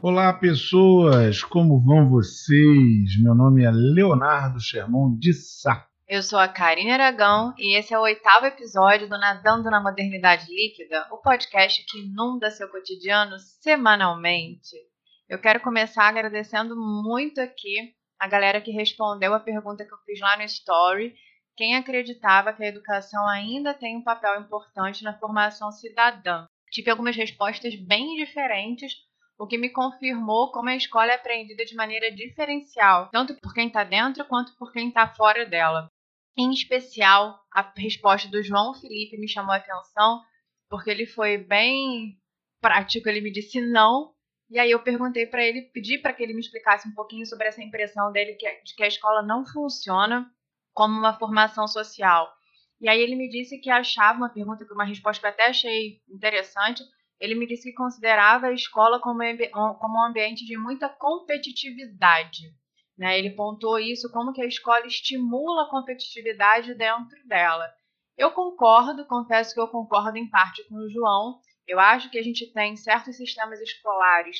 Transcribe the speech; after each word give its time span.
Olá, 0.00 0.32
pessoas! 0.32 1.44
Como 1.44 1.78
vão 1.84 2.08
vocês? 2.08 3.22
Meu 3.22 3.34
nome 3.34 3.64
é 3.64 3.70
Leonardo 3.70 4.58
Sherman 4.58 5.14
de 5.18 5.34
Sá. 5.34 5.86
Eu 6.08 6.22
sou 6.22 6.38
a 6.38 6.48
Karine 6.48 6.90
Aragão 6.90 7.52
e 7.58 7.76
esse 7.76 7.92
é 7.92 7.98
o 7.98 8.02
oitavo 8.02 8.46
episódio 8.46 9.10
do 9.10 9.18
Nadando 9.18 9.70
na 9.70 9.82
Modernidade 9.82 10.46
Líquida, 10.48 11.06
o 11.10 11.18
podcast 11.18 11.84
que 11.84 11.98
inunda 11.98 12.50
seu 12.50 12.66
cotidiano 12.70 13.38
semanalmente. 13.38 14.74
Eu 15.28 15.38
quero 15.38 15.60
começar 15.60 16.08
agradecendo 16.08 16.74
muito 16.74 17.38
aqui 17.38 17.94
a 18.22 18.28
galera 18.28 18.60
que 18.60 18.70
respondeu 18.70 19.34
a 19.34 19.40
pergunta 19.40 19.84
que 19.84 19.92
eu 19.92 19.98
fiz 20.06 20.20
lá 20.20 20.36
no 20.36 20.44
Story. 20.44 21.12
Quem 21.56 21.74
acreditava 21.74 22.52
que 22.52 22.62
a 22.62 22.68
educação 22.68 23.26
ainda 23.26 23.74
tem 23.74 23.96
um 23.96 24.04
papel 24.04 24.40
importante 24.40 25.02
na 25.02 25.18
formação 25.18 25.72
cidadã? 25.72 26.46
Tive 26.70 26.88
algumas 26.88 27.16
respostas 27.16 27.74
bem 27.74 28.14
diferentes, 28.14 28.92
o 29.36 29.44
que 29.44 29.58
me 29.58 29.68
confirmou 29.68 30.52
como 30.52 30.68
a 30.68 30.76
escola 30.76 31.10
é 31.10 31.16
aprendida 31.16 31.64
de 31.64 31.74
maneira 31.74 32.14
diferencial, 32.14 33.08
tanto 33.10 33.34
por 33.42 33.52
quem 33.52 33.66
está 33.66 33.82
dentro 33.82 34.24
quanto 34.26 34.56
por 34.56 34.70
quem 34.70 34.86
está 34.86 35.08
fora 35.08 35.44
dela. 35.44 35.88
Em 36.38 36.52
especial, 36.52 37.40
a 37.52 37.72
resposta 37.76 38.28
do 38.28 38.40
João 38.40 38.72
Felipe 38.72 39.18
me 39.18 39.28
chamou 39.28 39.52
a 39.52 39.56
atenção, 39.56 40.22
porque 40.70 40.90
ele 40.90 41.06
foi 41.06 41.38
bem 41.38 42.16
prático. 42.60 43.08
Ele 43.08 43.20
me 43.20 43.32
disse 43.32 43.60
não, 43.60 44.11
e 44.52 44.58
aí 44.58 44.70
eu 44.70 44.82
perguntei 44.82 45.26
para 45.26 45.42
ele, 45.42 45.62
pedi 45.62 45.96
para 45.96 46.12
que 46.12 46.22
ele 46.22 46.34
me 46.34 46.40
explicasse 46.40 46.86
um 46.86 46.92
pouquinho 46.92 47.24
sobre 47.24 47.48
essa 47.48 47.62
impressão 47.62 48.12
dele 48.12 48.36
de 48.62 48.74
que 48.74 48.82
a 48.82 48.86
escola 48.86 49.22
não 49.22 49.46
funciona 49.46 50.30
como 50.74 50.94
uma 50.94 51.18
formação 51.18 51.66
social. 51.66 52.30
E 52.78 52.86
aí 52.86 53.00
ele 53.00 53.16
me 53.16 53.30
disse 53.30 53.58
que 53.58 53.70
achava 53.70 54.18
uma 54.18 54.28
pergunta, 54.28 54.66
uma 54.70 54.84
resposta 54.84 55.22
que 55.22 55.26
eu 55.26 55.30
até 55.30 55.48
achei 55.48 56.02
interessante. 56.06 56.82
Ele 57.18 57.34
me 57.34 57.46
disse 57.46 57.70
que 57.70 57.74
considerava 57.74 58.48
a 58.48 58.52
escola 58.52 59.00
como, 59.00 59.20
como 59.78 59.98
um 59.98 60.04
ambiente 60.04 60.44
de 60.44 60.58
muita 60.58 60.86
competitividade. 60.86 62.54
Né? 62.98 63.18
Ele 63.18 63.30
pontuou 63.30 63.78
isso 63.78 64.12
como 64.12 64.34
que 64.34 64.42
a 64.42 64.46
escola 64.46 64.86
estimula 64.86 65.62
a 65.62 65.70
competitividade 65.70 66.74
dentro 66.74 67.26
dela. 67.26 67.72
Eu 68.18 68.32
concordo, 68.32 69.06
confesso 69.06 69.54
que 69.54 69.60
eu 69.60 69.68
concordo 69.68 70.18
em 70.18 70.28
parte 70.28 70.62
com 70.68 70.74
o 70.74 70.90
João, 70.90 71.40
eu 71.66 71.78
acho 71.78 72.10
que 72.10 72.18
a 72.18 72.22
gente 72.22 72.52
tem 72.52 72.76
certos 72.76 73.16
sistemas 73.16 73.60
escolares 73.60 74.38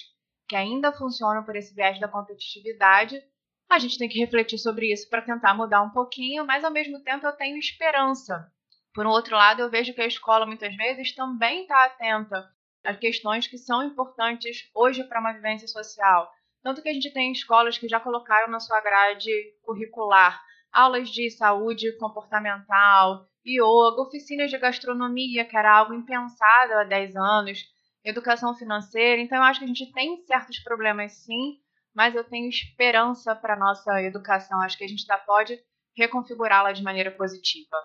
que 0.49 0.57
ainda 0.57 0.93
funcionam 0.93 1.45
por 1.45 1.57
esse 1.57 1.75
viés 1.75 1.99
da 1.99 2.09
competitividade. 2.09 3.23
A 3.71 3.79
gente 3.79 3.97
tem 3.97 4.09
que 4.09 4.19
refletir 4.19 4.59
sobre 4.59 4.93
isso 4.93 5.09
para 5.09 5.23
tentar 5.23 5.55
mudar 5.55 5.83
um 5.83 5.91
pouquinho, 5.91 6.45
mas 6.45 6.65
ao 6.65 6.71
mesmo 6.71 7.03
tempo 7.03 7.27
eu 7.27 7.33
tenho 7.33 7.57
esperança. 7.57 8.51
Por 8.95 9.07
um 9.07 9.11
outro 9.11 9.35
lado, 9.35 9.63
eu 9.63 9.71
vejo 9.71 9.95
que 9.95 10.03
a 10.03 10.07
escola 10.07 10.45
muitas 10.45 10.75
vezes 10.77 11.15
também 11.15 11.63
está 11.63 11.87
atenta 11.87 12.47
às 12.85 12.99
questões 12.99 13.47
que 13.47 13.57
são 13.57 13.83
importantes 13.83 14.71
hoje 14.75 15.03
para 15.05 15.21
uma 15.21 15.33
vivência 15.33 15.67
social. 15.69 16.31
Tanto 16.63 16.83
que 16.83 16.89
a 16.89 16.93
gente 16.93 17.13
tem 17.13 17.33
escolas 17.33 17.79
que 17.79 17.89
já 17.89 17.99
colocaram 17.99 18.51
na 18.51 18.61
sua 18.61 18.81
grade 18.81 19.31
curricular 19.63 20.41
aulas 20.73 21.11
de 21.11 21.31
saúde 21.31 21.97
comportamental, 21.99 23.29
yoga, 23.47 24.03
oficinas 24.03 24.51
de 24.51 24.59
gastronomia, 24.59 25.45
que 25.45 25.57
era 25.57 25.77
algo 25.77 25.95
impensado 25.95 26.75
há 26.75 26.85
10 26.85 27.17
anos, 27.17 27.65
educação 28.05 28.55
financeira. 28.55 29.21
Então, 29.21 29.39
eu 29.39 29.45
acho 29.45 29.61
que 29.61 29.65
a 29.65 29.69
gente 29.69 29.93
tem 29.93 30.23
certos 30.27 30.59
problemas 30.61 31.13
sim, 31.13 31.59
mas 31.95 32.15
eu 32.15 32.25
tenho 32.25 32.49
esperança 32.49 33.35
para 33.35 33.55
a 33.55 33.59
nossa 33.59 34.03
educação. 34.03 34.61
Acho 34.61 34.79
que 34.79 34.85
a 34.85 34.89
gente 34.89 35.05
ainda 35.11 35.23
pode 35.25 35.59
reconfigurá-la 35.97 36.73
de 36.73 36.83
maneira 36.83 37.11
positiva. 37.11 37.77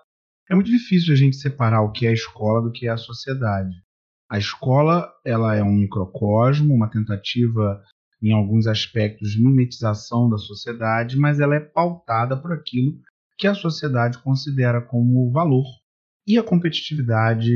É 0.50 0.54
muito 0.54 0.70
difícil 0.70 1.12
a 1.12 1.16
gente 1.16 1.36
separar 1.36 1.82
o 1.82 1.92
que 1.92 2.06
é 2.06 2.10
a 2.10 2.14
escola 2.14 2.62
do 2.62 2.72
que 2.72 2.86
é 2.86 2.90
a 2.90 2.96
sociedade. 2.96 3.74
A 4.30 4.38
escola 4.38 5.10
ela 5.24 5.54
é 5.54 5.62
um 5.62 5.72
microcosmo, 5.72 6.74
uma 6.74 6.90
tentativa 6.90 7.82
em 8.22 8.32
alguns 8.32 8.66
aspectos 8.66 9.30
de 9.30 9.42
mimetização 9.42 10.28
da 10.28 10.38
sociedade, 10.38 11.16
mas 11.16 11.38
ela 11.38 11.54
é 11.54 11.60
pautada 11.60 12.36
por 12.36 12.52
aquilo 12.52 12.98
que 13.38 13.46
a 13.46 13.54
sociedade 13.54 14.18
considera 14.18 14.82
como 14.82 15.30
valor. 15.30 15.64
E 16.26 16.36
a 16.36 16.42
competitividade 16.42 17.52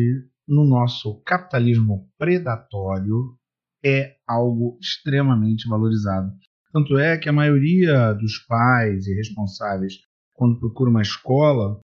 no 0.47 0.65
nosso 0.65 1.21
capitalismo 1.25 2.09
predatório 2.17 3.37
é 3.85 4.15
algo 4.27 4.79
extremamente 4.81 5.69
valorizado. 5.69 6.33
Tanto 6.73 6.97
é 6.97 7.19
que 7.19 7.29
a 7.29 7.33
maioria 7.33 8.15
dos 8.15 8.39
pais 8.39 9.07
e 9.07 9.15
responsáveis, 9.15 9.95
quando 10.33 10.59
procura 10.59 10.89
uma 10.89 11.03
escola, 11.03 11.81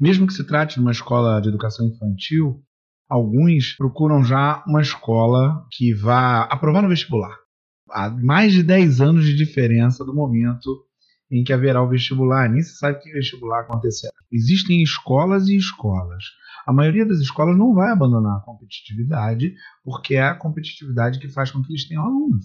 mesmo 0.00 0.26
que 0.26 0.32
se 0.32 0.46
trate 0.46 0.76
de 0.76 0.80
uma 0.80 0.92
escola 0.92 1.40
de 1.40 1.48
educação 1.48 1.86
infantil, 1.86 2.62
alguns 3.08 3.74
procuram 3.76 4.24
já 4.24 4.64
uma 4.66 4.80
escola 4.80 5.66
que 5.72 5.92
vá 5.92 6.44
aprovar 6.44 6.82
no 6.82 6.88
vestibular. 6.88 7.36
Há 7.90 8.08
mais 8.08 8.52
de 8.52 8.62
10 8.62 9.00
anos 9.00 9.24
de 9.26 9.34
diferença 9.34 10.04
do 10.04 10.14
momento 10.14 10.86
em 11.30 11.44
que 11.44 11.52
haverá 11.52 11.82
o 11.82 11.88
vestibular. 11.88 12.48
Nem 12.48 12.62
se 12.62 12.76
sabe 12.76 13.00
que 13.00 13.12
vestibular 13.12 13.60
acontecerá. 13.60 14.12
Existem 14.32 14.82
escolas 14.82 15.48
e 15.48 15.56
escolas. 15.56 16.24
A 16.66 16.72
maioria 16.72 17.06
das 17.06 17.18
escolas 17.18 17.56
não 17.56 17.74
vai 17.74 17.90
abandonar 17.90 18.38
a 18.38 18.40
competitividade, 18.40 19.54
porque 19.82 20.14
é 20.14 20.22
a 20.22 20.34
competitividade 20.34 21.18
que 21.18 21.28
faz 21.28 21.50
com 21.50 21.62
que 21.62 21.72
eles 21.72 21.88
tenham 21.88 22.04
alunos. 22.04 22.44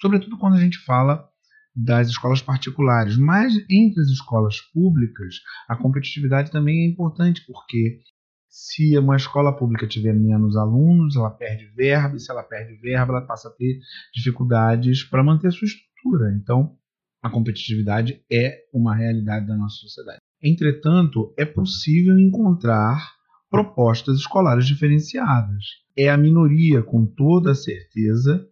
Sobretudo 0.00 0.38
quando 0.38 0.54
a 0.54 0.60
gente 0.60 0.78
fala 0.78 1.28
das 1.74 2.08
escolas 2.08 2.42
particulares. 2.42 3.16
Mas 3.16 3.54
entre 3.68 4.00
as 4.00 4.08
escolas 4.08 4.60
públicas, 4.72 5.36
a 5.68 5.76
competitividade 5.76 6.50
também 6.50 6.84
é 6.84 6.88
importante, 6.88 7.44
porque 7.46 8.00
se 8.48 8.98
uma 8.98 9.16
escola 9.16 9.56
pública 9.56 9.86
tiver 9.86 10.12
menos 10.12 10.56
alunos, 10.56 11.16
ela 11.16 11.30
perde 11.30 11.66
verba, 11.76 12.16
e 12.16 12.20
se 12.20 12.30
ela 12.30 12.42
perde 12.42 12.74
verba, 12.80 13.12
ela 13.12 13.26
passa 13.26 13.48
a 13.48 13.52
ter 13.52 13.78
dificuldades 14.12 15.04
para 15.04 15.22
manter 15.22 15.48
a 15.48 15.52
sua 15.52 15.66
estrutura. 15.66 16.34
Então, 16.34 16.76
a 17.22 17.28
competitividade 17.28 18.22
é 18.30 18.58
uma 18.72 18.94
realidade 18.94 19.46
da 19.46 19.56
nossa 19.56 19.76
sociedade. 19.76 20.18
Entretanto, 20.42 21.34
é 21.36 21.44
possível 21.44 22.18
encontrar 22.18 23.12
propostas 23.50 24.18
escolares 24.18 24.66
diferenciadas. 24.66 25.64
É 25.96 26.08
a 26.08 26.16
minoria, 26.16 26.82
com 26.82 27.04
toda 27.04 27.54
certeza, 27.54 28.46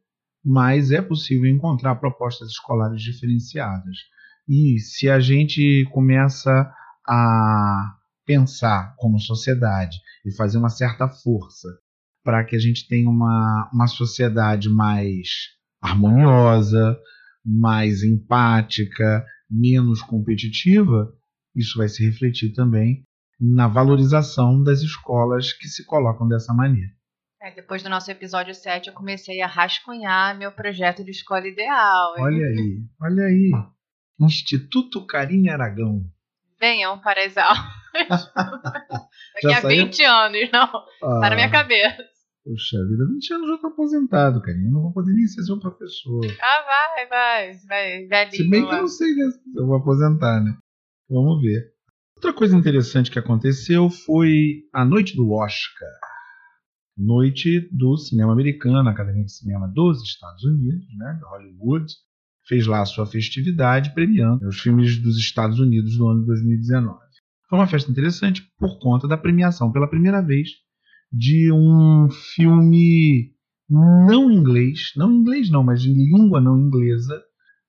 mas 0.44 0.90
é 0.90 1.00
possível 1.00 1.48
encontrar 1.48 1.94
propostas 1.96 2.50
escolares 2.50 3.00
diferenciadas. 3.00 3.96
E 4.46 4.78
se 4.80 5.08
a 5.08 5.20
gente 5.20 5.86
começa 5.92 6.70
a 7.06 7.94
pensar 8.26 8.94
como 8.98 9.18
sociedade 9.18 9.96
e 10.26 10.34
fazer 10.34 10.58
uma 10.58 10.68
certa 10.68 11.08
força 11.08 11.68
para 12.22 12.44
que 12.44 12.54
a 12.54 12.58
gente 12.58 12.86
tenha 12.86 13.08
uma, 13.08 13.70
uma 13.72 13.86
sociedade 13.86 14.68
mais 14.68 15.28
harmoniosa, 15.80 16.98
mais 17.48 18.02
empática, 18.02 19.24
menos 19.50 20.02
competitiva, 20.02 21.12
isso 21.56 21.78
vai 21.78 21.88
se 21.88 22.04
refletir 22.04 22.52
também 22.52 23.02
na 23.40 23.66
valorização 23.66 24.62
das 24.62 24.80
escolas 24.80 25.52
que 25.52 25.68
se 25.68 25.86
colocam 25.86 26.28
dessa 26.28 26.52
maneira. 26.52 26.90
É, 27.40 27.52
depois 27.52 27.82
do 27.82 27.88
nosso 27.88 28.10
episódio 28.10 28.54
7, 28.54 28.88
eu 28.88 28.94
comecei 28.94 29.40
a 29.40 29.46
rascunhar 29.46 30.36
meu 30.36 30.52
projeto 30.52 31.04
de 31.04 31.12
escola 31.12 31.46
ideal. 31.46 32.18
Hein? 32.18 32.24
Olha 32.24 32.46
aí, 32.46 32.82
olha 33.00 33.24
aí. 33.24 33.50
Instituto 34.20 35.06
Carinha 35.06 35.54
Aragão. 35.54 36.04
Venham 36.60 36.98
para 36.98 37.24
as 37.24 37.36
aulas. 37.36 37.62
Daqui 39.42 39.54
a 39.54 39.60
20 39.60 40.04
anos, 40.04 40.50
não. 40.52 40.64
Ah. 40.64 41.20
Tá 41.20 41.30
na 41.30 41.36
minha 41.36 41.50
cabeça. 41.50 42.17
Puxa 42.48 42.82
vida, 42.86 43.04
20 43.06 43.34
anos 43.34 43.42
eu 43.42 43.48
já 43.48 43.54
estou 43.56 43.70
aposentado, 43.70 44.40
cara. 44.40 44.56
Eu 44.56 44.70
não 44.70 44.80
vou 44.80 44.92
poder 44.94 45.12
nem 45.12 45.26
ser 45.26 45.42
seu 45.42 45.60
professor. 45.60 46.24
Ah, 46.40 46.64
vai, 46.64 47.06
vai. 47.06 47.58
vai 47.66 48.06
velhinho, 48.06 48.42
Se 48.42 48.48
bem 48.48 48.66
que 48.66 48.74
eu 48.74 48.78
não 48.78 48.88
sei 48.88 49.14
né, 49.14 49.30
se 49.30 49.40
eu 49.54 49.66
vou 49.66 49.76
aposentar, 49.76 50.42
né? 50.42 50.56
Vamos 51.10 51.42
ver. 51.42 51.74
Outra 52.16 52.32
coisa 52.32 52.56
interessante 52.56 53.10
que 53.10 53.18
aconteceu 53.18 53.90
foi 53.90 54.62
a 54.72 54.82
noite 54.82 55.14
do 55.14 55.30
Oscar. 55.30 55.90
Noite 56.96 57.68
do 57.70 57.98
cinema 57.98 58.32
americano, 58.32 58.88
a 58.88 58.92
Academia 58.92 59.24
de 59.24 59.32
Cinema 59.32 59.68
dos 59.68 60.02
Estados 60.02 60.42
Unidos, 60.42 60.86
né, 60.96 61.20
Hollywood, 61.24 61.92
fez 62.46 62.66
lá 62.66 62.80
a 62.80 62.86
sua 62.86 63.04
festividade 63.04 63.92
premiando 63.92 64.48
os 64.48 64.58
filmes 64.58 64.96
dos 65.02 65.18
Estados 65.18 65.60
Unidos 65.60 65.98
do 65.98 66.08
ano 66.08 66.24
2019. 66.24 66.98
Foi 67.48 67.58
uma 67.58 67.68
festa 67.68 67.90
interessante 67.90 68.50
por 68.58 68.78
conta 68.78 69.06
da 69.06 69.18
premiação 69.18 69.70
pela 69.70 69.88
primeira 69.88 70.22
vez 70.22 70.48
de 71.12 71.52
um 71.52 72.08
filme 72.10 73.32
não 73.68 74.30
inglês, 74.30 74.92
não 74.96 75.12
inglês 75.12 75.50
não, 75.50 75.62
mas 75.62 75.82
de 75.82 75.92
língua 75.92 76.40
não 76.40 76.58
inglesa 76.58 77.22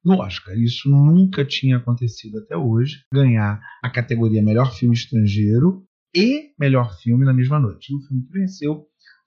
no 0.04 0.20
Oscar. 0.20 0.58
Isso 0.58 0.90
nunca 0.90 1.46
tinha 1.46 1.78
acontecido 1.78 2.40
até 2.40 2.56
hoje, 2.56 3.04
ganhar 3.14 3.62
a 3.84 3.90
categoria 3.90 4.42
melhor 4.42 4.74
filme 4.74 4.96
estrangeiro 4.96 5.84
e 6.16 6.54
melhor 6.60 6.98
filme 7.02 7.26
na 7.26 7.34
mesma 7.34 7.60
noite. 7.60 7.94
O 7.94 8.00
filme 8.08 8.26
que 8.26 8.32
venceu 8.32 8.86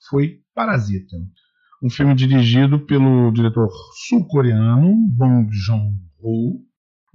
foi 0.09 0.41
Parasita, 0.55 1.17
um 1.83 1.91
filme 1.91 2.15
dirigido 2.15 2.81
pelo 2.87 3.31
diretor 3.31 3.69
sul-coreano 4.09 4.95
Bong 5.09 5.49
Joon-ho, 5.51 6.61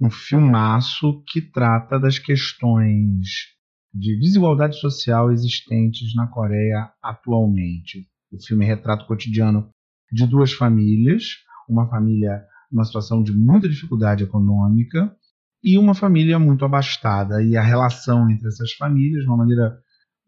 um 0.00 0.10
filmaço 0.10 1.22
que 1.26 1.40
trata 1.40 1.98
das 1.98 2.18
questões 2.18 3.57
de 3.92 4.18
desigualdade 4.18 4.78
social 4.78 5.32
existentes 5.32 6.14
na 6.14 6.26
Coreia 6.26 6.90
atualmente. 7.02 8.06
O 8.30 8.42
filme 8.44 8.64
retrata 8.64 9.04
o 9.04 9.06
cotidiano 9.06 9.70
de 10.12 10.26
duas 10.26 10.52
famílias, 10.52 11.24
uma 11.68 11.88
família 11.88 12.44
numa 12.70 12.84
situação 12.84 13.22
de 13.22 13.32
muita 13.32 13.68
dificuldade 13.68 14.24
econômica 14.24 15.14
e 15.62 15.78
uma 15.78 15.94
família 15.94 16.38
muito 16.38 16.64
abastada. 16.64 17.42
E 17.42 17.56
a 17.56 17.62
relação 17.62 18.30
entre 18.30 18.48
essas 18.48 18.72
famílias, 18.74 19.22
de 19.22 19.28
uma 19.28 19.38
maneira 19.38 19.78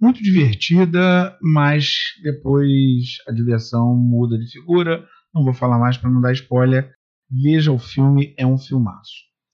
muito 0.00 0.22
divertida, 0.22 1.36
mas 1.42 1.92
depois 2.22 3.18
a 3.28 3.32
diversão 3.32 3.94
muda 3.94 4.38
de 4.38 4.50
figura. 4.50 5.06
Não 5.34 5.44
vou 5.44 5.52
falar 5.52 5.78
mais 5.78 5.96
para 5.98 6.10
não 6.10 6.20
dar 6.20 6.32
spoiler. 6.32 6.90
Veja 7.30 7.70
o 7.70 7.78
filme, 7.78 8.34
é 8.36 8.46
um 8.46 8.58
filmaço. 8.58 9.12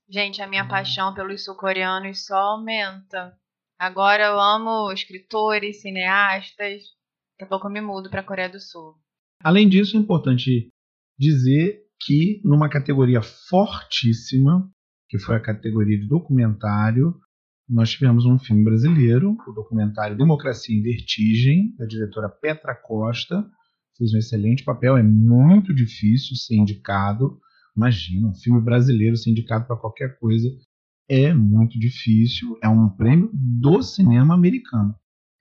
Gente, 0.09 0.41
a 0.41 0.47
minha 0.47 0.67
paixão 0.67 1.13
pelos 1.13 1.45
sul-coreanos 1.45 2.25
só 2.25 2.37
aumenta. 2.37 3.35
Agora 3.79 4.25
eu 4.25 4.41
amo 4.41 4.91
escritores, 4.91 5.83
cineastas. 5.83 6.83
Daqui 7.33 7.45
a 7.45 7.47
pouco 7.47 7.67
eu 7.67 7.73
me 7.73 7.81
mudo 7.81 8.09
para 8.09 8.21
a 8.21 8.25
Coreia 8.25 8.49
do 8.49 8.59
Sul. 8.59 8.95
Além 9.43 9.69
disso, 9.69 9.97
é 9.97 10.01
importante 10.01 10.69
dizer 11.19 11.83
que 12.01 12.41
numa 12.43 12.71
categoria 12.71 13.21
fortíssima, 13.23 14.71
que 15.09 15.19
foi 15.19 15.37
a 15.37 15.43
categoria 15.43 15.99
de 15.99 16.09
documentário, 16.09 17.15
nós 17.69 17.91
tivemos 17.91 18.25
um 18.25 18.39
filme 18.39 18.65
brasileiro, 18.65 19.37
o 19.47 19.53
documentário 19.53 20.17
Democracia 20.17 20.75
em 20.75 20.83
Vertigem, 20.83 21.75
da 21.77 21.85
diretora 21.85 22.29
Petra 22.29 22.75
Costa. 22.75 23.45
Fez 23.99 24.15
um 24.15 24.19
excelente 24.19 24.65
papel, 24.65 24.97
é 24.97 25.03
muito 25.03 25.75
difícil 25.75 26.37
ser 26.37 26.55
indicado. 26.55 27.39
Imagina, 27.77 28.29
um 28.29 28.35
filme 28.35 28.61
brasileiro 28.61 29.17
ser 29.17 29.31
indicado 29.31 29.67
para 29.67 29.77
qualquer 29.77 30.19
coisa 30.19 30.49
é 31.09 31.33
muito 31.33 31.79
difícil. 31.79 32.57
É 32.63 32.69
um 32.69 32.89
prêmio 32.89 33.31
do 33.33 33.83
cinema 33.83 34.35
americano. 34.35 34.95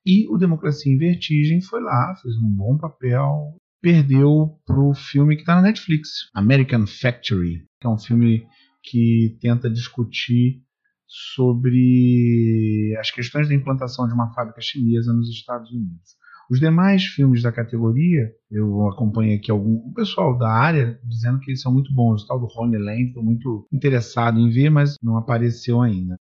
E 0.05 0.27
o 0.27 0.37
Democracia 0.37 0.91
em 0.91 0.97
Vertigem 0.97 1.61
foi 1.61 1.81
lá, 1.81 2.15
fez 2.21 2.35
um 2.37 2.49
bom 2.49 2.77
papel. 2.77 3.55
Perdeu 3.81 4.59
para 4.65 4.79
o 4.79 4.93
filme 4.93 5.35
que 5.35 5.41
está 5.41 5.55
na 5.55 5.63
Netflix, 5.63 6.29
American 6.33 6.87
Factory, 6.87 7.65
que 7.79 7.87
é 7.87 7.89
um 7.89 7.97
filme 7.97 8.45
que 8.83 9.37
tenta 9.41 9.69
discutir 9.69 10.63
sobre 11.07 12.95
as 12.99 13.11
questões 13.11 13.47
da 13.47 13.55
implantação 13.55 14.07
de 14.07 14.13
uma 14.13 14.33
fábrica 14.33 14.61
chinesa 14.61 15.13
nos 15.13 15.29
Estados 15.29 15.71
Unidos. 15.71 16.15
Os 16.49 16.59
demais 16.59 17.03
filmes 17.03 17.41
da 17.41 17.51
categoria, 17.51 18.31
eu 18.51 18.87
acompanho 18.87 19.35
aqui 19.35 19.49
algum 19.49 19.91
pessoal 19.93 20.37
da 20.37 20.49
área 20.49 20.99
dizendo 21.03 21.39
que 21.39 21.51
eles 21.51 21.61
são 21.61 21.73
muito 21.73 21.93
bons. 21.93 22.23
O 22.23 22.27
tal 22.27 22.39
do 22.39 22.45
Rony 22.45 22.77
Lane, 22.77 23.07
estou 23.07 23.23
muito 23.23 23.67
interessado 23.73 24.39
em 24.39 24.49
ver, 24.49 24.69
mas 24.69 24.95
não 25.01 25.17
apareceu 25.17 25.81
ainda. 25.81 26.15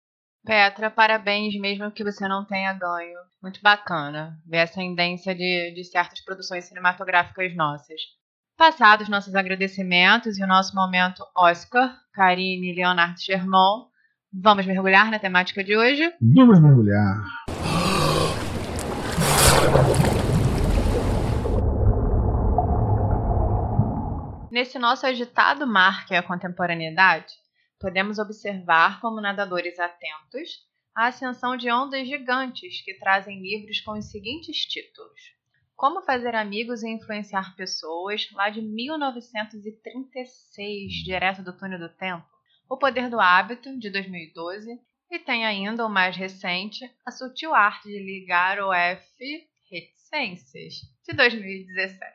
Petra, 0.45 0.89
parabéns 0.89 1.57
mesmo 1.59 1.91
que 1.91 2.03
você 2.03 2.27
não 2.27 2.45
tenha 2.45 2.73
ganho. 2.73 3.19
Muito 3.41 3.61
bacana 3.61 4.37
ver 4.45 4.57
essa 4.57 4.75
tendência 4.75 5.33
de, 5.33 5.73
de 5.73 5.83
certas 5.85 6.23
produções 6.23 6.65
cinematográficas 6.65 7.55
nossas. 7.55 7.99
Passados 8.57 9.09
nossos 9.09 9.35
agradecimentos 9.35 10.37
e 10.37 10.43
o 10.43 10.47
nosso 10.47 10.75
momento 10.75 11.23
Oscar, 11.35 11.97
Karine 12.13 12.71
e 12.71 12.75
Leonardo 12.75 13.19
Germont, 13.19 13.89
vamos 14.31 14.65
mergulhar 14.65 15.09
na 15.09 15.19
temática 15.19 15.63
de 15.63 15.75
hoje? 15.75 16.13
Vamos 16.21 16.61
mergulhar. 16.61 17.23
Nesse 24.53 24.77
nosso 24.77 25.05
agitado 25.07 25.65
mar 25.65 26.05
que 26.05 26.13
é 26.13 26.19
a 26.19 26.21
contemporaneidade, 26.21 27.33
podemos 27.79 28.19
observar 28.19 29.01
como 29.01 29.19
nadadores 29.19 29.79
atentos 29.79 30.59
a 30.95 31.07
ascensão 31.07 31.57
de 31.57 31.71
ondas 31.71 32.07
gigantes 32.07 32.85
que 32.85 32.93
trazem 32.99 33.41
livros 33.41 33.81
com 33.81 33.93
os 33.93 34.11
seguintes 34.11 34.57
títulos: 34.57 35.19
Como 35.75 36.03
Fazer 36.03 36.35
Amigos 36.35 36.83
e 36.83 36.89
Influenciar 36.91 37.55
Pessoas, 37.55 38.29
lá 38.31 38.51
de 38.51 38.61
1936, 38.61 41.03
direto 41.03 41.41
do 41.41 41.57
Túnel 41.57 41.79
do 41.79 41.89
Tempo, 41.89 42.27
O 42.69 42.77
Poder 42.77 43.09
do 43.09 43.19
Hábito, 43.19 43.75
de 43.79 43.89
2012, 43.89 44.79
e 45.09 45.17
tem 45.17 45.47
ainda 45.47 45.83
o 45.83 45.89
mais 45.89 46.15
recente, 46.15 46.87
A 47.03 47.09
Sutil 47.09 47.55
Arte 47.55 47.89
de 47.89 47.97
Ligar 47.97 48.59
o 48.59 48.71
F 48.71 49.47
Reticências, 49.71 50.75
de 51.07 51.15
2017. 51.15 52.13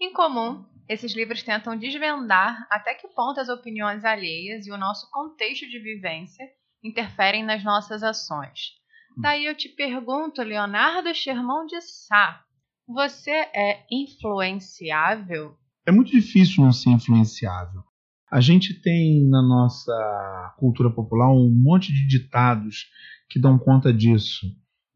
Em 0.00 0.12
comum, 0.12 0.64
esses 0.88 1.14
livros 1.14 1.42
tentam 1.42 1.76
desvendar 1.76 2.66
até 2.70 2.94
que 2.94 3.08
ponto 3.08 3.40
as 3.40 3.48
opiniões 3.48 4.04
alheias 4.04 4.66
e 4.66 4.72
o 4.72 4.78
nosso 4.78 5.08
contexto 5.10 5.68
de 5.68 5.78
vivência 5.78 6.44
interferem 6.82 7.44
nas 7.44 7.62
nossas 7.62 8.02
ações. 8.02 8.72
Daí 9.16 9.44
eu 9.44 9.54
te 9.54 9.68
pergunto, 9.68 10.42
Leonardo 10.42 11.14
Sherman 11.14 11.66
de 11.66 11.80
Sá, 11.82 12.42
você 12.86 13.30
é 13.30 13.84
influenciável? 13.90 15.56
É 15.86 15.92
muito 15.92 16.10
difícil 16.10 16.64
não 16.64 16.72
ser 16.72 16.90
influenciável. 16.90 17.82
A 18.30 18.40
gente 18.40 18.80
tem 18.80 19.28
na 19.28 19.42
nossa 19.42 20.54
cultura 20.58 20.90
popular 20.90 21.30
um 21.30 21.50
monte 21.50 21.92
de 21.92 22.06
ditados 22.06 22.86
que 23.28 23.38
dão 23.38 23.58
conta 23.58 23.92
disso, 23.92 24.46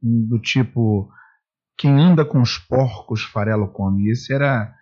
do 0.03 0.39
tipo 0.41 1.11
quem 1.77 1.91
anda 1.91 2.25
com 2.25 2.41
os 2.41 2.56
porcos 2.56 3.23
farelo 3.23 3.71
come. 3.71 4.11
Esse 4.11 4.32
era 4.32 4.75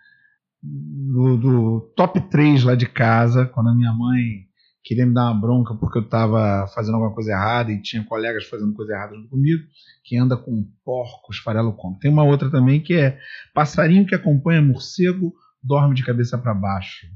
do, 0.65 1.37
do, 1.37 1.93
top 1.95 2.19
3 2.29 2.63
lá 2.63 2.75
de 2.75 2.87
casa, 2.87 3.45
quando 3.45 3.69
a 3.69 3.75
minha 3.75 3.93
mãe 3.93 4.45
queria 4.83 5.05
me 5.05 5.13
dar 5.13 5.31
uma 5.31 5.41
bronca 5.41 5.73
porque 5.75 5.97
eu 5.97 6.03
estava 6.03 6.67
fazendo 6.73 6.95
alguma 6.95 7.13
coisa 7.13 7.31
errada 7.31 7.71
e 7.71 7.81
tinha 7.81 8.03
colegas 8.03 8.45
fazendo 8.45 8.73
coisa 8.73 8.93
errada 8.93 9.15
junto 9.15 9.29
comigo, 9.29 9.63
que 10.03 10.17
anda 10.17 10.37
com 10.37 10.67
porcos, 10.83 11.37
farelo 11.37 11.73
como. 11.73 11.97
Tem 11.99 12.11
uma 12.11 12.23
outra 12.23 12.51
também 12.51 12.81
que 12.81 12.93
é 12.93 13.17
passarinho 13.53 14.05
que 14.05 14.15
acompanha 14.15 14.61
morcego 14.61 15.33
dorme 15.63 15.95
de 15.95 16.05
cabeça 16.05 16.37
para 16.37 16.53
baixo. 16.53 17.07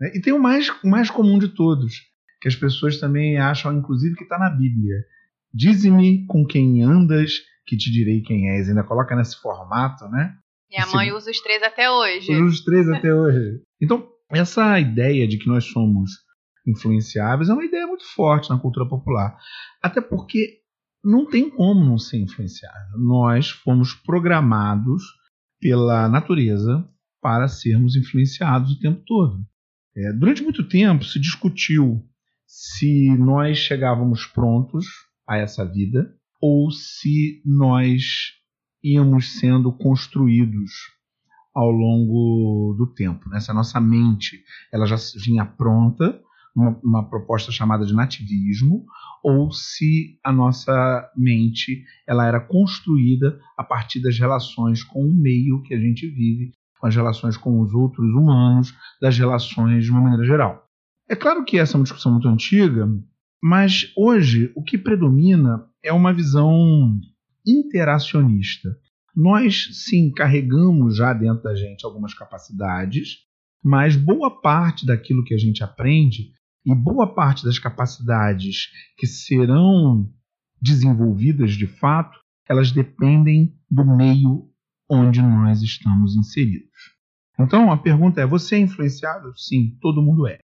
Né? 0.00 0.12
E 0.14 0.20
tem 0.20 0.32
o 0.32 0.40
mais, 0.40 0.68
o 0.82 0.88
mais 0.88 1.10
comum 1.10 1.38
de 1.38 1.48
todos, 1.48 1.94
que 2.40 2.48
as 2.48 2.56
pessoas 2.56 2.98
também 2.98 3.38
acham, 3.38 3.72
inclusive, 3.76 4.16
que 4.16 4.24
está 4.24 4.38
na 4.38 4.50
Bíblia. 4.50 5.04
Dize-me 5.52 6.26
com 6.26 6.46
quem 6.46 6.82
andas, 6.82 7.40
que 7.66 7.76
te 7.76 7.90
direi 7.90 8.22
quem 8.22 8.50
és. 8.50 8.68
Ainda 8.68 8.82
coloca 8.82 9.14
nesse 9.14 9.40
formato, 9.40 10.08
né? 10.08 10.34
Minha 10.74 10.86
mãe 10.88 11.12
usa 11.12 11.30
os 11.30 11.40
três 11.40 11.62
até 11.62 11.88
hoje. 11.88 12.32
Usa 12.32 12.44
os 12.44 12.64
três 12.64 12.88
até 12.88 13.14
hoje. 13.14 13.62
Então, 13.80 14.08
essa 14.28 14.80
ideia 14.80 15.28
de 15.28 15.38
que 15.38 15.46
nós 15.46 15.64
somos 15.66 16.10
influenciáveis 16.66 17.48
é 17.48 17.52
uma 17.52 17.64
ideia 17.64 17.86
muito 17.86 18.04
forte 18.12 18.50
na 18.50 18.58
cultura 18.58 18.88
popular. 18.88 19.38
Até 19.80 20.00
porque 20.00 20.58
não 21.04 21.26
tem 21.26 21.48
como 21.48 21.84
não 21.84 21.96
ser 21.96 22.18
influenciável. 22.18 22.98
Nós 22.98 23.50
fomos 23.50 23.94
programados 23.94 25.04
pela 25.60 26.08
natureza 26.08 26.84
para 27.22 27.46
sermos 27.46 27.94
influenciados 27.94 28.72
o 28.72 28.80
tempo 28.80 29.00
todo. 29.06 29.38
É, 29.96 30.12
durante 30.12 30.42
muito 30.42 30.66
tempo 30.66 31.04
se 31.04 31.20
discutiu 31.20 32.04
se 32.46 33.16
nós 33.16 33.58
chegávamos 33.58 34.26
prontos 34.26 34.86
a 35.28 35.36
essa 35.36 35.64
vida 35.64 36.12
ou 36.40 36.70
se 36.70 37.40
nós 37.44 38.02
íamos 38.84 39.38
sendo 39.38 39.72
construídos 39.72 40.70
ao 41.54 41.70
longo 41.70 42.74
do 42.76 42.86
tempo. 42.86 43.28
Né? 43.28 43.38
Essa 43.38 43.54
nossa 43.54 43.80
mente 43.80 44.44
ela 44.70 44.86
já 44.86 44.96
vinha 45.24 45.46
pronta, 45.46 46.20
uma, 46.54 46.78
uma, 46.84 47.08
proposta 47.08 47.50
chamada 47.50 47.84
de 47.84 47.94
nativismo, 47.94 48.84
ou 49.22 49.50
se 49.50 50.18
a 50.22 50.30
nossa 50.30 51.10
mente 51.16 51.84
ela 52.06 52.26
era 52.26 52.38
construída 52.38 53.40
a 53.56 53.64
partir 53.64 54.00
das 54.00 54.18
relações 54.18 54.84
com 54.84 55.04
o 55.04 55.14
meio 55.14 55.62
que 55.62 55.74
a 55.74 55.80
gente 55.80 56.06
vive, 56.06 56.52
com 56.78 56.86
as 56.86 56.94
relações 56.94 57.36
com 57.36 57.60
os 57.60 57.72
outros 57.72 58.08
humanos, 58.10 58.74
das 59.00 59.18
relações 59.18 59.84
de 59.84 59.90
uma 59.90 60.02
maneira 60.02 60.24
geral. 60.24 60.68
É 61.08 61.16
claro 61.16 61.44
que 61.44 61.58
essa 61.58 61.76
é 61.76 61.78
uma 61.78 61.84
discussão 61.84 62.12
muito 62.12 62.28
antiga, 62.28 62.88
mas 63.42 63.92
hoje 63.96 64.52
o 64.54 64.62
que 64.62 64.78
predomina 64.78 65.66
é 65.82 65.92
uma 65.92 66.12
visão 66.12 66.98
interacionista. 67.46 68.76
Nós, 69.14 69.68
sim, 69.84 70.10
carregamos 70.12 70.96
já 70.96 71.12
dentro 71.12 71.42
da 71.42 71.54
gente 71.54 71.84
algumas 71.84 72.14
capacidades, 72.14 73.18
mas 73.62 73.96
boa 73.96 74.40
parte 74.40 74.84
daquilo 74.84 75.24
que 75.24 75.34
a 75.34 75.38
gente 75.38 75.62
aprende 75.62 76.32
e 76.66 76.74
boa 76.74 77.14
parte 77.14 77.44
das 77.44 77.58
capacidades 77.58 78.68
que 78.96 79.06
serão 79.06 80.10
desenvolvidas 80.60 81.54
de 81.54 81.66
fato, 81.66 82.18
elas 82.48 82.72
dependem 82.72 83.54
do 83.70 83.84
meio 83.84 84.50
onde 84.88 85.20
nós 85.20 85.62
estamos 85.62 86.16
inseridos. 86.16 86.94
Então 87.38 87.70
a 87.70 87.76
pergunta 87.76 88.20
é: 88.20 88.26
você 88.26 88.56
é 88.56 88.60
influenciável? 88.60 89.32
Sim, 89.36 89.76
todo 89.80 90.02
mundo 90.02 90.26
é. 90.26 90.38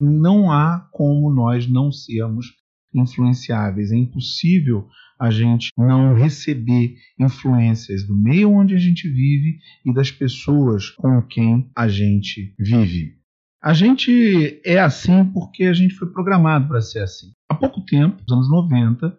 Não 0.00 0.50
há 0.50 0.88
como 0.92 1.30
nós 1.30 1.68
não 1.68 1.90
sermos 1.90 2.52
influenciáveis. 2.92 3.90
É 3.90 3.96
impossível 3.96 4.88
a 5.18 5.30
gente 5.30 5.70
não 5.76 6.14
receber 6.14 6.96
influências 7.18 8.06
do 8.06 8.16
meio 8.16 8.52
onde 8.52 8.74
a 8.74 8.78
gente 8.78 9.08
vive 9.08 9.58
e 9.84 9.92
das 9.92 10.10
pessoas 10.10 10.90
com 10.90 11.22
quem 11.22 11.70
a 11.76 11.88
gente 11.88 12.54
vive. 12.58 13.16
A 13.62 13.72
gente 13.72 14.60
é 14.64 14.78
assim 14.78 15.24
porque 15.32 15.64
a 15.64 15.72
gente 15.72 15.94
foi 15.94 16.12
programado 16.12 16.68
para 16.68 16.82
ser 16.82 17.00
assim. 17.00 17.32
Há 17.48 17.54
pouco 17.54 17.80
tempo, 17.84 18.20
nos 18.20 18.32
anos 18.36 18.50
90, 18.50 19.16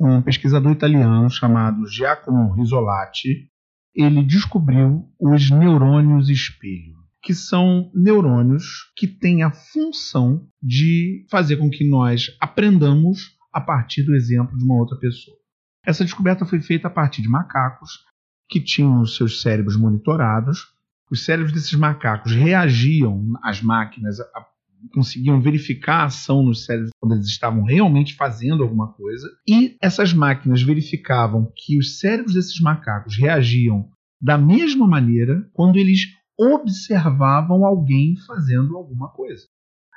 um 0.00 0.22
pesquisador 0.22 0.70
italiano 0.70 1.28
chamado 1.28 1.84
Giacomo 1.86 2.54
Risolati, 2.54 3.50
ele 3.94 4.22
descobriu 4.22 5.04
os 5.20 5.50
neurônios 5.50 6.28
espelho, 6.28 6.94
que 7.20 7.34
são 7.34 7.90
neurônios 7.92 8.92
que 8.96 9.08
têm 9.08 9.42
a 9.42 9.50
função 9.50 10.46
de 10.62 11.26
fazer 11.28 11.56
com 11.56 11.68
que 11.68 11.88
nós 11.88 12.36
aprendamos 12.40 13.36
a 13.52 13.60
partir 13.60 14.02
do 14.02 14.14
exemplo 14.14 14.56
de 14.56 14.64
uma 14.64 14.76
outra 14.76 14.96
pessoa. 14.98 15.36
Essa 15.84 16.04
descoberta 16.04 16.44
foi 16.44 16.60
feita 16.60 16.88
a 16.88 16.90
partir 16.90 17.22
de 17.22 17.28
macacos 17.28 18.04
que 18.48 18.60
tinham 18.60 19.00
os 19.00 19.16
seus 19.16 19.40
cérebros 19.42 19.76
monitorados. 19.76 20.66
Os 21.10 21.24
cérebros 21.24 21.52
desses 21.52 21.74
macacos 21.74 22.32
reagiam 22.32 23.32
às 23.42 23.62
máquinas, 23.62 24.20
a, 24.20 24.46
conseguiam 24.92 25.40
verificar 25.40 26.02
a 26.02 26.04
ação 26.04 26.42
nos 26.42 26.64
cérebros 26.64 26.90
quando 27.00 27.14
eles 27.14 27.26
estavam 27.26 27.64
realmente 27.64 28.14
fazendo 28.14 28.62
alguma 28.62 28.92
coisa. 28.92 29.28
E 29.48 29.76
essas 29.80 30.12
máquinas 30.12 30.62
verificavam 30.62 31.50
que 31.56 31.78
os 31.78 31.98
cérebros 31.98 32.34
desses 32.34 32.60
macacos 32.60 33.16
reagiam 33.16 33.88
da 34.20 34.36
mesma 34.36 34.86
maneira 34.86 35.48
quando 35.52 35.76
eles 35.76 36.00
observavam 36.38 37.64
alguém 37.64 38.16
fazendo 38.26 38.76
alguma 38.76 39.08
coisa. 39.08 39.46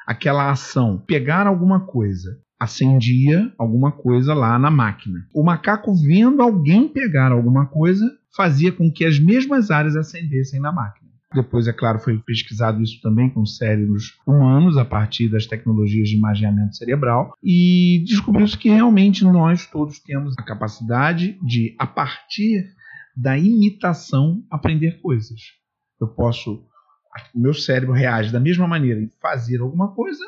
Aquela 0.08 0.50
ação, 0.50 0.98
pegar 0.98 1.46
alguma 1.46 1.86
coisa, 1.86 2.42
acendia 2.62 3.52
alguma 3.58 3.92
coisa 3.92 4.36
lá 4.36 4.60
na 4.60 4.70
máquina. 4.70 5.26
O 5.34 5.44
macaco 5.44 5.96
vendo 5.96 6.44
alguém 6.44 6.88
pegar 6.88 7.32
alguma 7.32 7.66
coisa 7.66 8.06
fazia 8.36 8.72
com 8.72 8.92
que 8.92 9.04
as 9.04 9.20
mesmas 9.20 9.72
áreas 9.72 9.96
acendessem 9.96 10.60
na 10.60 10.72
máquina. 10.72 11.10
Depois, 11.34 11.68
é 11.68 11.74
claro, 11.74 11.98
foi 11.98 12.20
pesquisado 12.20 12.84
isso 12.84 13.02
também 13.02 13.32
com 13.32 13.44
cérebros 13.48 14.16
humanos 14.28 14.78
a 14.78 14.86
partir 14.86 15.28
das 15.28 15.48
tecnologias 15.48 16.10
de 16.10 16.16
imaginamento 16.16 16.76
cerebral 16.76 17.34
e 17.42 18.04
descobriu-se 18.06 18.56
que 18.56 18.70
realmente 18.70 19.24
nós 19.24 19.66
todos 19.66 19.98
temos 20.00 20.36
a 20.38 20.44
capacidade 20.44 21.40
de, 21.42 21.76
a 21.80 21.88
partir 21.88 22.64
da 23.18 23.40
imitação, 23.40 24.44
aprender 24.52 25.02
coisas. 25.02 25.40
Eu 26.00 26.10
posso, 26.10 26.64
o 27.34 27.40
meu 27.40 27.56
cérebro 27.56 27.96
reage 27.96 28.32
da 28.32 28.40
mesma 28.40 28.68
maneira 28.68 29.02
em 29.02 29.10
fazer 29.20 29.62
alguma 29.62 29.96
coisa 29.96 30.24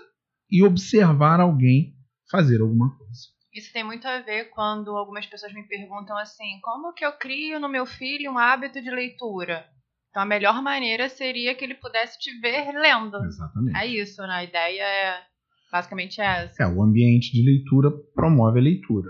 e 0.49 0.63
observar 0.63 1.39
alguém 1.39 1.93
fazer 2.29 2.61
alguma 2.61 2.95
coisa. 2.97 3.21
Isso 3.53 3.71
tem 3.71 3.83
muito 3.83 4.07
a 4.07 4.19
ver 4.19 4.49
quando 4.49 4.95
algumas 4.97 5.25
pessoas 5.27 5.53
me 5.53 5.63
perguntam 5.67 6.17
assim: 6.17 6.59
como 6.61 6.93
que 6.93 7.05
eu 7.05 7.11
crio 7.13 7.59
no 7.59 7.69
meu 7.69 7.85
filho 7.85 8.31
um 8.31 8.37
hábito 8.37 8.81
de 8.81 8.89
leitura? 8.89 9.65
Então 10.09 10.23
a 10.23 10.25
melhor 10.25 10.61
maneira 10.61 11.09
seria 11.09 11.53
que 11.55 11.63
ele 11.63 11.75
pudesse 11.75 12.19
te 12.19 12.39
ver 12.39 12.71
lendo. 12.73 13.17
Exatamente. 13.25 13.77
É 13.77 13.85
isso, 13.85 14.21
né? 14.23 14.33
A 14.35 14.43
ideia 14.43 14.83
é 14.83 15.21
basicamente 15.71 16.19
essa. 16.21 16.63
É, 16.63 16.67
o 16.67 16.81
ambiente 16.83 17.31
de 17.31 17.43
leitura 17.43 17.91
promove 18.15 18.59
a 18.59 18.63
leitura. 18.63 19.09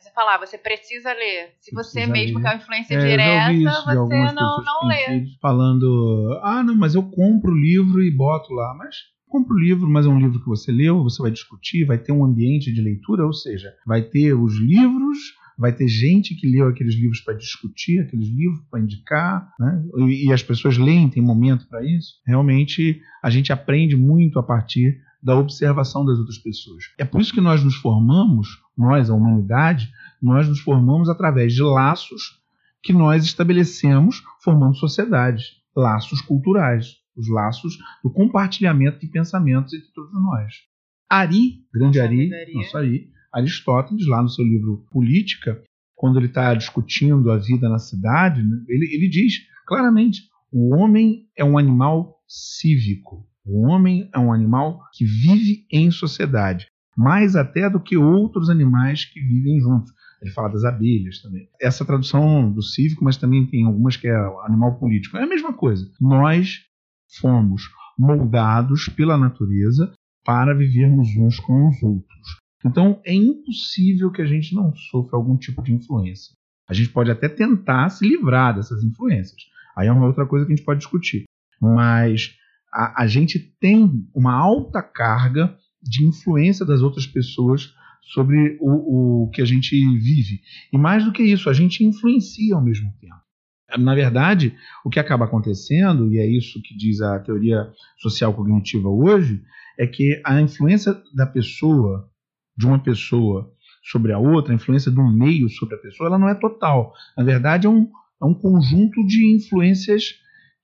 Você 0.00 0.12
falar, 0.12 0.38
você 0.38 0.56
precisa 0.56 1.12
ler. 1.12 1.56
Se 1.58 1.74
você 1.74 1.92
Precisa 2.02 2.12
mesmo 2.12 2.38
ler. 2.38 2.42
que 2.42 2.48
é 2.48 2.50
uma 2.52 2.62
influência 2.62 2.94
É, 2.94 2.98
direta, 3.00 3.52
isso 3.52 3.84
você 3.84 3.94
não, 4.32 4.62
não 4.62 4.86
lê. 4.86 5.24
Falando, 5.40 6.40
ah, 6.42 6.62
não, 6.62 6.76
mas 6.76 6.94
eu 6.94 7.02
compro 7.10 7.50
o 7.50 7.58
livro 7.58 8.00
e 8.00 8.10
boto 8.16 8.52
lá. 8.54 8.74
Mas 8.78 8.94
compra 9.32 9.54
o 9.54 9.58
livro, 9.58 9.88
mas 9.88 10.04
é 10.04 10.10
um 10.10 10.20
livro 10.20 10.38
que 10.38 10.46
você 10.46 10.70
leu, 10.70 11.02
você 11.02 11.22
vai 11.22 11.30
discutir, 11.30 11.86
vai 11.86 11.96
ter 11.96 12.12
um 12.12 12.22
ambiente 12.22 12.70
de 12.70 12.82
leitura, 12.82 13.24
ou 13.24 13.32
seja, 13.32 13.72
vai 13.86 14.02
ter 14.02 14.34
os 14.34 14.58
livros, 14.58 15.16
vai 15.56 15.72
ter 15.72 15.88
gente 15.88 16.34
que 16.34 16.46
leu 16.46 16.68
aqueles 16.68 16.94
livros 16.94 17.22
para 17.22 17.32
discutir, 17.32 18.00
aqueles 18.00 18.28
livros 18.28 18.60
para 18.70 18.80
indicar, 18.80 19.50
né? 19.58 19.82
e, 20.06 20.30
as 20.30 20.42
pessoas 20.42 20.76
leem, 20.76 21.08
tem 21.08 21.22
momento 21.22 21.66
para 21.66 21.82
isso. 21.82 22.16
Realmente, 22.26 23.00
a 23.22 23.30
gente 23.30 23.50
aprende 23.50 23.96
muito 23.96 24.38
a 24.38 24.42
partir 24.42 25.00
da 25.22 25.34
observação 25.34 26.04
das 26.04 26.18
outras 26.18 26.36
pessoas. 26.36 26.84
É 26.98 27.04
por 27.04 27.18
isso 27.18 27.32
que 27.32 27.40
nós 27.40 27.64
nos 27.64 27.76
formamos, 27.76 28.60
nós, 28.76 29.08
a 29.08 29.14
humanidade, 29.14 29.90
nós 30.20 30.46
nos 30.46 30.60
formamos 30.60 31.08
através 31.08 31.54
de 31.54 31.62
laços 31.62 32.38
que 32.82 32.92
nós 32.92 33.24
estabelecemos 33.24 34.22
formando 34.42 34.76
sociedades, 34.76 35.52
laços 35.74 36.20
culturais, 36.20 37.01
os 37.16 37.28
laços 37.28 37.78
do 38.02 38.10
compartilhamento 38.10 38.98
de 39.00 39.06
pensamentos 39.06 39.72
entre 39.72 39.88
todos 39.92 40.12
nós. 40.14 40.54
Ari, 41.08 41.64
grande 41.72 42.00
Ari, 42.00 42.30
nosso 42.54 42.76
Ari, 42.76 43.10
Aristóteles, 43.32 44.06
lá 44.06 44.22
no 44.22 44.28
seu 44.28 44.44
livro 44.44 44.86
Política, 44.90 45.62
quando 45.94 46.18
ele 46.18 46.26
está 46.26 46.54
discutindo 46.54 47.30
a 47.30 47.38
vida 47.38 47.68
na 47.68 47.78
cidade, 47.78 48.42
né, 48.42 48.64
ele, 48.68 48.86
ele 48.94 49.08
diz 49.08 49.34
claramente: 49.66 50.22
o 50.50 50.74
homem 50.74 51.28
é 51.36 51.44
um 51.44 51.58
animal 51.58 52.18
cívico. 52.26 53.26
O 53.44 53.66
homem 53.66 54.08
é 54.14 54.18
um 54.18 54.32
animal 54.32 54.80
que 54.92 55.04
vive 55.04 55.66
em 55.70 55.90
sociedade, 55.90 56.66
mais 56.96 57.34
até 57.34 57.68
do 57.68 57.80
que 57.80 57.96
outros 57.96 58.48
animais 58.48 59.04
que 59.04 59.20
vivem 59.20 59.60
juntos. 59.60 59.92
Ele 60.20 60.30
fala 60.30 60.50
das 60.50 60.64
abelhas 60.64 61.20
também. 61.20 61.48
Essa 61.60 61.84
tradução 61.84 62.50
do 62.52 62.62
cívico, 62.62 63.04
mas 63.04 63.16
também 63.16 63.44
tem 63.46 63.64
algumas 63.64 63.96
que 63.96 64.06
é 64.06 64.16
animal 64.44 64.78
político. 64.78 65.16
É 65.16 65.24
a 65.24 65.28
mesma 65.28 65.52
coisa. 65.52 65.90
Nós 66.00 66.60
fomos 67.18 67.62
moldados 67.98 68.88
pela 68.88 69.18
natureza 69.18 69.92
para 70.24 70.54
vivermos 70.54 71.08
uns 71.16 71.38
com 71.40 71.68
os 71.68 71.82
outros. 71.82 72.36
Então 72.64 73.00
é 73.04 73.14
impossível 73.14 74.10
que 74.10 74.22
a 74.22 74.26
gente 74.26 74.54
não 74.54 74.74
sofra 74.74 75.16
algum 75.16 75.36
tipo 75.36 75.62
de 75.62 75.72
influência. 75.72 76.34
A 76.68 76.74
gente 76.74 76.90
pode 76.90 77.10
até 77.10 77.28
tentar 77.28 77.88
se 77.90 78.06
livrar 78.06 78.54
dessas 78.54 78.82
influências. 78.84 79.42
Aí 79.76 79.88
é 79.88 79.92
uma 79.92 80.06
outra 80.06 80.26
coisa 80.26 80.46
que 80.46 80.52
a 80.52 80.56
gente 80.56 80.64
pode 80.64 80.78
discutir. 80.78 81.24
Mas 81.60 82.34
a, 82.72 83.02
a 83.02 83.06
gente 83.06 83.38
tem 83.60 84.06
uma 84.14 84.32
alta 84.32 84.82
carga 84.82 85.56
de 85.82 86.06
influência 86.06 86.64
das 86.64 86.80
outras 86.80 87.06
pessoas 87.06 87.74
sobre 88.02 88.56
o, 88.60 89.24
o 89.24 89.30
que 89.30 89.42
a 89.42 89.44
gente 89.44 89.76
vive. 89.98 90.40
E 90.72 90.78
mais 90.78 91.04
do 91.04 91.12
que 91.12 91.22
isso, 91.22 91.50
a 91.50 91.52
gente 91.52 91.84
influencia 91.84 92.54
ao 92.54 92.62
mesmo 92.62 92.92
tempo. 93.00 93.21
Na 93.78 93.94
verdade, 93.94 94.54
o 94.84 94.90
que 94.90 95.00
acaba 95.00 95.24
acontecendo, 95.24 96.12
e 96.12 96.18
é 96.18 96.26
isso 96.26 96.60
que 96.62 96.76
diz 96.76 97.00
a 97.00 97.18
teoria 97.18 97.70
social 97.98 98.34
cognitiva 98.34 98.88
hoje, 98.88 99.42
é 99.78 99.86
que 99.86 100.20
a 100.24 100.40
influência 100.40 100.96
da 101.14 101.26
pessoa, 101.26 102.08
de 102.56 102.66
uma 102.66 102.78
pessoa 102.78 103.50
sobre 103.90 104.12
a 104.12 104.18
outra, 104.18 104.52
a 104.52 104.56
influência 104.56 104.90
do 104.90 105.02
meio 105.02 105.48
sobre 105.48 105.74
a 105.74 105.78
pessoa, 105.78 106.08
ela 106.08 106.18
não 106.18 106.28
é 106.28 106.34
total. 106.34 106.92
Na 107.16 107.24
verdade, 107.24 107.66
é 107.66 107.70
um, 107.70 107.90
é 108.22 108.24
um 108.24 108.34
conjunto 108.34 109.04
de 109.06 109.34
influências 109.34 110.14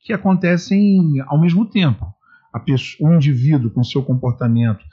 que 0.00 0.12
acontecem 0.12 1.20
ao 1.26 1.40
mesmo 1.40 1.66
tempo. 1.66 2.06
Pessoa, 2.64 3.10
o 3.10 3.14
indivíduo, 3.14 3.70
com 3.70 3.84
seu 3.84 4.02
comportamento, 4.02 4.84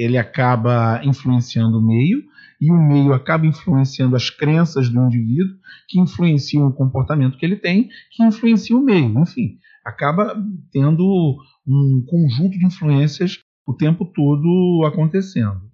ele 0.00 0.16
acaba 0.16 1.00
influenciando 1.04 1.78
o 1.78 1.86
meio, 1.86 2.22
e 2.60 2.70
o 2.70 2.76
meio 2.76 3.12
acaba 3.12 3.46
influenciando 3.46 4.14
as 4.14 4.28
crenças 4.28 4.88
do 4.88 5.00
indivíduo, 5.06 5.56
que 5.88 5.98
influenciam 5.98 6.66
o 6.66 6.72
comportamento 6.72 7.38
que 7.38 7.44
ele 7.44 7.56
tem, 7.56 7.88
que 8.10 8.22
influencia 8.22 8.76
o 8.76 8.82
meio. 8.82 9.18
Enfim, 9.18 9.58
acaba 9.84 10.36
tendo 10.70 11.38
um 11.66 12.04
conjunto 12.06 12.58
de 12.58 12.66
influências 12.66 13.38
o 13.66 13.74
tempo 13.74 14.04
todo 14.04 14.84
acontecendo. 14.86 15.70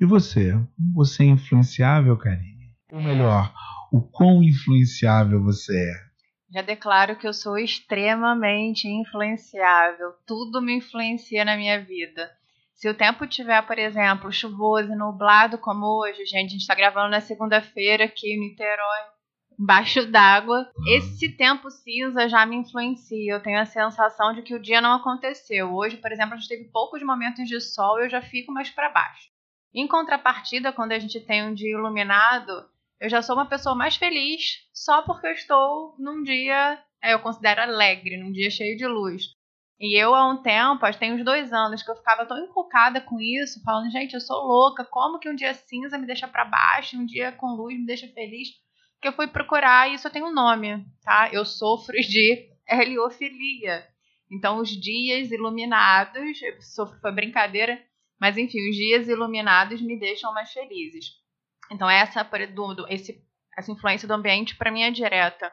E 0.00 0.06
você? 0.06 0.58
Você 0.94 1.24
é 1.24 1.26
influenciável, 1.26 2.16
Karine? 2.16 2.74
Ou 2.92 3.02
melhor, 3.02 3.52
o 3.92 4.00
quão 4.00 4.42
influenciável 4.42 5.42
você 5.42 5.76
é? 5.76 6.10
Já 6.52 6.62
declaro 6.62 7.16
que 7.16 7.28
eu 7.28 7.32
sou 7.32 7.58
extremamente 7.58 8.88
influenciável. 8.88 10.12
Tudo 10.26 10.60
me 10.60 10.78
influencia 10.78 11.44
na 11.44 11.56
minha 11.56 11.80
vida. 11.84 12.30
Se 12.80 12.88
o 12.88 12.94
tempo 12.94 13.26
tiver, 13.26 13.60
por 13.66 13.78
exemplo, 13.78 14.32
chuvoso 14.32 14.90
e 14.90 14.96
nublado 14.96 15.58
como 15.58 15.84
hoje, 16.00 16.24
gente, 16.24 16.46
a 16.46 16.52
gente 16.52 16.60
está 16.62 16.74
gravando 16.74 17.10
na 17.10 17.20
segunda-feira 17.20 18.06
aqui 18.06 18.32
em 18.32 18.40
Niterói, 18.40 19.00
embaixo 19.58 20.06
d'água, 20.06 20.66
esse 20.88 21.28
tempo 21.36 21.70
cinza 21.70 22.26
já 22.26 22.46
me 22.46 22.56
influencia. 22.56 23.34
Eu 23.34 23.42
tenho 23.42 23.60
a 23.60 23.66
sensação 23.66 24.32
de 24.32 24.40
que 24.40 24.54
o 24.54 24.58
dia 24.58 24.80
não 24.80 24.94
aconteceu. 24.94 25.74
Hoje, 25.74 25.98
por 25.98 26.10
exemplo, 26.10 26.32
a 26.32 26.36
gente 26.38 26.48
teve 26.48 26.70
poucos 26.70 27.02
momentos 27.02 27.46
de 27.46 27.60
sol 27.60 28.00
e 28.00 28.04
eu 28.04 28.08
já 28.08 28.22
fico 28.22 28.50
mais 28.50 28.70
para 28.70 28.88
baixo. 28.88 29.28
Em 29.74 29.86
contrapartida, 29.86 30.72
quando 30.72 30.92
a 30.92 30.98
gente 30.98 31.20
tem 31.20 31.44
um 31.44 31.52
dia 31.52 31.72
iluminado, 31.72 32.64
eu 32.98 33.10
já 33.10 33.20
sou 33.20 33.36
uma 33.36 33.44
pessoa 33.44 33.74
mais 33.74 33.96
feliz 33.96 34.70
só 34.72 35.02
porque 35.02 35.26
eu 35.26 35.32
estou 35.32 35.96
num 35.98 36.22
dia, 36.22 36.82
é, 37.02 37.12
eu 37.12 37.18
considero 37.18 37.60
alegre, 37.60 38.16
num 38.16 38.32
dia 38.32 38.48
cheio 38.48 38.74
de 38.74 38.86
luz. 38.86 39.38
E 39.80 39.98
eu, 39.98 40.14
há 40.14 40.30
um 40.30 40.42
tempo, 40.42 40.84
acho 40.84 40.98
que 40.98 41.06
tem 41.06 41.14
uns 41.14 41.24
dois 41.24 41.50
anos, 41.54 41.82
que 41.82 41.90
eu 41.90 41.96
ficava 41.96 42.26
tão 42.26 42.38
encucada 42.44 43.00
com 43.00 43.18
isso, 43.18 43.62
falando, 43.64 43.90
gente, 43.90 44.12
eu 44.12 44.20
sou 44.20 44.36
louca, 44.46 44.84
como 44.84 45.18
que 45.18 45.28
um 45.30 45.34
dia 45.34 45.54
cinza 45.54 45.96
me 45.96 46.06
deixa 46.06 46.28
para 46.28 46.44
baixo, 46.44 46.98
um 46.98 47.06
dia 47.06 47.32
com 47.32 47.54
luz 47.54 47.74
me 47.78 47.86
deixa 47.86 48.06
feliz? 48.08 48.48
Que 49.00 49.08
eu 49.08 49.12
fui 49.14 49.26
procurar 49.26 49.88
e 49.88 49.94
isso 49.94 50.10
tem 50.10 50.22
um 50.22 50.34
nome, 50.34 50.84
tá? 51.02 51.30
Eu 51.32 51.46
sofro 51.46 51.96
de 51.96 52.50
heliofilia. 52.68 53.86
Então, 54.30 54.58
os 54.58 54.68
dias 54.68 55.30
iluminados, 55.30 56.38
sofro, 56.74 57.00
foi 57.00 57.10
brincadeira, 57.10 57.82
mas 58.20 58.36
enfim, 58.36 58.58
os 58.68 58.76
dias 58.76 59.08
iluminados 59.08 59.80
me 59.80 59.98
deixam 59.98 60.34
mais 60.34 60.52
felizes. 60.52 61.06
Então, 61.72 61.88
essa, 61.88 62.28
esse, 62.90 63.24
essa 63.56 63.72
influência 63.72 64.06
do 64.06 64.12
ambiente, 64.12 64.56
para 64.56 64.70
mim, 64.70 64.82
é 64.82 64.90
direta. 64.90 65.50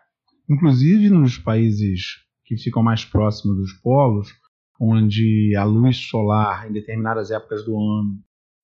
Inclusive 0.49 1.09
nos 1.09 1.37
países 1.37 2.26
que 2.47 2.57
ficam 2.57 2.81
mais 2.81 3.03
próximos 3.03 3.57
dos 3.57 3.73
polos, 3.73 4.29
onde 4.79 5.53
a 5.55 5.65
luz 5.65 5.97
solar, 5.97 6.69
em 6.69 6.71
determinadas 6.71 7.29
épocas 7.29 7.65
do 7.65 7.77
ano, 7.77 8.17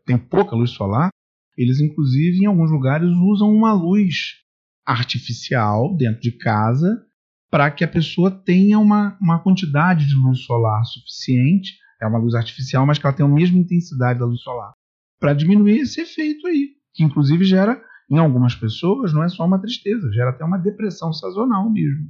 tem 0.05 0.17
pouca 0.17 0.55
luz 0.55 0.71
solar, 0.71 1.09
eles, 1.57 1.79
inclusive, 1.79 2.39
em 2.39 2.45
alguns 2.45 2.71
lugares, 2.71 3.09
usam 3.09 3.53
uma 3.53 3.73
luz 3.73 4.35
artificial 4.85 5.95
dentro 5.95 6.21
de 6.21 6.31
casa 6.31 7.05
para 7.51 7.69
que 7.69 7.83
a 7.83 7.87
pessoa 7.87 8.31
tenha 8.31 8.79
uma, 8.79 9.17
uma 9.21 9.39
quantidade 9.39 10.07
de 10.07 10.15
luz 10.15 10.39
solar 10.39 10.83
suficiente. 10.85 11.77
É 12.01 12.07
uma 12.07 12.17
luz 12.17 12.33
artificial, 12.33 12.85
mas 12.85 12.97
que 12.97 13.05
ela 13.05 13.15
tem 13.15 13.25
a 13.25 13.29
mesma 13.29 13.59
intensidade 13.59 14.19
da 14.19 14.25
luz 14.25 14.41
solar. 14.41 14.73
Para 15.19 15.33
diminuir 15.33 15.79
esse 15.79 16.01
efeito 16.01 16.47
aí, 16.47 16.71
que 16.93 17.03
inclusive 17.03 17.45
gera, 17.45 17.81
em 18.09 18.17
algumas 18.17 18.55
pessoas, 18.55 19.13
não 19.13 19.23
é 19.23 19.29
só 19.29 19.45
uma 19.45 19.59
tristeza, 19.59 20.11
gera 20.11 20.31
até 20.31 20.43
uma 20.43 20.57
depressão 20.57 21.13
sazonal 21.13 21.69
mesmo. 21.69 22.09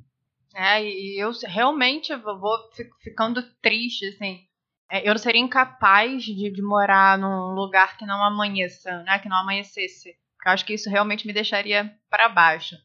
É, 0.56 0.84
e 0.84 1.20
eu 1.20 1.32
realmente 1.48 2.16
vou 2.16 2.70
ficando 3.02 3.42
triste, 3.62 4.06
assim. 4.06 4.46
É, 4.92 5.10
eu 5.10 5.18
seria 5.18 5.42
incapaz 5.42 6.24
de, 6.24 6.52
de, 6.52 6.62
morar 6.62 7.18
num 7.18 7.56
lugar 7.56 7.98
que 7.98 8.06
não 8.06 8.24
amanheça, 8.24 9.02
né? 9.04 9.18
Que 9.18 9.28
não 9.28 9.38
amanhecesse. 9.38 10.14
Porque 10.38 10.50
eu 10.50 10.54
acho 10.54 10.66
que 10.66 10.74
isso 10.74 10.90
realmente 10.90 11.26
me 11.26 11.34
deixaria 11.34 11.92
para 12.10 12.30
baixo. 12.30 12.76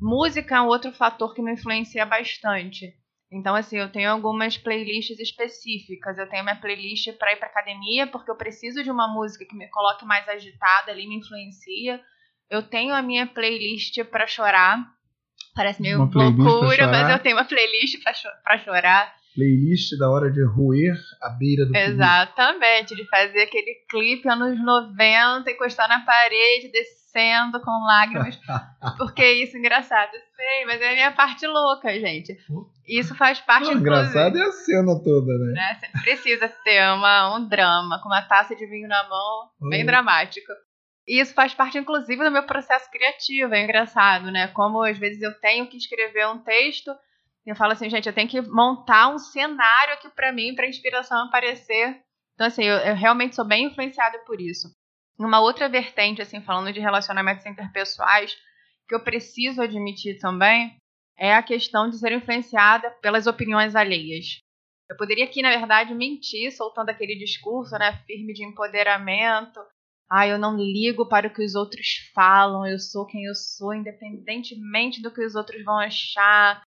Música 0.00 0.56
é 0.56 0.60
um 0.60 0.66
outro 0.66 0.92
fator 0.92 1.34
que 1.34 1.42
me 1.42 1.52
influencia 1.52 2.04
bastante. 2.06 2.94
Então, 3.32 3.56
assim, 3.56 3.78
eu 3.78 3.90
tenho 3.90 4.10
algumas 4.10 4.56
playlists 4.56 5.18
específicas. 5.18 6.16
Eu 6.18 6.28
tenho 6.28 6.44
minha 6.44 6.56
playlist 6.56 7.12
para 7.18 7.32
ir 7.32 7.36
para 7.36 7.48
academia, 7.48 8.06
porque 8.06 8.30
eu 8.30 8.36
preciso 8.36 8.84
de 8.84 8.90
uma 8.90 9.08
música 9.08 9.44
que 9.44 9.56
me 9.56 9.68
coloque 9.68 10.04
mais 10.04 10.28
agitada 10.28 10.92
ali, 10.92 11.08
me 11.08 11.16
influencia. 11.16 12.00
Eu 12.48 12.62
tenho 12.62 12.94
a 12.94 13.02
minha 13.02 13.26
playlist 13.26 14.04
para 14.04 14.26
chorar, 14.26 14.78
Parece 15.56 15.80
meio 15.80 15.98
loucura, 15.98 16.86
mas 16.86 17.08
eu 17.08 17.18
tenho 17.18 17.34
uma 17.34 17.44
playlist 17.44 18.02
pra, 18.02 18.12
cho 18.12 18.28
pra 18.44 18.58
chorar. 18.58 19.16
Playlist 19.34 19.98
da 19.98 20.10
hora 20.10 20.30
de 20.30 20.44
roer 20.44 20.96
a 21.22 21.30
beira 21.30 21.64
do 21.64 21.74
Exatamente, 21.74 22.94
de 22.94 23.06
fazer 23.08 23.42
aquele 23.42 23.74
clipe 23.88 24.28
anos 24.28 24.62
90, 24.62 25.50
encostar 25.50 25.88
na 25.88 26.00
parede, 26.00 26.70
descendo 26.70 27.58
com 27.60 27.70
lágrimas. 27.86 28.38
porque 28.98 29.22
é 29.22 29.32
isso 29.32 29.56
engraçado, 29.56 30.10
eu 30.14 30.20
sei, 30.20 30.66
mas 30.66 30.80
é 30.80 30.90
a 30.90 30.94
minha 30.94 31.12
parte 31.12 31.46
louca, 31.46 31.90
gente. 31.98 32.36
Isso 32.86 33.14
faz 33.14 33.40
parte, 33.40 33.66
Não, 33.66 33.80
Engraçado 33.80 34.38
é 34.38 34.42
a 34.42 34.52
cena 34.52 34.94
toda, 35.02 35.32
né? 35.38 35.52
né? 35.52 35.80
Precisa 36.02 36.48
ter 36.64 36.82
uma, 36.92 37.36
um 37.36 37.48
drama, 37.48 37.98
com 38.02 38.08
uma 38.08 38.22
taça 38.22 38.54
de 38.54 38.66
vinho 38.66 38.88
na 38.88 39.08
mão, 39.08 39.70
bem 39.70 39.84
dramático. 39.84 40.52
E 41.06 41.20
isso 41.20 41.34
faz 41.34 41.54
parte, 41.54 41.78
inclusive, 41.78 42.24
do 42.24 42.30
meu 42.30 42.44
processo 42.44 42.90
criativo. 42.90 43.54
É 43.54 43.62
engraçado, 43.62 44.30
né? 44.30 44.48
Como 44.48 44.82
às 44.82 44.98
vezes 44.98 45.22
eu 45.22 45.38
tenho 45.40 45.68
que 45.68 45.76
escrever 45.76 46.26
um 46.26 46.38
texto 46.38 46.90
e 47.46 47.50
eu 47.50 47.54
falo 47.54 47.72
assim, 47.72 47.88
gente, 47.88 48.08
eu 48.08 48.12
tenho 48.12 48.28
que 48.28 48.40
montar 48.42 49.08
um 49.08 49.18
cenário 49.18 49.94
aqui 49.94 50.08
para 50.08 50.32
mim, 50.32 50.54
para 50.54 50.66
inspiração 50.66 51.26
aparecer. 51.26 52.02
Então, 52.34 52.48
assim, 52.48 52.64
eu, 52.64 52.76
eu, 52.78 52.96
realmente 52.96 53.36
sou 53.36 53.44
bem 53.44 53.66
influenciada 53.66 54.18
por 54.26 54.40
isso. 54.40 54.68
Uma 55.16 55.40
outra 55.40 55.68
vertente, 55.68 56.20
assim, 56.20 56.42
falando 56.42 56.72
de 56.72 56.80
relacionamentos 56.80 57.46
interpessoais, 57.46 58.36
que 58.88 58.94
eu 58.94 59.02
preciso 59.02 59.62
admitir 59.62 60.18
também, 60.18 60.76
é 61.16 61.34
a 61.34 61.42
questão 61.42 61.88
de 61.88 61.98
ser 61.98 62.12
influenciada 62.12 62.90
pelas 63.00 63.28
opiniões 63.28 63.76
alheias. 63.76 64.40
Eu 64.90 64.96
poderia 64.96 65.24
aqui, 65.24 65.40
na 65.40 65.50
verdade, 65.50 65.94
mentir, 65.94 66.52
soltando 66.52 66.90
aquele 66.90 67.16
discurso, 67.16 67.78
né, 67.78 67.92
firme 68.06 68.34
de 68.34 68.44
empoderamento, 68.44 69.60
ah, 70.10 70.26
eu 70.26 70.38
não 70.38 70.56
ligo 70.56 71.06
para 71.08 71.26
o 71.26 71.32
que 71.32 71.44
os 71.44 71.54
outros 71.54 72.10
falam, 72.14 72.66
eu 72.66 72.78
sou 72.78 73.04
quem 73.04 73.24
eu 73.24 73.34
sou, 73.34 73.74
independentemente 73.74 75.02
do 75.02 75.12
que 75.12 75.24
os 75.24 75.34
outros 75.34 75.64
vão 75.64 75.78
achar. 75.78 76.62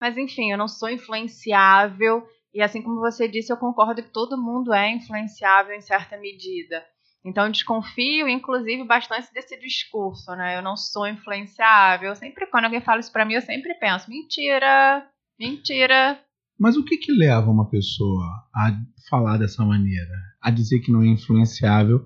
Mas 0.00 0.16
enfim, 0.16 0.52
eu 0.52 0.58
não 0.58 0.68
sou 0.68 0.88
influenciável. 0.88 2.26
E 2.52 2.62
assim 2.62 2.80
como 2.80 3.00
você 3.00 3.26
disse, 3.26 3.52
eu 3.52 3.56
concordo 3.56 4.02
que 4.02 4.12
todo 4.12 4.40
mundo 4.40 4.72
é 4.72 4.90
influenciável 4.90 5.74
em 5.74 5.80
certa 5.80 6.16
medida. 6.16 6.84
Então 7.24 7.50
desconfio, 7.50 8.28
inclusive, 8.28 8.84
bastante 8.84 9.32
desse 9.32 9.58
discurso, 9.58 10.30
né? 10.36 10.58
Eu 10.58 10.62
não 10.62 10.76
sou 10.76 11.08
influenciável. 11.08 12.14
Sempre 12.14 12.46
quando 12.46 12.66
alguém 12.66 12.82
fala 12.82 13.00
isso 13.00 13.10
para 13.10 13.24
mim, 13.24 13.34
eu 13.34 13.42
sempre 13.42 13.74
penso: 13.74 14.08
mentira, 14.08 15.08
mentira. 15.40 16.20
Mas 16.60 16.76
o 16.76 16.84
que 16.84 16.96
que 16.98 17.10
leva 17.10 17.50
uma 17.50 17.68
pessoa 17.68 18.24
a 18.54 18.70
falar 19.08 19.38
dessa 19.38 19.64
maneira, 19.64 20.14
a 20.40 20.50
dizer 20.50 20.80
que 20.80 20.92
não 20.92 21.02
é 21.02 21.06
influenciável 21.06 22.04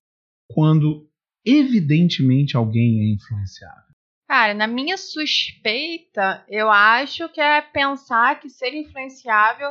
quando 0.48 1.08
evidentemente 1.44 2.56
alguém 2.56 3.00
é 3.00 3.14
influenciável? 3.14 3.88
Cara, 4.26 4.52
na 4.52 4.66
minha 4.66 4.96
suspeita, 4.96 6.44
eu 6.48 6.70
acho 6.70 7.28
que 7.30 7.40
é 7.40 7.62
pensar 7.62 8.38
que 8.40 8.50
ser 8.50 8.74
influenciável 8.74 9.70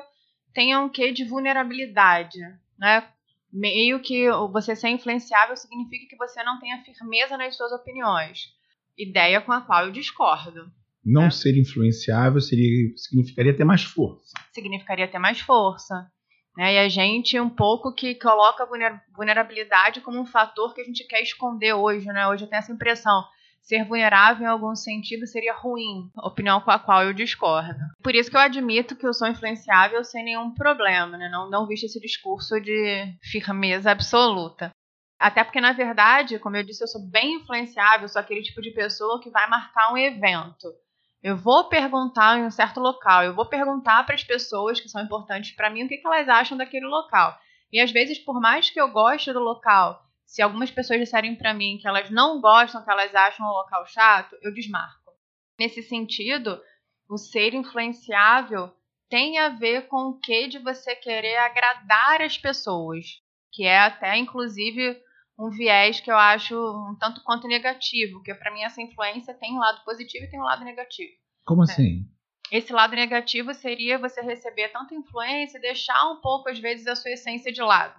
tem 0.54 0.76
um 0.76 0.90
quê 0.90 1.12
de 1.12 1.24
vulnerabilidade, 1.24 2.40
né? 2.80 3.08
Meio 3.54 4.00
que 4.00 4.28
você 4.52 4.76
ser 4.76 4.90
influenciável 4.90 5.56
significa 5.56 6.08
que 6.10 6.18
você 6.18 6.44
não 6.44 6.60
tenha 6.60 6.84
firmeza 6.84 7.38
nas 7.38 7.56
suas 7.56 7.72
opiniões. 7.72 8.52
Ideia 8.98 9.40
com 9.40 9.52
a 9.52 9.62
qual 9.62 9.86
eu 9.86 9.92
discordo. 9.92 10.72
Não 11.06 11.24
né? 11.24 11.30
ser 11.32 11.58
influenciável 11.58 12.42
seria, 12.42 12.92
significaria 12.98 13.56
ter 13.56 13.63
mais 13.63 13.84
força. 13.84 14.34
Significaria 14.52 15.08
ter 15.08 15.20
mais 15.20 15.40
força. 15.40 16.12
Né? 16.58 16.74
E 16.74 16.80
a 16.80 16.89
gente 16.89 17.39
um 17.39 17.50
pouco 17.50 17.93
que 17.93 18.15
coloca 18.15 18.63
a 18.63 19.00
vulnerabilidade 19.15 20.02
como 20.02 20.20
um 20.20 20.26
fator 20.26 20.74
que 20.74 20.82
a 20.82 20.84
gente 20.84 21.06
quer 21.06 21.22
esconder 21.22 21.74
hoje. 21.74 22.08
Né? 22.08 22.28
Hoje 22.28 22.46
eu 22.46 22.50
tenho 22.50 22.60
essa 22.60 22.72
impressão. 22.72 23.24
Ser 23.62 23.86
vulnerável 23.86 24.48
em 24.48 24.50
algum 24.50 24.74
sentido 24.76 25.28
seria 25.28 25.54
ruim, 25.54 26.10
opinião 26.17 26.62
com 26.62 26.72
a 26.72 26.80
qual 26.80 27.04
eu 27.04 27.13
discordo. 27.13 27.78
Por 28.02 28.15
isso 28.15 28.32
que 28.32 28.38
eu 28.38 28.41
admito 28.41 28.96
que 28.96 29.06
eu 29.06 29.13
sou 29.13 29.28
influenciável 29.28 30.04
sem 30.06 30.24
nenhum 30.24 30.54
problema, 30.54 31.17
né? 31.17 31.30
não, 31.30 31.50
não 31.50 31.67
visto 31.67 31.84
esse 31.84 32.00
discurso 32.00 32.60
de 32.62 33.13
firmeza 33.22 33.91
absoluta. 33.91 34.72
Até 35.20 35.43
porque, 35.43 35.60
na 35.60 35.74
verdade, 35.74 36.39
como 36.39 36.56
eu 36.56 36.63
disse, 36.63 36.84
eu 36.84 36.88
sou 36.88 37.02
bem 37.10 37.36
influenciável, 37.36 38.08
sou 38.08 38.22
aquele 38.22 38.41
tipo 38.41 38.62
de 38.62 38.72
pessoa 38.72 39.20
que 39.20 39.30
vai 39.30 39.50
marcar 39.50 39.91
um 39.91 39.98
evento. 39.98 40.74
Eu 41.21 41.36
vou 41.36 41.67
perguntar 41.67 42.38
em 42.38 42.45
um 42.45 42.51
certo 42.51 42.80
local, 42.80 43.23
eu 43.23 43.34
vou 43.34 43.45
perguntar 43.45 44.06
para 44.06 44.15
as 44.15 44.23
pessoas 44.23 44.80
que 44.80 44.88
são 44.88 45.01
importantes 45.01 45.51
para 45.56 45.69
mim 45.69 45.84
o 45.84 45.88
que, 45.88 45.97
que 45.97 46.08
elas 46.08 46.30
acham 46.30 46.58
daquele 46.58 46.86
local. 46.86 47.38
E 47.71 47.80
às 47.80 47.91
vezes, 47.91 48.19
por 48.19 48.39
mais 48.39 48.69
que 48.69 48.80
eu 48.80 48.91
goste 48.91 49.34
do 49.34 49.39
local, 49.39 50.01
se 50.25 50.41
algumas 50.41 50.69
pessoas 50.69 50.99
disserem 50.99 51.36
para 51.36 51.53
mim 51.53 51.77
que 51.82 51.88
elas 51.88 52.10
não 52.10 52.39
gostam, 52.39 52.84
que 52.84 52.91
elas 52.91 53.13
acham 53.15 53.45
o 53.45 53.53
local 53.53 53.86
chato, 53.88 54.38
eu 54.41 54.53
desmarco. 54.53 55.12
Nesse 55.60 55.82
sentido, 55.82 56.62
o 57.10 57.17
ser 57.17 57.53
influenciável 57.53 58.71
tem 59.10 59.38
a 59.39 59.49
ver 59.49 59.88
com 59.88 60.10
o 60.10 60.19
que 60.19 60.47
de 60.47 60.60
você 60.60 60.95
querer 60.95 61.38
agradar 61.38 62.21
as 62.21 62.38
pessoas, 62.38 63.06
que 63.51 63.63
é 63.63 63.80
até 63.80 64.17
inclusive 64.17 65.01
um 65.38 65.50
viés 65.50 66.00
que 66.00 66.10
eu 66.10 66.17
acho 66.17 66.56
um 66.56 66.95
tanto 67.00 67.21
quanto 67.23 67.47
negativo, 67.47 68.13
porque 68.13 68.34
para 68.34 68.52
mim 68.52 68.63
essa 68.63 68.82
influência 68.82 69.34
tem 69.36 69.54
um 69.54 69.60
lado 69.60 69.84
positivo 69.84 70.26
e 70.26 70.30
tem 70.30 70.39
um 70.39 70.43
lado 70.43 70.63
negativo. 70.63 71.12
Como 71.45 71.63
né? 71.63 71.71
assim? 71.71 72.06
Esse 72.52 72.71
lado 72.71 72.95
negativo 72.95 73.54
seria 73.54 74.00
você 74.00 74.21
receber 74.21 74.69
tanta 74.69 74.95
influência 74.95 75.58
e 75.58 75.62
deixar 75.62 76.12
um 76.12 76.21
pouco, 76.21 76.50
às 76.50 76.60
vezes, 76.60 76.88
a 76.88 76.95
sua 76.95 77.12
essência 77.12 77.52
de 77.52 77.62
lado. 77.62 77.93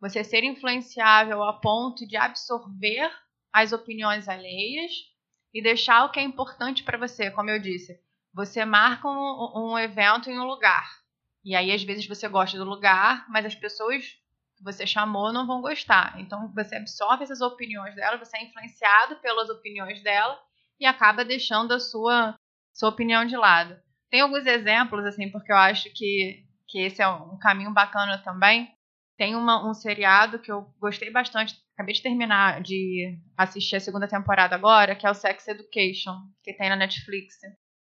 Você 0.00 0.22
ser 0.22 0.44
influenciável 0.44 1.42
a 1.42 1.52
ponto 1.54 2.06
de 2.06 2.16
absorver 2.16 3.10
as 3.52 3.72
opiniões 3.72 4.28
alheias 4.28 4.92
e 5.52 5.60
deixar 5.60 6.04
o 6.04 6.10
que 6.10 6.20
é 6.20 6.22
importante 6.22 6.84
para 6.84 6.96
você, 6.96 7.30
como 7.30 7.50
eu 7.50 7.60
disse. 7.60 7.98
Você 8.32 8.64
marca 8.64 9.08
um, 9.08 9.72
um 9.72 9.78
evento 9.78 10.30
em 10.30 10.38
um 10.38 10.44
lugar. 10.44 10.88
E 11.44 11.56
aí, 11.56 11.72
às 11.72 11.82
vezes, 11.82 12.06
você 12.06 12.28
gosta 12.28 12.56
do 12.56 12.64
lugar, 12.64 13.26
mas 13.28 13.44
as 13.44 13.54
pessoas 13.54 14.04
que 14.58 14.64
você 14.64 14.86
chamou 14.86 15.32
não 15.32 15.46
vão 15.46 15.62
gostar. 15.62 16.20
Então 16.20 16.52
você 16.52 16.76
absorve 16.76 17.22
essas 17.22 17.40
opiniões 17.40 17.94
dela, 17.94 18.18
você 18.18 18.36
é 18.36 18.44
influenciado 18.44 19.16
pelas 19.16 19.48
opiniões 19.48 20.02
dela 20.02 20.38
e 20.78 20.84
acaba 20.84 21.24
deixando 21.24 21.72
a 21.72 21.80
sua, 21.80 22.34
sua 22.74 22.88
opinião 22.88 23.24
de 23.24 23.36
lado. 23.36 23.76
Tem 24.10 24.20
alguns 24.20 24.46
exemplos, 24.46 25.04
assim, 25.04 25.30
porque 25.30 25.52
eu 25.52 25.56
acho 25.56 25.90
que, 25.94 26.44
que 26.66 26.80
esse 26.80 27.00
é 27.00 27.08
um 27.08 27.38
caminho 27.38 27.72
bacana 27.72 28.18
também. 28.18 28.70
Tem 29.16 29.34
uma, 29.34 29.68
um 29.68 29.74
seriado 29.74 30.38
que 30.38 30.50
eu 30.50 30.62
gostei 30.78 31.10
bastante, 31.10 31.56
acabei 31.74 31.94
de 31.94 32.02
terminar 32.02 32.62
de 32.62 33.18
assistir 33.36 33.76
a 33.76 33.80
segunda 33.80 34.08
temporada 34.08 34.54
agora, 34.54 34.94
que 34.94 35.06
é 35.06 35.10
o 35.10 35.14
Sex 35.14 35.46
Education, 35.48 36.14
que 36.42 36.54
tem 36.54 36.68
na 36.68 36.76
Netflix. 36.76 37.36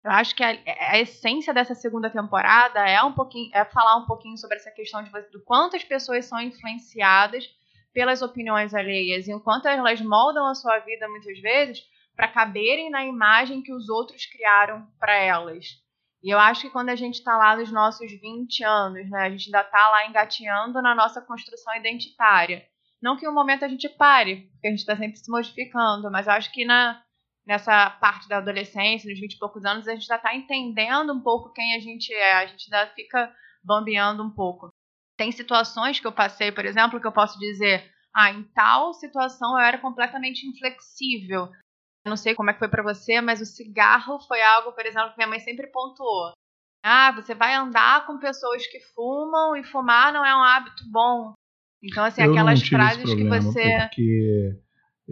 Eu 0.05 0.11
acho 0.11 0.35
que 0.35 0.43
a, 0.43 0.59
a, 0.91 0.99
essência 0.99 1.55
dessa 1.55 1.75
segunda 1.75 2.11
temporada 2.11 2.81
é 2.81 3.01
um 3.03 3.13
pouquinho, 3.13 3.51
é 3.55 3.65
falar 3.65 3.97
um 3.97 4.07
pouquinho 4.07 4.37
sobre 4.37 4.57
essa 4.57 4.71
questão 4.71 5.03
de 5.03 5.11
do 5.31 5.43
quanto 5.45 5.77
as 5.77 5.85
pessoas 5.85 6.25
são 6.25 6.41
influenciadas 6.41 7.49
pelas 7.93 8.21
opiniões 8.21 8.75
alheias 8.75 9.29
e 9.29 9.35
o 9.35 9.41
quanto 9.41 9.69
elas 9.69 10.01
moldam 10.01 10.47
a 10.47 10.55
sua 10.55 10.79
vida 10.81 11.07
muitas 11.09 11.39
vezes 11.41 11.85
para 12.17 12.29
caberem 12.29 12.91
na 12.91 13.05
imagem 13.05 13.63
que 13.63 13.73
os 13.73 13.89
outros 13.89 14.27
criaram 14.27 14.87
para 14.99 15.15
elas. 15.15 15.81
E 16.23 16.31
eu 16.31 16.39
acho 16.39 16.63
que 16.63 16.71
quando 16.71 16.89
a 16.89 16.97
gente 16.97 17.15
está 17.15 17.37
lá 17.37 17.57
nos 17.57 17.71
nossos 17.71 18.11
20 18.11 18.65
anos, 18.65 19.11
né, 19.11 19.23
a 19.23 19.31
gente 19.31 19.47
ainda 19.47 19.61
está 19.61 19.89
lá 19.89 20.07
engateando 20.07 20.81
na 20.81 20.95
nossa 20.95 21.21
construção 21.21 21.75
identitária. 21.77 22.65
Não 23.01 23.17
que 23.17 23.27
em 23.27 23.29
um 23.29 23.35
momento 23.35 23.65
a 23.65 23.69
gente 23.69 23.89
pare, 23.89 24.49
porque 24.53 24.69
a 24.69 24.71
gente 24.71 24.81
está 24.81 24.97
sempre 24.97 25.17
se 25.17 25.31
modificando, 25.31 26.11
mas 26.11 26.27
eu 26.27 26.33
acho 26.33 26.53
que 26.53 26.65
na, 26.65 27.03
nessa 27.47 27.91
parte 27.91 28.29
da 28.29 28.39
adolescência, 28.39 29.11
nos 29.11 29.19
20 29.19 29.35
e 29.35 29.39
poucos 29.39 29.65
anos, 29.65 29.89
a 29.89 29.95
gente 29.95 30.07
já 30.07 30.17
está 30.17 30.35
entendendo 30.35 31.13
um 31.13 31.21
pouco 31.21 31.53
quem 31.53 31.77
a 31.77 31.81
gente 31.81 32.13
é, 32.13 32.35
a 32.35 32.47
gente 32.47 32.73
ainda 32.73 32.93
fica 32.95 33.35
bambeando 33.63 34.23
um 34.23 34.31
pouco. 34.31 34.71
Tem 35.17 35.31
situações 35.31 36.01
que 36.01 36.07
eu 36.07 36.13
passei, 36.13 36.51
por 36.51 36.65
exemplo, 36.65 37.01
que 37.01 37.07
eu 37.07 37.13
posso 37.13 37.39
dizer, 37.39 37.91
ah, 38.15 38.31
em 38.31 38.43
tal 38.55 38.95
situação 38.95 39.59
eu 39.59 39.65
era 39.65 39.79
completamente 39.79 40.47
inflexível. 40.47 41.51
Eu 42.05 42.11
não 42.11 42.17
sei 42.17 42.35
como 42.35 42.51
é 42.51 42.53
que 42.53 42.59
foi 42.59 42.69
para 42.69 42.83
você, 42.83 43.21
mas 43.21 43.41
o 43.41 43.47
cigarro 43.47 44.19
foi 44.21 44.43
algo, 44.43 44.73
por 44.73 44.85
exemplo, 44.85 45.11
que 45.11 45.17
minha 45.17 45.29
mãe 45.29 45.39
sempre 45.39 45.69
pontuou. 45.69 46.33
Ah, 46.85 47.13
você 47.13 47.35
vai 47.35 47.55
andar 47.55 48.07
com 48.07 48.19
pessoas 48.19 48.67
que 48.67 48.81
fumam 48.93 49.55
e 49.55 49.63
fumar 49.63 50.13
não 50.13 50.25
é 50.25 50.35
um 50.35 50.43
hábito 50.43 50.83
bom. 50.91 51.33
Então, 51.81 52.05
assim, 52.05 52.23
Eu 52.23 52.33
aquelas 52.33 52.61
frases 52.61 53.15
que 53.15 53.29
você. 53.29 53.79
Porque 53.89 54.62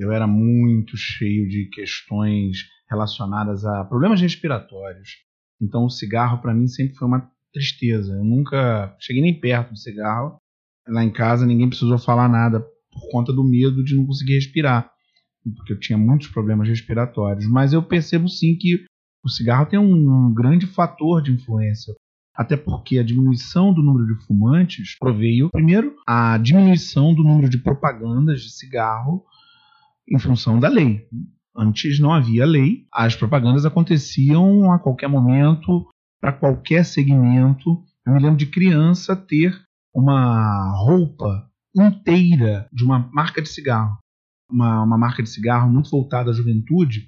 eu 0.01 0.11
era 0.11 0.27
muito 0.27 0.97
cheio 0.97 1.47
de 1.47 1.67
questões 1.67 2.65
relacionadas 2.89 3.67
a 3.67 3.85
problemas 3.85 4.21
respiratórios. 4.21 5.11
Então 5.61 5.85
o 5.85 5.91
cigarro 5.91 6.41
para 6.41 6.55
mim 6.55 6.67
sempre 6.67 6.95
foi 6.95 7.07
uma 7.07 7.31
tristeza. 7.53 8.15
Eu 8.15 8.25
nunca 8.25 8.97
cheguei 8.99 9.21
nem 9.21 9.39
perto 9.39 9.73
do 9.73 9.79
cigarro. 9.79 10.39
Lá 10.89 11.05
em 11.05 11.13
casa 11.13 11.45
ninguém 11.45 11.69
precisou 11.69 11.99
falar 11.99 12.31
nada 12.31 12.61
por 12.61 13.11
conta 13.11 13.31
do 13.31 13.45
medo 13.45 13.85
de 13.85 13.95
não 13.95 14.07
conseguir 14.07 14.35
respirar, 14.35 14.91
porque 15.57 15.75
eu 15.75 15.79
tinha 15.79 15.99
muitos 15.99 16.29
problemas 16.29 16.67
respiratórios. 16.67 17.47
Mas 17.47 17.75
eu 17.75 17.83
percebo 17.83 18.27
sim 18.27 18.57
que 18.57 18.83
o 19.23 19.29
cigarro 19.29 19.67
tem 19.67 19.79
um 19.79 20.33
grande 20.33 20.67
fator 20.67 21.23
de 21.23 21.31
influência 21.31 21.95
até 22.35 22.57
porque 22.57 22.99
a 22.99 23.03
diminuição 23.03 23.71
do 23.71 23.83
número 23.83 24.07
de 24.07 24.25
fumantes 24.25 24.97
proveio, 24.99 25.51
primeiro, 25.51 25.95
a 26.07 26.39
diminuição 26.39 27.15
do 27.15 27.23
número 27.23 27.51
de 27.51 27.59
propagandas 27.59 28.41
de 28.41 28.51
cigarro 28.51 29.23
em 30.09 30.19
função 30.19 30.59
da 30.59 30.69
lei. 30.69 31.07
Antes 31.57 31.99
não 31.99 32.13
havia 32.13 32.47
lei, 32.47 32.87
as 32.93 33.15
propagandas 33.15 33.65
aconteciam 33.65 34.73
a 34.73 34.79
qualquer 34.79 35.09
momento, 35.09 35.87
para 36.21 36.33
qualquer 36.33 36.85
segmento. 36.85 37.83
Eu 38.07 38.13
me 38.13 38.21
lembro 38.21 38.37
de 38.37 38.47
criança 38.47 39.17
ter 39.17 39.61
uma 39.95 40.73
roupa 40.77 41.49
inteira 41.75 42.69
de 42.73 42.85
uma 42.85 42.99
marca 43.13 43.41
de 43.41 43.49
cigarro. 43.49 43.99
Uma, 44.51 44.83
uma 44.83 44.99
marca 44.99 45.23
de 45.23 45.31
cigarro 45.31 45.71
muito 45.71 45.91
voltada 45.91 46.31
à 46.31 46.33
juventude. 46.33 47.07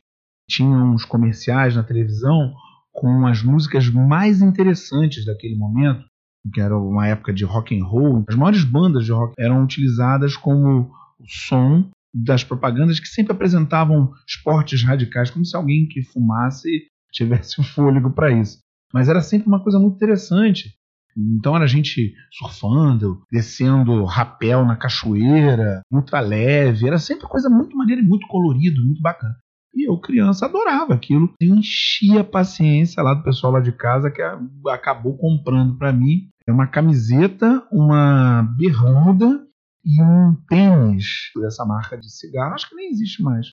Tinha 0.48 0.76
uns 0.76 1.04
comerciais 1.04 1.76
na 1.76 1.82
televisão 1.82 2.54
com 2.92 3.26
as 3.26 3.42
músicas 3.42 3.88
mais 3.88 4.42
interessantes 4.42 5.24
daquele 5.24 5.56
momento, 5.56 6.04
que 6.52 6.60
era 6.60 6.76
uma 6.76 7.06
época 7.06 7.32
de 7.32 7.44
rock 7.44 7.78
and 7.78 7.84
roll. 7.84 8.24
As 8.28 8.34
maiores 8.34 8.64
bandas 8.64 9.04
de 9.04 9.12
rock 9.12 9.34
eram 9.38 9.62
utilizadas 9.62 10.36
como 10.36 10.90
som 11.26 11.88
das 12.14 12.44
propagandas 12.44 13.00
que 13.00 13.08
sempre 13.08 13.32
apresentavam 13.32 14.10
esportes 14.26 14.84
radicais, 14.84 15.30
como 15.30 15.44
se 15.44 15.56
alguém 15.56 15.86
que 15.88 16.02
fumasse 16.02 16.68
tivesse 17.12 17.60
o 17.60 17.64
fôlego 17.64 18.10
para 18.10 18.30
isso. 18.30 18.58
Mas 18.92 19.08
era 19.08 19.20
sempre 19.20 19.48
uma 19.48 19.62
coisa 19.62 19.78
muito 19.78 19.96
interessante. 19.96 20.74
Então 21.16 21.54
era 21.54 21.66
gente 21.66 22.14
surfando, 22.32 23.22
descendo 23.30 24.04
rapel 24.04 24.64
na 24.64 24.76
cachoeira, 24.76 25.82
ultra 25.90 26.20
leve, 26.20 26.86
era 26.86 26.98
sempre 26.98 27.26
coisa 27.26 27.50
muito 27.50 27.76
maneira 27.76 28.00
e 28.00 28.04
muito 28.04 28.26
colorido, 28.26 28.82
muito 28.82 29.00
bacana. 29.02 29.36
E 29.74 29.88
eu, 29.88 29.98
criança, 29.98 30.46
adorava 30.46 30.94
aquilo. 30.94 31.32
Eu 31.40 31.54
enchia 31.54 32.20
a 32.20 32.24
paciência 32.24 33.02
lá 33.02 33.14
do 33.14 33.22
pessoal 33.22 33.54
lá 33.54 33.60
de 33.60 33.72
casa 33.72 34.10
que 34.10 34.22
acabou 34.68 35.16
comprando 35.16 35.76
para 35.78 35.92
mim 35.92 36.28
uma 36.48 36.66
camiseta, 36.66 37.66
uma 37.70 38.42
bermuda 38.58 39.46
e 39.84 40.02
um 40.02 40.36
tênis 40.48 41.30
dessa 41.36 41.64
marca 41.64 41.96
de 41.96 42.10
cigarro. 42.10 42.54
Acho 42.54 42.68
que 42.68 42.76
nem 42.76 42.90
existe 42.90 43.22
mais. 43.22 43.48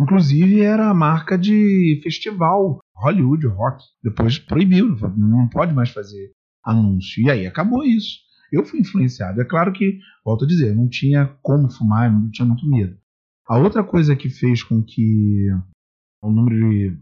Inclusive 0.00 0.60
era 0.60 0.88
a 0.88 0.94
marca 0.94 1.36
de 1.36 2.00
festival 2.02 2.78
Hollywood 2.94 3.46
Rock. 3.46 3.82
Depois 4.02 4.38
proibiu, 4.38 4.96
não 5.16 5.48
pode 5.48 5.74
mais 5.74 5.90
fazer 5.90 6.32
anúncio. 6.64 7.22
E 7.22 7.30
aí 7.30 7.46
acabou 7.46 7.84
isso. 7.84 8.18
Eu 8.52 8.64
fui 8.64 8.80
influenciado. 8.80 9.40
É 9.40 9.44
claro 9.44 9.72
que, 9.72 9.98
volto 10.24 10.44
a 10.44 10.48
dizer, 10.48 10.70
eu 10.70 10.76
não 10.76 10.88
tinha 10.88 11.26
como 11.42 11.70
fumar, 11.70 12.12
não 12.12 12.30
tinha 12.30 12.46
muito 12.46 12.68
medo. 12.68 12.98
A 13.46 13.58
outra 13.58 13.84
coisa 13.84 14.16
que 14.16 14.28
fez 14.28 14.62
com 14.62 14.82
que 14.82 15.48
o 16.22 16.30
número 16.30 16.70
de 16.70 16.98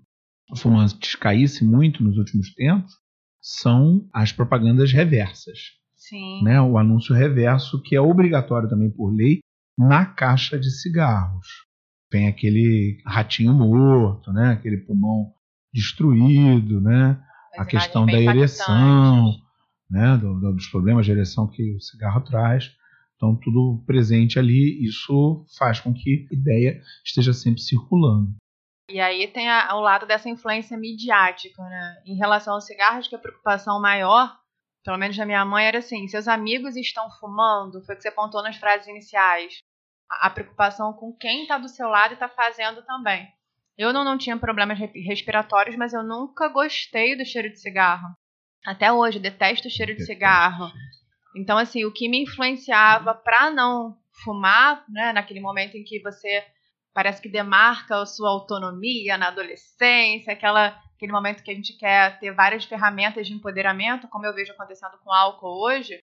fumantes 0.56 1.14
caísse 1.14 1.64
muito 1.64 2.02
nos 2.02 2.16
últimos 2.16 2.52
tempos 2.54 2.92
são 3.40 4.08
as 4.12 4.32
propagandas 4.32 4.92
reversas. 4.92 5.77
Sim. 6.09 6.42
Né? 6.42 6.61
O 6.61 6.79
anúncio 6.79 7.14
reverso, 7.14 7.83
que 7.83 7.94
é 7.97 8.01
obrigatório 8.01 8.68
também 8.68 8.90
por 8.90 9.14
lei, 9.14 9.40
na 9.77 10.07
caixa 10.07 10.59
de 10.59 10.71
cigarros. 10.71 11.47
Tem 12.11 12.27
aquele 12.27 13.01
ratinho 13.07 13.53
morto, 13.53 14.33
né? 14.33 14.53
aquele 14.53 14.79
pulmão 14.79 15.33
destruído, 15.73 16.81
né? 16.81 17.23
a 17.59 17.64
questão 17.64 18.07
da 18.07 18.21
ereção, 18.21 19.35
né? 19.90 20.16
Do, 20.16 20.38
do, 20.38 20.55
dos 20.55 20.68
problemas 20.68 21.05
de 21.05 21.12
ereção 21.12 21.49
que 21.49 21.75
o 21.75 21.81
cigarro 21.81 22.21
traz. 22.21 22.73
Então, 23.16 23.35
tudo 23.35 23.83
presente 23.85 24.38
ali, 24.38 24.85
isso 24.85 25.44
faz 25.59 25.81
com 25.81 25.92
que 25.92 26.29
a 26.31 26.35
ideia 26.35 26.81
esteja 27.05 27.33
sempre 27.33 27.61
circulando. 27.61 28.33
E 28.88 29.01
aí 29.01 29.27
tem 29.29 29.51
a, 29.51 29.75
o 29.75 29.81
lado 29.81 30.07
dessa 30.07 30.29
influência 30.29 30.79
midiática, 30.79 31.62
né? 31.62 32.03
Em 32.07 32.16
relação 32.16 32.55
aos 32.55 32.64
cigarros, 32.64 33.09
que 33.09 33.16
a 33.16 33.18
preocupação 33.18 33.81
maior, 33.81 34.38
pelo 34.84 34.98
menos 34.98 35.16
da 35.16 35.26
minha 35.26 35.44
mãe, 35.44 35.66
era 35.66 35.78
assim: 35.78 36.06
seus 36.08 36.28
amigos 36.28 36.76
estão 36.76 37.10
fumando, 37.18 37.84
foi 37.84 37.94
o 37.94 37.98
que 37.98 38.02
você 38.02 38.08
apontou 38.08 38.42
nas 38.42 38.56
frases 38.56 38.86
iniciais. 38.86 39.58
A, 40.10 40.26
a 40.26 40.30
preocupação 40.30 40.92
com 40.92 41.12
quem 41.12 41.42
está 41.42 41.58
do 41.58 41.68
seu 41.68 41.88
lado 41.88 42.12
e 42.12 42.14
está 42.14 42.28
fazendo 42.28 42.82
também. 42.82 43.28
Eu 43.76 43.92
não, 43.92 44.02
não 44.02 44.18
tinha 44.18 44.36
problemas 44.36 44.78
respiratórios, 44.78 45.76
mas 45.76 45.92
eu 45.92 46.02
nunca 46.02 46.48
gostei 46.48 47.16
do 47.16 47.24
cheiro 47.24 47.48
de 47.48 47.60
cigarro. 47.60 48.08
Até 48.66 48.92
hoje, 48.92 49.20
detesto 49.20 49.68
o 49.68 49.70
cheiro 49.70 49.94
de 49.94 50.04
cigarro. 50.04 50.72
Então, 51.36 51.56
assim, 51.56 51.84
o 51.84 51.92
que 51.92 52.08
me 52.08 52.22
influenciava 52.22 53.14
para 53.14 53.50
não 53.50 53.96
fumar, 54.24 54.84
né, 54.88 55.12
naquele 55.12 55.40
momento 55.40 55.76
em 55.76 55.84
que 55.84 56.00
você 56.02 56.44
parece 56.92 57.22
que 57.22 57.28
demarca 57.28 58.02
a 58.02 58.06
sua 58.06 58.30
autonomia 58.30 59.16
na 59.16 59.28
adolescência, 59.28 60.32
aquela, 60.32 60.76
aquele 60.98 61.12
momento 61.12 61.44
que 61.44 61.50
a 61.50 61.54
gente 61.54 61.78
quer 61.78 62.18
ter 62.18 62.32
várias 62.32 62.64
ferramentas 62.64 63.26
de 63.26 63.32
empoderamento, 63.32 64.08
como 64.08 64.26
eu 64.26 64.34
vejo 64.34 64.52
acontecendo 64.52 64.98
com 64.98 65.12
álcool 65.12 65.64
hoje, 65.64 66.00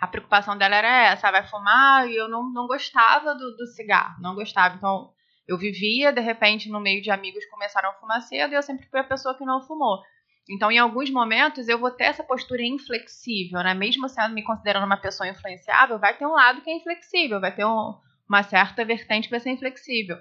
a 0.00 0.06
preocupação 0.06 0.56
dela 0.56 0.74
era 0.74 1.12
essa, 1.12 1.30
vai 1.30 1.46
fumar, 1.46 2.08
e 2.08 2.16
eu 2.16 2.28
não, 2.28 2.50
não 2.50 2.66
gostava 2.66 3.34
do, 3.34 3.56
do 3.56 3.66
cigarro, 3.66 4.16
não 4.22 4.34
gostava. 4.34 4.76
Então, 4.76 5.12
eu 5.46 5.58
vivia, 5.58 6.12
de 6.12 6.20
repente, 6.20 6.70
no 6.70 6.80
meio 6.80 7.02
de 7.02 7.10
amigos 7.10 7.44
começaram 7.46 7.90
a 7.90 7.94
fumar 7.94 8.22
cedo, 8.22 8.52
e 8.52 8.56
eu 8.56 8.62
sempre 8.62 8.86
fui 8.86 8.98
a 8.98 9.04
pessoa 9.04 9.36
que 9.36 9.44
não 9.44 9.60
fumou. 9.60 10.00
Então, 10.48 10.72
em 10.72 10.78
alguns 10.78 11.10
momentos, 11.10 11.68
eu 11.68 11.78
vou 11.78 11.90
ter 11.90 12.04
essa 12.04 12.24
postura 12.24 12.62
inflexível, 12.62 13.62
né? 13.62 13.74
Mesmo 13.74 14.08
sendo 14.08 14.34
me 14.34 14.42
considerando 14.42 14.86
uma 14.86 14.96
pessoa 14.96 15.28
influenciável, 15.28 15.98
vai 15.98 16.16
ter 16.16 16.26
um 16.26 16.32
lado 16.32 16.62
que 16.62 16.70
é 16.70 16.76
inflexível, 16.76 17.38
vai 17.38 17.54
ter 17.54 17.66
um, 17.66 17.94
uma 18.26 18.42
certa 18.42 18.82
vertente 18.82 19.24
que 19.24 19.30
vai 19.32 19.40
ser 19.40 19.50
inflexível. 19.50 20.16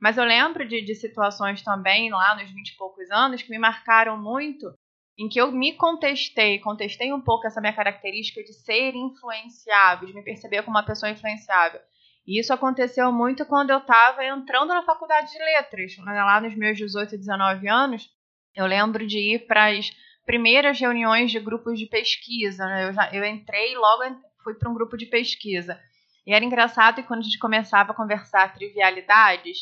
Mas 0.00 0.16
eu 0.16 0.24
lembro 0.24 0.66
de, 0.66 0.80
de 0.80 0.94
situações 0.94 1.62
também, 1.62 2.10
lá 2.10 2.36
nos 2.36 2.50
20 2.50 2.68
e 2.68 2.76
poucos 2.76 3.10
anos, 3.10 3.42
que 3.42 3.50
me 3.50 3.58
marcaram 3.58 4.16
muito, 4.16 4.72
em 5.18 5.28
que 5.28 5.40
eu 5.40 5.50
me 5.50 5.72
contestei, 5.74 6.58
contestei 6.60 7.12
um 7.12 7.20
pouco 7.20 7.46
essa 7.46 7.60
minha 7.60 7.72
característica 7.72 8.42
de 8.42 8.52
ser 8.52 8.94
influenciável, 8.94 10.06
de 10.06 10.14
me 10.14 10.22
perceber 10.22 10.62
como 10.62 10.76
uma 10.76 10.86
pessoa 10.86 11.10
influenciável. 11.10 11.80
E 12.26 12.38
isso 12.38 12.52
aconteceu 12.52 13.10
muito 13.10 13.44
quando 13.46 13.70
eu 13.70 13.78
estava 13.78 14.24
entrando 14.24 14.68
na 14.68 14.82
faculdade 14.82 15.32
de 15.32 15.38
letras, 15.38 15.96
né? 15.98 16.22
lá 16.22 16.40
nos 16.40 16.54
meus 16.54 16.76
18 16.76 17.14
e 17.14 17.18
19 17.18 17.66
anos 17.68 18.08
eu 18.58 18.66
lembro 18.66 19.06
de 19.06 19.18
ir 19.18 19.46
para 19.46 19.70
as 19.70 19.92
primeiras 20.26 20.80
reuniões 20.80 21.30
de 21.30 21.38
grupos 21.38 21.78
de 21.78 21.86
pesquisa. 21.86 22.66
Né? 22.66 22.88
Eu, 22.88 22.92
já, 22.92 23.10
eu 23.14 23.24
entrei 23.24 23.76
logo 23.76 24.02
fui 24.42 24.54
para 24.54 24.68
um 24.68 24.74
grupo 24.74 24.96
de 24.96 25.06
pesquisa. 25.06 25.80
E 26.26 26.34
era 26.34 26.44
engraçado 26.44 26.96
que 26.96 27.04
quando 27.04 27.20
a 27.20 27.22
gente 27.22 27.38
começava 27.38 27.92
a 27.92 27.94
conversar 27.94 28.52
trivialidades, 28.52 29.58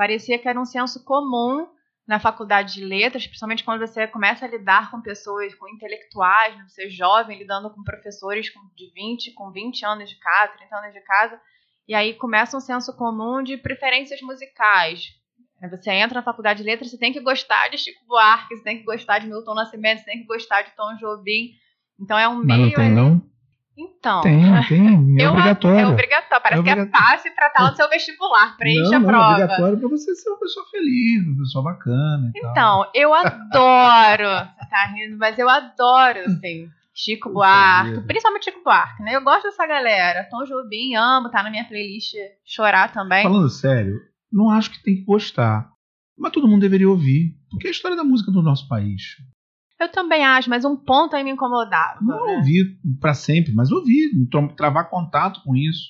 parecia 0.00 0.38
que 0.38 0.48
era 0.48 0.58
um 0.58 0.64
senso 0.64 1.04
comum 1.04 1.68
na 2.08 2.18
faculdade 2.18 2.72
de 2.72 2.82
letras, 2.82 3.26
principalmente 3.26 3.62
quando 3.62 3.86
você 3.86 4.06
começa 4.06 4.46
a 4.46 4.48
lidar 4.48 4.90
com 4.90 5.02
pessoas, 5.02 5.54
com 5.54 5.68
intelectuais, 5.68 6.56
né? 6.56 6.64
você 6.66 6.86
é 6.86 6.88
jovem, 6.88 7.38
lidando 7.38 7.68
com 7.68 7.84
professores 7.84 8.46
de 8.74 8.90
20, 8.94 9.34
com 9.34 9.52
20 9.52 9.84
anos 9.84 10.08
de 10.08 10.18
casa, 10.18 10.54
30 10.56 10.74
anos 10.74 10.94
de 10.94 11.00
casa, 11.02 11.38
e 11.86 11.94
aí 11.94 12.14
começa 12.14 12.56
um 12.56 12.60
senso 12.60 12.96
comum 12.96 13.42
de 13.42 13.58
preferências 13.58 14.22
musicais, 14.22 15.10
você 15.70 15.90
entra 15.90 16.14
na 16.14 16.24
faculdade 16.24 16.62
de 16.62 16.66
letras, 16.66 16.90
você 16.90 16.96
tem 16.98 17.12
que 17.12 17.20
gostar 17.20 17.68
de 17.68 17.76
Chico 17.76 18.02
Buarque, 18.06 18.56
você 18.56 18.64
tem 18.64 18.78
que 18.78 18.84
gostar 18.84 19.18
de 19.18 19.26
Milton 19.26 19.52
Nascimento, 19.52 19.98
você 19.98 20.06
tem 20.06 20.20
que 20.20 20.26
gostar 20.26 20.62
de 20.62 20.74
Tom 20.74 20.96
Jobim. 20.96 21.50
Então 22.00 22.18
é 22.18 22.26
um 22.26 22.36
Mas 22.36 22.46
meio. 22.46 22.62
não 22.62 22.72
tem, 22.72 22.90
não? 22.90 23.29
Então. 23.76 24.20
Tem, 24.22 24.42
tem. 24.68 25.20
É 25.20 25.26
eu, 25.26 25.30
obrigatório. 25.30 25.78
É 25.78 25.86
obrigatório. 25.86 26.42
Parece 26.42 26.60
é 26.60 26.62
que 26.62 26.80
é 26.80 26.86
fácil 26.86 27.34
tratar 27.34 27.70
no 27.70 27.76
seu 27.76 27.88
vestibular. 27.88 28.56
Preenche 28.56 28.90
não, 28.90 28.96
a 28.96 29.00
não, 29.00 29.06
prova. 29.08 29.24
É 29.24 29.44
obrigatório 29.44 29.78
para 29.78 29.88
você 29.88 30.14
ser 30.14 30.30
uma 30.30 30.38
pessoa 30.38 30.66
feliz, 30.70 31.26
uma 31.26 31.38
pessoa 31.38 31.64
bacana. 31.64 32.32
então, 32.34 32.52
tal. 32.54 32.90
eu 32.94 33.14
adoro. 33.14 34.48
você 34.58 34.70
tá 34.70 34.86
rindo, 34.94 35.18
mas 35.18 35.38
eu 35.38 35.48
adoro, 35.48 36.20
assim. 36.20 36.68
Chico 36.92 37.30
Buarque, 37.30 38.02
principalmente 38.02 38.44
Chico 38.44 38.62
Buarque, 38.62 39.02
né? 39.02 39.16
Eu 39.16 39.22
gosto 39.22 39.44
dessa 39.44 39.66
galera. 39.66 40.28
Tom 40.30 40.44
Jobim, 40.44 40.94
amo, 40.96 41.30
tá 41.30 41.42
na 41.42 41.50
minha 41.50 41.64
playlist 41.64 42.14
chorar 42.44 42.92
também. 42.92 43.22
Falando 43.22 43.48
sério, 43.48 43.98
não 44.30 44.50
acho 44.50 44.70
que 44.70 44.82
tem 44.82 44.96
que 44.96 45.04
gostar. 45.04 45.70
Mas 46.18 46.32
todo 46.32 46.46
mundo 46.46 46.60
deveria 46.60 46.90
ouvir, 46.90 47.34
porque 47.50 47.68
é 47.68 47.70
a 47.70 47.72
história 47.72 47.96
da 47.96 48.04
música 48.04 48.30
do 48.30 48.42
nosso 48.42 48.68
país. 48.68 49.16
Eu 49.80 49.90
também 49.90 50.24
acho, 50.24 50.50
mas 50.50 50.64
um 50.64 50.76
ponto 50.76 51.16
aí 51.16 51.24
me 51.24 51.30
incomodava. 51.30 51.98
Não 52.02 52.26
né? 52.26 52.36
ouvir 52.36 52.78
para 53.00 53.14
sempre, 53.14 53.52
mas 53.54 53.72
ouvir, 53.72 54.10
tra- 54.30 54.48
travar 54.48 54.90
contato 54.90 55.40
com 55.42 55.56
isso, 55.56 55.88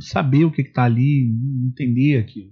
saber 0.00 0.44
o 0.46 0.50
que 0.50 0.62
está 0.62 0.84
ali, 0.84 1.28
entender 1.68 2.18
aquilo. 2.18 2.50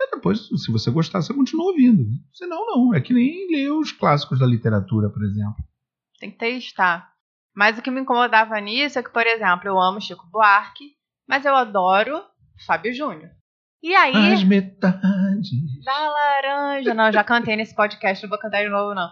E 0.00 0.10
depois, 0.14 0.46
se 0.48 0.70
você 0.70 0.90
gostar, 0.90 1.20
você 1.20 1.34
continua 1.34 1.66
ouvindo. 1.66 2.04
Senão, 2.32 2.64
não. 2.66 2.94
É 2.94 3.00
que 3.00 3.12
nem 3.12 3.50
ler 3.50 3.70
os 3.70 3.90
clássicos 3.90 4.38
da 4.38 4.46
literatura, 4.46 5.08
por 5.10 5.24
exemplo. 5.24 5.56
Tem 6.20 6.30
que 6.30 6.38
testar. 6.38 7.12
Mas 7.56 7.78
o 7.78 7.82
que 7.82 7.90
me 7.90 8.00
incomodava 8.00 8.60
nisso 8.60 8.98
é 8.98 9.02
que, 9.02 9.10
por 9.10 9.26
exemplo, 9.26 9.68
eu 9.68 9.80
amo 9.80 10.00
Chico 10.00 10.28
Buarque, 10.30 10.92
mas 11.28 11.44
eu 11.44 11.54
adoro 11.56 12.20
Fábio 12.66 12.92
Júnior. 12.92 13.30
E 13.82 13.94
aí, 13.94 14.32
As 14.32 14.42
metades. 14.44 15.50
da 15.84 16.08
laranja. 16.10 16.94
Não, 16.94 17.12
já 17.12 17.22
cantei 17.22 17.54
nesse 17.56 17.74
podcast, 17.74 18.22
não 18.22 18.30
vou 18.30 18.38
cantar 18.38 18.62
de 18.62 18.68
novo, 18.70 18.94
não. 18.94 19.08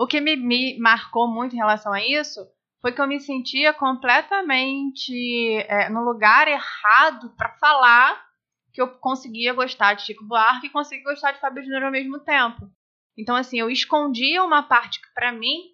O 0.00 0.06
que 0.06 0.18
me, 0.18 0.34
me 0.34 0.78
marcou 0.78 1.28
muito 1.28 1.54
em 1.54 1.58
relação 1.58 1.92
a 1.92 2.02
isso 2.02 2.40
foi 2.80 2.90
que 2.90 3.02
eu 3.02 3.06
me 3.06 3.20
sentia 3.20 3.74
completamente 3.74 5.12
é, 5.68 5.90
no 5.90 6.02
lugar 6.02 6.48
errado 6.48 7.34
para 7.36 7.50
falar 7.58 8.18
que 8.72 8.80
eu 8.80 8.88
conseguia 8.88 9.52
gostar 9.52 9.92
de 9.92 10.00
Chico 10.00 10.24
Buarque 10.24 10.68
e 10.68 10.70
conseguia 10.70 11.04
gostar 11.04 11.32
de 11.32 11.40
Fábio 11.40 11.62
Júnior 11.62 11.82
ao 11.82 11.90
mesmo 11.90 12.18
tempo. 12.18 12.66
Então, 13.14 13.36
assim, 13.36 13.60
eu 13.60 13.68
escondia 13.68 14.42
uma 14.42 14.62
parte 14.62 15.02
que, 15.02 15.12
para 15.12 15.32
mim, 15.32 15.64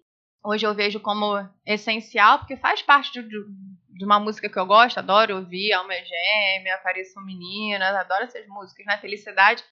hoje 0.43 0.67
eu 0.67 0.75
vejo 0.75 0.99
como 0.99 1.47
essencial, 1.65 2.39
porque 2.39 2.57
faz 2.57 2.81
parte 2.81 3.13
de, 3.13 3.29
de, 3.29 4.03
uma 4.03 4.19
música 4.19 4.49
que 4.49 4.59
eu 4.59 4.65
gosto, 4.65 4.97
adoro 4.97 5.37
ouvir, 5.37 5.71
Alma 5.71 5.93
Gêmea, 5.93 6.75
Apareçam 6.75 7.23
Meninas, 7.23 7.95
adoro 7.95 8.25
essas 8.25 8.45
músicas, 8.47 8.85
né? 8.87 8.97
Felicidade. 8.97 9.63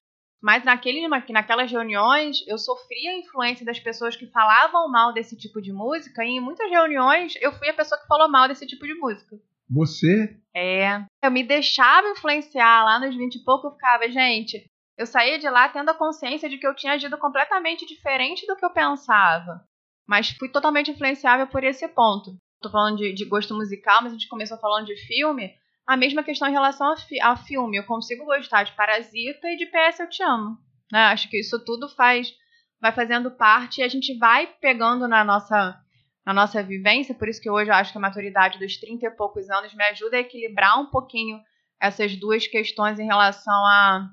Mas 0.46 0.64
naquele, 0.64 1.08
naquelas 1.08 1.72
reuniões, 1.72 2.44
eu 2.46 2.56
sofria 2.60 3.10
a 3.10 3.18
influência 3.18 3.66
das 3.66 3.80
pessoas 3.80 4.16
que 4.16 4.28
falavam 4.28 4.88
mal 4.88 5.12
desse 5.12 5.36
tipo 5.36 5.60
de 5.60 5.74
música, 5.74 6.24
e 6.24 6.38
em 6.38 6.40
muitas 6.40 6.70
reuniões 6.70 7.34
eu 7.42 7.52
fui 7.52 7.68
a 7.68 7.74
pessoa 7.74 8.00
que 8.00 8.06
falou 8.06 8.30
mal 8.30 8.48
desse 8.48 8.68
tipo 8.68 8.86
de 8.86 8.94
música. 8.94 9.36
Você 9.68 10.38
É. 10.56 11.04
Eu 11.24 11.32
me 11.32 11.44
deixava 11.44 12.10
influenciar 12.10 12.84
lá 12.84 13.00
nos 13.00 13.16
20 13.16 13.38
e 13.38 13.44
pouco, 13.44 13.66
eu 13.66 13.72
ficava, 13.72 14.08
gente. 14.08 14.70
Eu 14.96 15.08
saía 15.08 15.40
de 15.40 15.50
lá 15.50 15.68
tendo 15.68 15.90
a 15.90 15.96
consciência 15.96 16.48
de 16.48 16.60
que 16.60 16.68
eu 16.68 16.76
tinha 16.76 16.94
agido 16.94 17.18
completamente 17.18 17.84
diferente 17.84 18.46
do 18.46 18.56
que 18.56 18.64
eu 18.64 18.70
pensava. 18.70 19.68
Mas 20.08 20.30
fui 20.30 20.48
totalmente 20.48 20.92
influenciável 20.92 21.48
por 21.48 21.64
esse 21.64 21.88
ponto. 21.88 22.38
Tô 22.62 22.70
falando 22.70 22.98
de, 22.98 23.14
de 23.14 23.26
gosto 23.26 23.56
musical, 23.56 24.04
mas 24.04 24.12
a 24.12 24.16
gente 24.16 24.30
começou 24.30 24.60
falando 24.60 24.86
de 24.86 24.96
filme. 25.08 25.56
A 25.88 25.96
mesma 25.96 26.24
questão 26.24 26.48
em 26.48 26.52
relação 26.52 26.92
a, 26.92 26.98
fi 26.98 27.20
a 27.22 27.36
filme. 27.36 27.78
Eu 27.78 27.86
consigo 27.86 28.26
gostar 28.26 28.64
de 28.64 28.72
Parasita 28.74 29.48
e 29.50 29.58
de 29.58 29.66
PS 29.66 30.00
Eu 30.00 30.10
Te 30.10 30.24
Amo. 30.24 30.58
Né? 30.92 31.00
Acho 31.06 31.30
que 31.30 31.40
isso 31.40 31.64
tudo 31.64 31.88
faz, 31.90 32.34
vai 32.82 32.92
fazendo 32.92 33.32
parte 33.32 33.82
e 33.82 33.84
a 33.84 33.88
gente 33.88 34.18
vai 34.18 34.48
pegando 34.48 35.08
na 35.08 35.24
nossa 35.24 35.80
na 36.26 36.34
nossa 36.34 36.64
vivência, 36.64 37.14
por 37.14 37.30
isso 37.30 37.40
que 37.40 37.50
hoje 37.50 37.70
eu 37.70 37.76
acho 37.76 37.92
que 37.92 38.00
a 38.00 38.02
maturidade 38.02 38.58
dos 38.58 38.78
30 38.78 39.06
e 39.06 39.12
poucos 39.12 39.48
anos 39.48 39.76
me 39.76 39.84
ajuda 39.84 40.18
a 40.18 40.22
equilibrar 40.22 40.82
um 40.82 40.88
pouquinho 40.88 41.40
essas 41.80 42.16
duas 42.16 42.48
questões 42.48 42.98
em 42.98 43.06
relação 43.06 43.54
a 43.54 44.10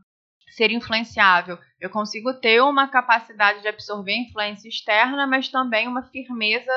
ser 0.50 0.70
influenciável. 0.70 1.58
Eu 1.80 1.88
consigo 1.88 2.34
ter 2.34 2.60
uma 2.62 2.86
capacidade 2.86 3.62
de 3.62 3.68
absorver 3.68 4.14
influência 4.14 4.68
externa, 4.68 5.26
mas 5.26 5.48
também 5.48 5.88
uma 5.88 6.02
firmeza 6.02 6.70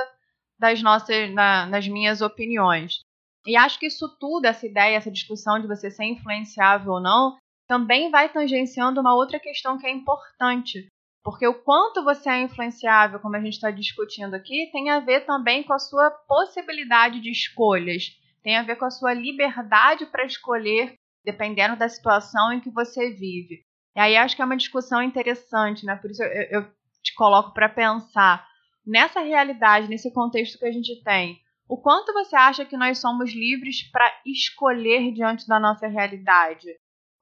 das 0.58 0.82
nossas, 0.82 1.30
na, 1.34 1.66
nas 1.66 1.86
minhas 1.86 2.22
opiniões. 2.22 3.00
E 3.46 3.56
acho 3.56 3.80
que 3.80 3.88
isso 3.88 4.08
tudo, 4.20 4.46
essa 4.46 4.66
ideia, 4.66 4.98
essa 4.98 5.12
discussão 5.12 5.60
de 5.60 5.68
você 5.68 5.92
ser 5.92 6.06
influenciável 6.06 6.94
ou 6.94 7.02
não, 7.02 7.38
também 7.68 8.10
vai 8.10 8.30
tangenciando 8.30 9.00
uma 9.00 9.16
outra 9.16 9.40
questão 9.40 9.78
que 9.78 9.86
é 9.86 9.92
importante, 9.92 10.88
porque 11.24 11.48
o 11.48 11.64
quanto 11.64 12.04
você 12.04 12.30
é 12.30 12.42
influenciável, 12.44 13.20
como 13.20 13.36
a 13.36 13.40
gente 13.40 13.54
está 13.54 13.72
discutindo 13.72 14.36
aqui, 14.36 14.70
tem 14.72 14.92
a 14.92 15.00
ver 15.00 15.26
também 15.26 15.64
com 15.64 15.74
a 15.74 15.80
sua 15.80 16.12
possibilidade 16.12 17.20
de 17.20 17.32
escolhas. 17.32 18.16
Tem 18.44 18.56
a 18.56 18.62
ver 18.62 18.76
com 18.76 18.86
a 18.86 18.92
sua 18.92 19.12
liberdade 19.12 20.06
para 20.06 20.24
escolher, 20.24 20.94
dependendo 21.24 21.76
da 21.76 21.90
situação 21.90 22.54
em 22.54 22.60
que 22.60 22.70
você 22.70 23.10
vive. 23.10 23.64
E 23.96 24.00
aí 24.00 24.16
acho 24.16 24.36
que 24.36 24.42
é 24.44 24.46
uma 24.46 24.56
discussão 24.56 25.02
interessante, 25.02 25.84
né? 25.84 25.96
Por 25.96 26.12
isso 26.12 26.22
eu, 26.22 26.62
eu 26.62 26.72
te 27.02 27.16
coloco 27.16 27.56
para 27.56 27.70
pensar 27.70 28.48
nessa 28.86 29.22
realidade, 29.22 29.88
nesse 29.88 30.14
contexto 30.14 30.60
que 30.60 30.66
a 30.66 30.72
gente 30.72 31.02
tem. 31.04 31.40
O 31.68 31.78
quanto 31.78 32.14
você 32.14 32.36
acha 32.36 32.64
que 32.64 32.78
nós 32.78 33.00
somos 33.00 33.34
livres 33.34 33.82
para 33.92 34.10
escolher 34.26 35.12
diante 35.12 35.48
da 35.48 35.60
nossa 35.60 35.88
realidade? 35.88 36.68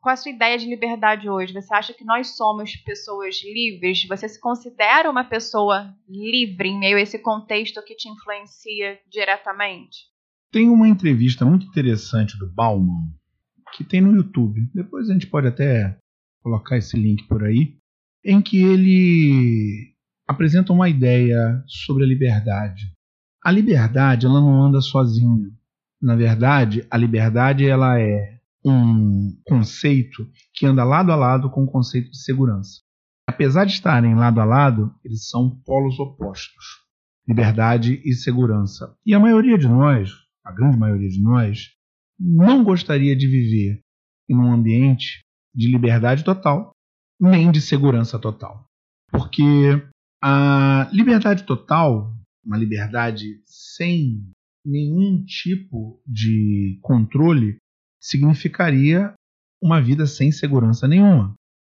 Qual 0.02 0.12
a 0.12 0.18
sua 0.18 0.34
ideia 0.34 0.58
de 0.58 0.66
liberdade 0.66 1.30
hoje? 1.30 1.54
Você 1.54 1.74
acha 1.74 1.94
que 1.94 2.04
nós 2.04 2.36
somos 2.36 2.76
pessoas 2.76 3.42
livres? 3.42 4.06
Você 4.06 4.28
se 4.28 4.40
considera 4.40 5.10
uma 5.10 5.24
pessoa 5.24 5.96
livre 6.10 6.68
em 6.68 6.78
meio 6.78 6.98
a 6.98 7.02
esse 7.02 7.18
contexto 7.20 7.82
que 7.82 7.96
te 7.96 8.10
influencia 8.10 9.00
diretamente? 9.10 10.12
Tem 10.52 10.68
uma 10.68 10.90
entrevista 10.90 11.46
muito 11.46 11.66
interessante 11.66 12.38
do 12.38 12.52
Bauman, 12.54 13.14
que 13.72 13.86
tem 13.86 14.02
no 14.02 14.14
YouTube. 14.14 14.70
Depois 14.76 15.10
a 15.10 15.14
gente 15.14 15.28
pode 15.28 15.48
até 15.48 15.98
colocar 16.44 16.76
esse 16.78 16.98
link 16.98 17.26
por 17.28 17.46
aí, 17.46 17.78
em 18.26 18.42
que 18.42 18.62
ele 18.62 19.96
apresenta 20.28 20.74
uma 20.74 20.90
ideia 20.90 21.64
sobre 21.66 22.04
a 22.04 22.08
liberdade. 22.08 22.93
A 23.44 23.52
liberdade, 23.52 24.26
ela 24.26 24.40
não 24.40 24.64
anda 24.64 24.80
sozinha. 24.80 25.52
Na 26.02 26.16
verdade, 26.16 26.86
a 26.90 26.98
liberdade 26.98 27.66
ela 27.68 28.00
é 28.00 28.40
um 28.66 29.38
conceito 29.46 30.30
que 30.54 30.66
anda 30.66 30.84
lado 30.84 31.12
a 31.12 31.16
lado 31.16 31.50
com 31.50 31.64
o 31.64 31.72
conceito 31.72 32.10
de 32.12 32.24
segurança. 32.24 32.82
Apesar 33.28 33.66
de 33.66 33.74
estarem 33.74 34.16
lado 34.16 34.40
a 34.40 34.46
lado, 34.46 34.94
eles 35.04 35.28
são 35.28 35.50
polos 35.66 36.00
opostos: 36.00 36.84
liberdade 37.28 38.02
e 38.06 38.14
segurança. 38.14 38.96
E 39.06 39.14
a 39.14 39.20
maioria 39.20 39.58
de 39.58 39.68
nós, 39.68 40.12
a 40.46 40.52
grande 40.52 40.78
maioria 40.78 41.10
de 41.10 41.22
nós, 41.22 41.72
não 42.20 42.64
gostaria 42.64 43.16
de 43.16 43.28
viver 43.28 43.82
em 44.30 44.36
um 44.36 44.52
ambiente 44.52 45.24
de 45.54 45.70
liberdade 45.70 46.24
total, 46.24 46.72
nem 47.20 47.52
de 47.52 47.62
segurança 47.62 48.18
total. 48.18 48.66
Porque 49.12 49.86
a 50.22 50.90
liberdade 50.92 51.44
total, 51.44 52.14
uma 52.46 52.58
liberdade 52.58 53.42
sem 53.46 54.24
nenhum 54.66 55.24
tipo 55.24 56.02
de 56.06 56.80
controle, 56.82 57.58
significaria 58.00 59.14
uma 59.62 59.82
vida 59.82 60.06
sem 60.06 60.32
segurança 60.32 60.88
nenhuma. 60.88 61.34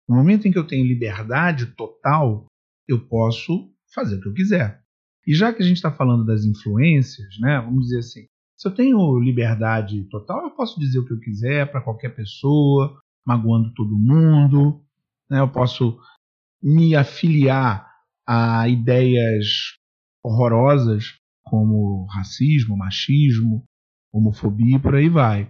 No 0.08 0.16
momento 0.16 0.46
em 0.46 0.52
que 0.52 0.58
eu 0.58 0.66
tenho 0.66 0.86
liberdade 0.86 1.66
total, 1.74 2.46
eu 2.88 3.06
posso 3.06 3.72
fazer 3.92 4.16
o 4.16 4.20
que 4.20 4.28
eu 4.28 4.34
quiser. 4.34 4.80
E 5.26 5.34
já 5.34 5.52
que 5.52 5.62
a 5.62 5.66
gente 5.66 5.76
está 5.76 5.90
falando 5.90 6.24
das 6.24 6.44
influências, 6.44 7.38
né, 7.40 7.60
vamos 7.60 7.86
dizer 7.86 7.98
assim, 7.98 8.26
se 8.56 8.68
eu 8.68 8.74
tenho 8.74 9.18
liberdade 9.18 10.04
total, 10.04 10.44
eu 10.44 10.50
posso 10.50 10.78
dizer 10.78 10.98
o 11.00 11.04
que 11.04 11.12
eu 11.12 11.20
quiser 11.20 11.70
para 11.70 11.80
qualquer 11.80 12.14
pessoa, 12.14 12.98
magoando 13.26 13.74
todo 13.74 13.98
mundo, 13.98 14.80
né, 15.28 15.40
eu 15.40 15.48
posso 15.50 15.98
me 16.62 16.94
afiliar 16.94 17.86
a 18.26 18.68
ideias 18.68 19.76
horrorosas 20.26 21.14
como 21.44 22.06
racismo, 22.06 22.76
machismo, 22.76 23.64
homofobia 24.12 24.76
e 24.76 24.80
por 24.80 24.96
aí 24.96 25.08
vai. 25.08 25.48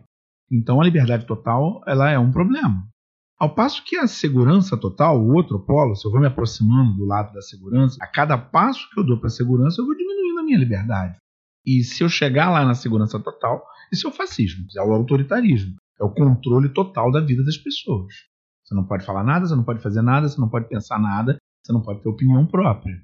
Então 0.53 0.81
a 0.81 0.85
liberdade 0.85 1.27
total 1.27 1.83
ela 1.87 2.11
é 2.11 2.19
um 2.19 2.31
problema. 2.31 2.87
Ao 3.39 3.55
passo 3.55 3.83
que 3.85 3.97
a 3.97 4.07
segurança 4.07 4.77
total, 4.77 5.19
o 5.19 5.35
outro 5.35 5.59
polo, 5.59 5.95
se 5.95 6.07
eu 6.07 6.11
vou 6.11 6.21
me 6.21 6.27
aproximando 6.27 6.95
do 6.95 7.05
lado 7.05 7.33
da 7.33 7.41
segurança, 7.41 7.97
a 8.01 8.07
cada 8.07 8.37
passo 8.37 8.89
que 8.91 9.01
eu 9.01 9.05
dou 9.05 9.19
para 9.19 9.29
a 9.29 9.31
segurança, 9.31 9.81
eu 9.81 9.87
vou 9.87 9.97
diminuindo 9.97 10.41
a 10.41 10.43
minha 10.43 10.59
liberdade. 10.59 11.17
E 11.65 11.83
se 11.83 12.03
eu 12.05 12.09
chegar 12.09 12.51
lá 12.51 12.65
na 12.65 12.75
segurança 12.75 13.19
total, 13.19 13.63
isso 13.93 14.07
é 14.07 14.11
o 14.11 14.13
fascismo, 14.13 14.67
é 14.77 14.83
o 14.83 14.93
autoritarismo, 14.93 15.77
é 16.01 16.05
o 16.05 16.11
controle 16.11 16.69
total 16.69 17.11
da 17.11 17.21
vida 17.21 17.43
das 17.45 17.57
pessoas. 17.57 18.15
Você 18.65 18.75
não 18.75 18.85
pode 18.85 19.05
falar 19.05 19.25
nada, 19.25 19.47
você 19.47 19.55
não 19.55 19.65
pode 19.65 19.83
fazer 19.83 20.03
nada, 20.03 20.29
você 20.29 20.41
não 20.41 20.49
pode 20.49 20.69
pensar 20.69 20.99
nada, 20.99 21.37
você 21.63 21.73
não 21.73 21.83
pode 21.83 22.03
ter 22.03 22.09
opinião 22.09 22.47
própria. 22.47 22.95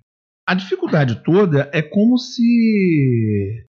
A 0.53 0.55
dificuldade 0.55 1.23
toda 1.25 1.71
é 1.73 1.81
como 1.81 2.19
se 2.19 3.65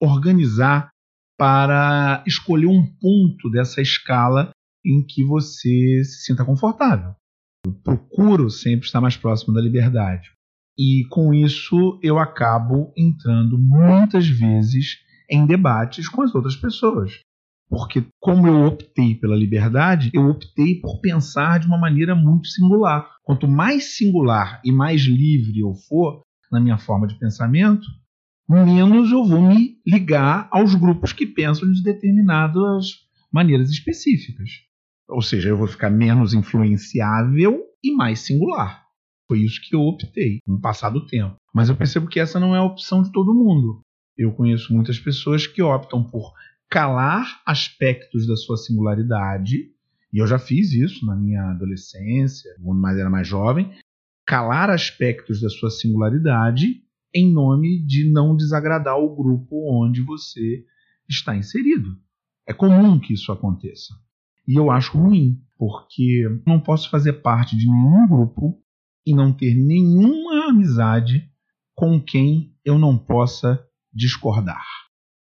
organizar 0.00 0.88
para 1.36 2.22
escolher 2.28 2.68
um 2.68 2.86
ponto 2.86 3.50
dessa 3.50 3.82
escala 3.82 4.52
em 4.86 5.04
que 5.04 5.24
você 5.24 6.04
se 6.04 6.26
sinta 6.26 6.44
confortável. 6.44 7.12
Eu 7.66 7.72
procuro 7.82 8.48
sempre 8.50 8.86
estar 8.86 9.00
mais 9.00 9.16
próximo 9.16 9.52
da 9.52 9.60
liberdade. 9.60 10.30
E 10.78 11.04
com 11.10 11.34
isso 11.34 11.98
eu 12.04 12.20
acabo 12.20 12.92
entrando 12.96 13.58
muitas 13.58 14.28
vezes 14.28 14.98
em 15.28 15.44
debates 15.44 16.08
com 16.08 16.22
as 16.22 16.32
outras 16.32 16.54
pessoas. 16.54 17.18
Porque, 17.68 18.06
como 18.20 18.46
eu 18.46 18.64
optei 18.64 19.16
pela 19.16 19.34
liberdade, 19.34 20.10
eu 20.14 20.28
optei 20.28 20.80
por 20.80 21.00
pensar 21.00 21.58
de 21.58 21.66
uma 21.66 21.76
maneira 21.76 22.14
muito 22.14 22.46
singular. 22.46 23.10
Quanto 23.24 23.48
mais 23.48 23.96
singular 23.96 24.60
e 24.64 24.70
mais 24.70 25.02
livre 25.02 25.58
eu 25.58 25.74
for 25.74 26.22
na 26.50 26.60
minha 26.60 26.78
forma 26.78 27.06
de 27.06 27.18
pensamento, 27.18 27.86
menos 28.48 29.10
eu 29.10 29.24
vou 29.24 29.42
me 29.42 29.78
ligar 29.86 30.48
aos 30.50 30.74
grupos 30.74 31.12
que 31.12 31.26
pensam 31.26 31.70
de 31.70 31.82
determinadas 31.82 33.06
maneiras 33.32 33.70
específicas. 33.70 34.50
Ou 35.08 35.22
seja, 35.22 35.48
eu 35.48 35.56
vou 35.56 35.66
ficar 35.66 35.90
menos 35.90 36.34
influenciável 36.34 37.62
e 37.82 37.94
mais 37.94 38.20
singular. 38.20 38.84
Foi 39.26 39.40
isso 39.40 39.60
que 39.62 39.74
eu 39.74 39.80
optei 39.80 40.40
no 40.46 40.60
passado 40.60 41.06
tempo. 41.06 41.36
Mas 41.54 41.68
eu 41.68 41.76
percebo 41.76 42.08
que 42.08 42.20
essa 42.20 42.40
não 42.40 42.54
é 42.54 42.58
a 42.58 42.64
opção 42.64 43.02
de 43.02 43.12
todo 43.12 43.34
mundo. 43.34 43.80
Eu 44.16 44.32
conheço 44.32 44.72
muitas 44.72 44.98
pessoas 44.98 45.46
que 45.46 45.62
optam 45.62 46.02
por 46.02 46.32
calar 46.70 47.40
aspectos 47.46 48.26
da 48.26 48.36
sua 48.36 48.56
singularidade, 48.56 49.70
e 50.12 50.18
eu 50.18 50.26
já 50.26 50.38
fiz 50.38 50.72
isso 50.72 51.04
na 51.06 51.14
minha 51.14 51.50
adolescência, 51.50 52.50
quando 52.62 52.80
mais 52.80 52.98
era 52.98 53.10
mais 53.10 53.26
jovem, 53.26 53.70
calar 54.28 54.68
aspectos 54.68 55.40
da 55.40 55.48
sua 55.48 55.70
singularidade 55.70 56.82
em 57.14 57.32
nome 57.32 57.82
de 57.86 58.12
não 58.12 58.36
desagradar 58.36 58.98
o 58.98 59.16
grupo 59.16 59.82
onde 59.82 60.02
você 60.02 60.66
está 61.08 61.34
inserido. 61.34 61.96
É 62.46 62.52
comum 62.52 63.00
que 63.00 63.14
isso 63.14 63.32
aconteça. 63.32 63.94
E 64.46 64.54
eu 64.54 64.70
acho 64.70 64.98
ruim, 64.98 65.40
porque 65.56 66.28
não 66.46 66.60
posso 66.60 66.90
fazer 66.90 67.14
parte 67.14 67.56
de 67.56 67.64
nenhum 67.64 68.06
grupo 68.06 68.62
e 69.06 69.14
não 69.14 69.32
ter 69.32 69.54
nenhuma 69.54 70.50
amizade 70.50 71.26
com 71.74 71.98
quem 71.98 72.54
eu 72.62 72.78
não 72.78 72.98
possa 72.98 73.58
discordar. 73.90 74.66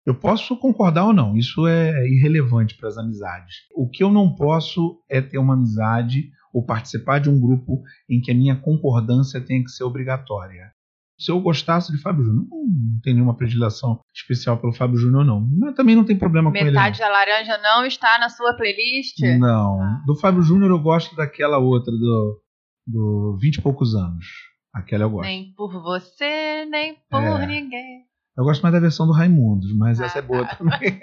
Eu 0.05 0.15
posso 0.15 0.57
concordar 0.57 1.05
ou 1.05 1.13
não, 1.13 1.37
isso 1.37 1.67
é 1.67 2.07
irrelevante 2.07 2.75
para 2.75 2.89
as 2.89 2.97
amizades. 2.97 3.55
O 3.75 3.87
que 3.87 4.03
eu 4.03 4.11
não 4.11 4.33
posso 4.33 4.99
é 5.07 5.21
ter 5.21 5.37
uma 5.37 5.53
amizade 5.53 6.31
ou 6.53 6.65
participar 6.65 7.19
de 7.19 7.29
um 7.29 7.39
grupo 7.39 7.81
em 8.09 8.19
que 8.19 8.31
a 8.31 8.35
minha 8.35 8.55
concordância 8.55 9.39
tenha 9.39 9.63
que 9.63 9.69
ser 9.69 9.83
obrigatória. 9.83 10.71
Se 11.19 11.31
eu 11.31 11.39
gostasse 11.39 11.91
de 11.91 12.01
Fábio 12.01 12.23
Júnior, 12.23 12.47
não 12.49 12.99
tem 13.03 13.13
nenhuma 13.13 13.37
predileção 13.37 13.99
especial 14.11 14.57
pelo 14.57 14.73
Fábio 14.73 14.97
Júnior, 14.97 15.23
não. 15.23 15.39
Mas 15.39 15.75
também 15.75 15.95
não 15.95 16.03
tem 16.03 16.17
problema 16.17 16.49
Metade 16.49 16.65
com 16.65 16.69
ele. 16.69 16.77
Metade 16.77 16.99
da 16.99 17.09
laranja 17.09 17.57
não 17.59 17.85
está 17.85 18.17
na 18.17 18.27
sua 18.27 18.55
playlist? 18.55 19.19
Não. 19.37 19.79
Ah. 19.79 20.01
Do 20.07 20.15
Fábio 20.15 20.41
Júnior 20.41 20.71
eu 20.71 20.79
gosto 20.79 21.15
daquela 21.15 21.59
outra 21.59 21.91
do, 21.91 22.41
do 22.87 23.37
20 23.39 23.55
e 23.55 23.61
poucos 23.61 23.93
anos. 23.93 24.25
Aquela 24.73 25.03
eu 25.03 25.11
gosto. 25.11 25.27
Nem 25.27 25.53
por 25.53 25.71
você, 25.71 26.65
nem 26.65 26.95
por 27.07 27.21
é. 27.21 27.45
ninguém. 27.45 28.10
Eu 28.37 28.43
gosto 28.43 28.61
mais 28.61 28.73
da 28.73 28.79
versão 28.79 29.05
do 29.05 29.13
Raimundos, 29.13 29.75
mas 29.75 29.99
ah, 29.99 30.05
essa 30.05 30.19
é 30.19 30.21
boa 30.21 30.45
tá. 30.45 30.55
também. 30.55 30.99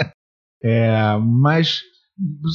é, 0.62 1.16
mas 1.18 1.80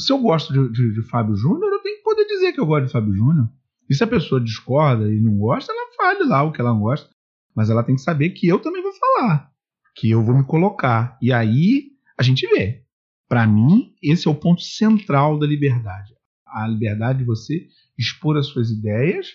se 0.04 0.12
eu 0.12 0.18
gosto 0.18 0.52
de, 0.52 0.72
de, 0.72 0.94
de 0.94 1.08
Fábio 1.08 1.36
Júnior, 1.36 1.72
eu 1.72 1.82
tenho 1.82 1.96
que 1.96 2.02
poder 2.02 2.24
dizer 2.24 2.52
que 2.52 2.60
eu 2.60 2.66
gosto 2.66 2.86
de 2.86 2.92
Fábio 2.92 3.14
Júnior. 3.14 3.48
E 3.88 3.94
se 3.94 4.04
a 4.04 4.06
pessoa 4.06 4.40
discorda 4.40 5.10
e 5.10 5.20
não 5.20 5.38
gosta, 5.38 5.72
ela 5.72 5.92
fale 5.96 6.28
lá 6.28 6.42
o 6.42 6.52
que 6.52 6.60
ela 6.60 6.72
não 6.72 6.80
gosta. 6.80 7.08
Mas 7.56 7.70
ela 7.70 7.82
tem 7.82 7.94
que 7.94 8.02
saber 8.02 8.30
que 8.30 8.46
eu 8.46 8.60
também 8.60 8.82
vou 8.82 8.92
falar. 8.92 9.50
Que 9.96 10.10
eu 10.10 10.22
vou 10.22 10.36
me 10.36 10.44
colocar. 10.44 11.16
E 11.22 11.32
aí 11.32 11.88
a 12.18 12.22
gente 12.22 12.46
vê. 12.46 12.84
Para 13.28 13.46
mim, 13.46 13.94
esse 14.02 14.28
é 14.28 14.30
o 14.30 14.34
ponto 14.34 14.62
central 14.62 15.38
da 15.38 15.46
liberdade. 15.46 16.14
A 16.46 16.66
liberdade 16.66 17.20
de 17.20 17.24
você 17.24 17.66
expor 17.98 18.36
as 18.36 18.46
suas 18.46 18.70
ideias 18.70 19.28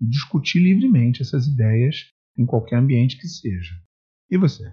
e 0.00 0.06
discutir 0.06 0.60
livremente 0.60 1.22
essas 1.22 1.46
ideias 1.46 2.12
em 2.36 2.44
qualquer 2.44 2.76
ambiente 2.76 3.16
que 3.16 3.26
seja. 3.26 3.74
E 4.30 4.38
você? 4.38 4.72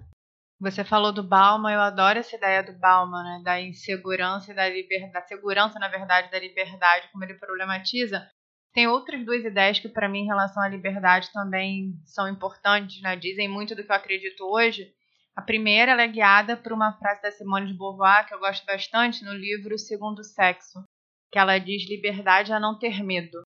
Você 0.60 0.84
falou 0.84 1.12
do 1.12 1.22
Bauman, 1.22 1.72
eu 1.72 1.80
adoro 1.80 2.18
essa 2.18 2.36
ideia 2.36 2.62
do 2.62 2.72
Bauman, 2.72 3.22
né? 3.22 3.42
da 3.44 3.60
insegurança 3.60 4.52
e 4.52 4.54
da 4.54 4.68
liberdade, 4.68 5.12
da 5.12 5.22
segurança, 5.22 5.78
na 5.78 5.88
verdade, 5.88 6.30
da 6.30 6.38
liberdade, 6.38 7.08
como 7.10 7.24
ele 7.24 7.34
problematiza. 7.34 8.28
Tem 8.72 8.86
outras 8.86 9.24
duas 9.24 9.44
ideias 9.44 9.80
que, 9.80 9.88
para 9.88 10.08
mim, 10.08 10.20
em 10.20 10.26
relação 10.26 10.62
à 10.62 10.68
liberdade, 10.68 11.32
também 11.32 11.94
são 12.04 12.28
importantes, 12.28 13.00
né? 13.02 13.16
dizem 13.16 13.48
muito 13.48 13.74
do 13.74 13.84
que 13.84 13.90
eu 13.90 13.96
acredito 13.96 14.44
hoje. 14.44 14.92
A 15.34 15.42
primeira 15.42 15.92
é 15.92 16.08
guiada 16.08 16.56
por 16.56 16.72
uma 16.72 16.92
frase 16.92 17.22
da 17.22 17.30
Simone 17.30 17.66
de 17.66 17.74
Beauvoir, 17.74 18.26
que 18.26 18.34
eu 18.34 18.38
gosto 18.38 18.64
bastante, 18.64 19.24
no 19.24 19.32
livro 19.32 19.78
Segundo 19.78 20.22
Sexo, 20.22 20.84
que 21.32 21.38
ela 21.38 21.58
diz: 21.58 21.88
liberdade 21.88 22.52
é 22.52 22.58
não 22.58 22.78
ter 22.78 23.02
medo. 23.02 23.42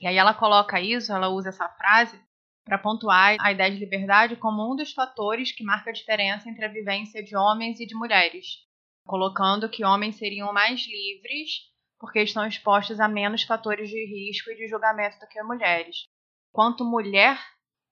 E 0.00 0.06
aí 0.06 0.16
ela 0.16 0.34
coloca 0.34 0.80
isso, 0.80 1.12
ela 1.12 1.28
usa 1.28 1.48
essa 1.48 1.68
frase 1.68 2.20
para 2.66 2.78
pontuar 2.78 3.36
a 3.40 3.52
ideia 3.52 3.70
de 3.70 3.78
liberdade 3.78 4.34
como 4.34 4.70
um 4.70 4.74
dos 4.74 4.92
fatores 4.92 5.52
que 5.52 5.62
marca 5.62 5.90
a 5.90 5.92
diferença 5.92 6.50
entre 6.50 6.64
a 6.64 6.68
vivência 6.68 7.22
de 7.22 7.36
homens 7.36 7.78
e 7.78 7.86
de 7.86 7.94
mulheres, 7.94 8.58
colocando 9.06 9.68
que 9.68 9.84
homens 9.84 10.16
seriam 10.16 10.52
mais 10.52 10.84
livres 10.84 11.60
porque 11.98 12.20
estão 12.20 12.44
expostos 12.44 12.98
a 12.98 13.06
menos 13.06 13.44
fatores 13.44 13.88
de 13.88 14.04
risco 14.04 14.50
e 14.50 14.56
de 14.56 14.66
julgamento 14.66 15.18
do 15.20 15.28
que 15.28 15.40
mulheres. 15.44 16.08
Quanto 16.52 16.84
mulher, 16.84 17.38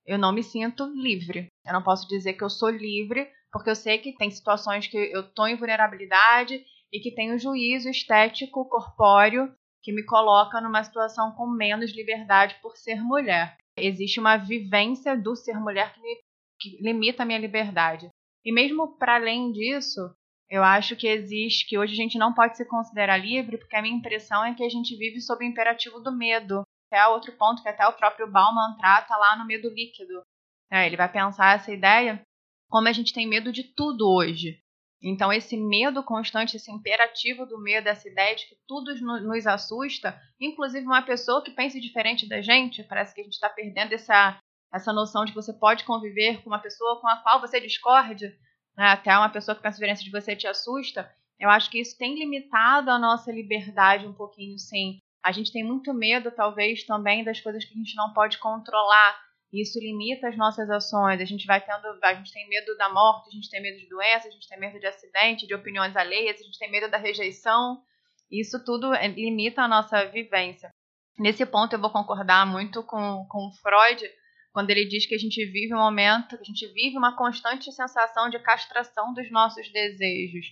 eu 0.04 0.18
não 0.18 0.32
me 0.32 0.42
sinto 0.42 0.84
livre. 0.86 1.46
Eu 1.64 1.72
não 1.72 1.82
posso 1.82 2.06
dizer 2.08 2.34
que 2.34 2.42
eu 2.42 2.50
sou 2.50 2.68
livre, 2.68 3.30
porque 3.52 3.70
eu 3.70 3.76
sei 3.76 3.98
que 3.98 4.14
tem 4.16 4.30
situações 4.30 4.88
que 4.88 4.96
eu 4.96 5.20
estou 5.20 5.46
em 5.46 5.56
vulnerabilidade 5.56 6.62
e 6.92 7.00
que 7.00 7.14
tem 7.14 7.32
um 7.32 7.38
juízo 7.38 7.88
estético 7.88 8.68
corpóreo 8.68 9.54
que 9.82 9.92
me 9.92 10.04
coloca 10.04 10.60
numa 10.60 10.82
situação 10.82 11.32
com 11.32 11.46
menos 11.46 11.94
liberdade 11.94 12.56
por 12.60 12.76
ser 12.76 13.00
mulher 13.00 13.56
existe 13.76 14.20
uma 14.20 14.36
vivência 14.36 15.16
do 15.16 15.34
ser 15.34 15.58
mulher 15.58 15.92
que, 15.92 16.00
que 16.60 16.82
limita 16.82 17.22
a 17.22 17.26
minha 17.26 17.38
liberdade. 17.38 18.08
E 18.44 18.52
mesmo 18.52 18.96
para 18.98 19.16
além 19.16 19.52
disso, 19.52 20.00
eu 20.50 20.62
acho 20.62 20.96
que 20.96 21.06
existe 21.06 21.66
que 21.66 21.78
hoje 21.78 21.94
a 21.94 21.96
gente 21.96 22.18
não 22.18 22.34
pode 22.34 22.56
se 22.56 22.64
considerar 22.66 23.16
livre, 23.16 23.58
porque 23.58 23.76
a 23.76 23.82
minha 23.82 23.96
impressão 23.96 24.44
é 24.44 24.54
que 24.54 24.62
a 24.62 24.68
gente 24.68 24.96
vive 24.96 25.20
sob 25.20 25.44
o 25.44 25.48
imperativo 25.48 26.00
do 26.00 26.12
medo. 26.12 26.62
É 26.92 27.06
outro 27.08 27.32
ponto 27.32 27.62
que 27.62 27.68
até 27.68 27.86
o 27.86 27.92
próprio 27.92 28.30
Bauman 28.30 28.76
trata 28.78 29.16
lá 29.16 29.36
no 29.36 29.46
medo 29.46 29.68
líquido. 29.68 30.22
É, 30.70 30.86
ele 30.86 30.96
vai 30.96 31.10
pensar 31.10 31.56
essa 31.56 31.72
ideia 31.72 32.22
como 32.70 32.88
a 32.88 32.92
gente 32.92 33.12
tem 33.12 33.26
medo 33.26 33.52
de 33.52 33.64
tudo 33.74 34.08
hoje. 34.08 34.60
Então, 35.06 35.30
esse 35.30 35.54
medo 35.54 36.02
constante, 36.02 36.56
esse 36.56 36.72
imperativo 36.72 37.44
do 37.44 37.60
medo, 37.60 37.88
essa 37.88 38.08
ideia 38.08 38.34
de 38.34 38.46
que 38.46 38.56
tudo 38.66 38.94
nos 39.20 39.46
assusta, 39.46 40.18
inclusive 40.40 40.86
uma 40.86 41.02
pessoa 41.02 41.44
que 41.44 41.50
pense 41.50 41.78
diferente 41.78 42.26
da 42.26 42.40
gente, 42.40 42.82
parece 42.82 43.14
que 43.14 43.20
a 43.20 43.24
gente 43.24 43.34
está 43.34 43.50
perdendo 43.50 43.92
essa, 43.92 44.40
essa 44.72 44.94
noção 44.94 45.26
de 45.26 45.32
que 45.32 45.36
você 45.36 45.52
pode 45.52 45.84
conviver 45.84 46.42
com 46.42 46.48
uma 46.48 46.58
pessoa 46.58 46.98
com 47.02 47.06
a 47.06 47.18
qual 47.18 47.38
você 47.38 47.60
discorde, 47.60 48.28
né? 48.74 48.86
até 48.86 49.14
uma 49.16 49.28
pessoa 49.28 49.54
que 49.54 49.60
pensa 49.60 49.76
diferente 49.76 50.02
de 50.02 50.10
você 50.10 50.34
te 50.34 50.46
assusta. 50.46 51.12
Eu 51.38 51.50
acho 51.50 51.70
que 51.70 51.78
isso 51.78 51.98
tem 51.98 52.18
limitado 52.18 52.90
a 52.90 52.98
nossa 52.98 53.30
liberdade 53.30 54.06
um 54.06 54.14
pouquinho, 54.14 54.58
sim. 54.58 54.98
A 55.22 55.32
gente 55.32 55.52
tem 55.52 55.62
muito 55.62 55.92
medo, 55.92 56.30
talvez, 56.30 56.84
também 56.84 57.22
das 57.22 57.40
coisas 57.40 57.62
que 57.62 57.74
a 57.74 57.76
gente 57.76 57.94
não 57.94 58.14
pode 58.14 58.38
controlar. 58.38 59.20
Isso 59.54 59.78
limita 59.78 60.28
as 60.28 60.36
nossas 60.36 60.68
ações. 60.68 61.20
A 61.20 61.24
gente 61.24 61.46
vai 61.46 61.60
tendo, 61.60 61.86
a 62.02 62.14
gente 62.14 62.32
tem 62.32 62.48
medo 62.48 62.76
da 62.76 62.88
morte, 62.88 63.28
a 63.28 63.30
gente 63.30 63.48
tem 63.48 63.62
medo 63.62 63.78
de 63.78 63.88
doença, 63.88 64.26
a 64.26 64.30
gente 64.30 64.48
tem 64.48 64.58
medo 64.58 64.80
de 64.80 64.86
acidente, 64.86 65.46
de 65.46 65.54
opiniões 65.54 65.94
alheias, 65.94 66.40
a 66.40 66.42
gente 66.42 66.58
tem 66.58 66.70
medo 66.70 66.90
da 66.90 66.98
rejeição. 66.98 67.80
Isso 68.28 68.64
tudo 68.64 68.92
é, 68.92 69.06
limita 69.06 69.62
a 69.62 69.68
nossa 69.68 70.06
vivência. 70.06 70.70
Nesse 71.16 71.46
ponto 71.46 71.72
eu 71.72 71.80
vou 71.80 71.90
concordar 71.90 72.44
muito 72.44 72.82
com, 72.82 73.24
com 73.30 73.52
Freud, 73.62 74.04
quando 74.52 74.70
ele 74.70 74.86
diz 74.86 75.06
que 75.06 75.14
a 75.14 75.18
gente 75.18 75.44
vive 75.46 75.72
um 75.72 75.78
momento, 75.78 76.34
a 76.34 76.42
gente 76.42 76.66
vive 76.72 76.98
uma 76.98 77.16
constante 77.16 77.70
sensação 77.70 78.28
de 78.28 78.40
castração 78.40 79.14
dos 79.14 79.30
nossos 79.30 79.70
desejos. 79.70 80.46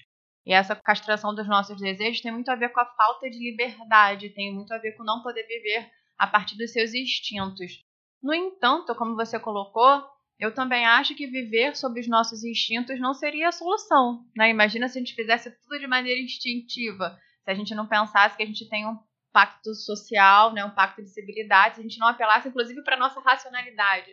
E 0.46 0.52
essa 0.52 0.76
castração 0.76 1.34
dos 1.34 1.48
nossos 1.48 1.80
desejos 1.80 2.20
tem 2.20 2.30
muito 2.30 2.50
a 2.50 2.56
ver 2.56 2.68
com 2.68 2.80
a 2.80 2.86
falta 2.86 3.28
de 3.28 3.38
liberdade, 3.38 4.30
tem 4.30 4.54
muito 4.54 4.72
a 4.72 4.78
ver 4.78 4.92
com 4.92 5.02
não 5.02 5.22
poder 5.22 5.44
viver 5.44 5.90
a 6.16 6.26
partir 6.28 6.56
dos 6.56 6.72
seus 6.72 6.94
instintos. 6.94 7.82
No 8.22 8.32
entanto, 8.32 8.94
como 8.94 9.16
você 9.16 9.38
colocou, 9.38 10.06
eu 10.38 10.54
também 10.54 10.87
acho 10.87 11.14
que 11.14 11.26
viver 11.26 11.76
sob 11.76 12.00
os 12.00 12.08
nossos 12.08 12.44
instintos 12.44 13.00
não 13.00 13.14
seria 13.14 13.48
a 13.48 13.52
solução. 13.52 14.24
Né? 14.37 14.50
Imagina 14.50 14.88
se 14.88 14.98
a 14.98 15.00
gente 15.00 15.14
fizesse 15.14 15.50
tudo 15.62 15.78
de 15.78 15.87
maneira 15.87 16.20
instintiva, 16.20 17.18
se 17.44 17.50
a 17.50 17.54
gente 17.54 17.74
não 17.74 17.87
pensasse 17.87 18.37
que 18.37 18.42
a 18.42 18.46
gente 18.46 18.68
tem 18.68 18.87
um 18.87 18.98
pacto 19.32 19.74
social, 19.74 20.52
né, 20.52 20.64
um 20.64 20.74
pacto 20.74 21.02
de 21.02 21.08
civilidade, 21.08 21.76
se 21.76 21.80
a 21.80 21.82
gente 21.85 21.98
não 21.98 22.08
apelasse 22.08 22.48
inclusive 22.48 22.82
para 22.85 22.96
a 22.96 22.98
nossa 22.98 23.20
racionalidade. 23.20 24.11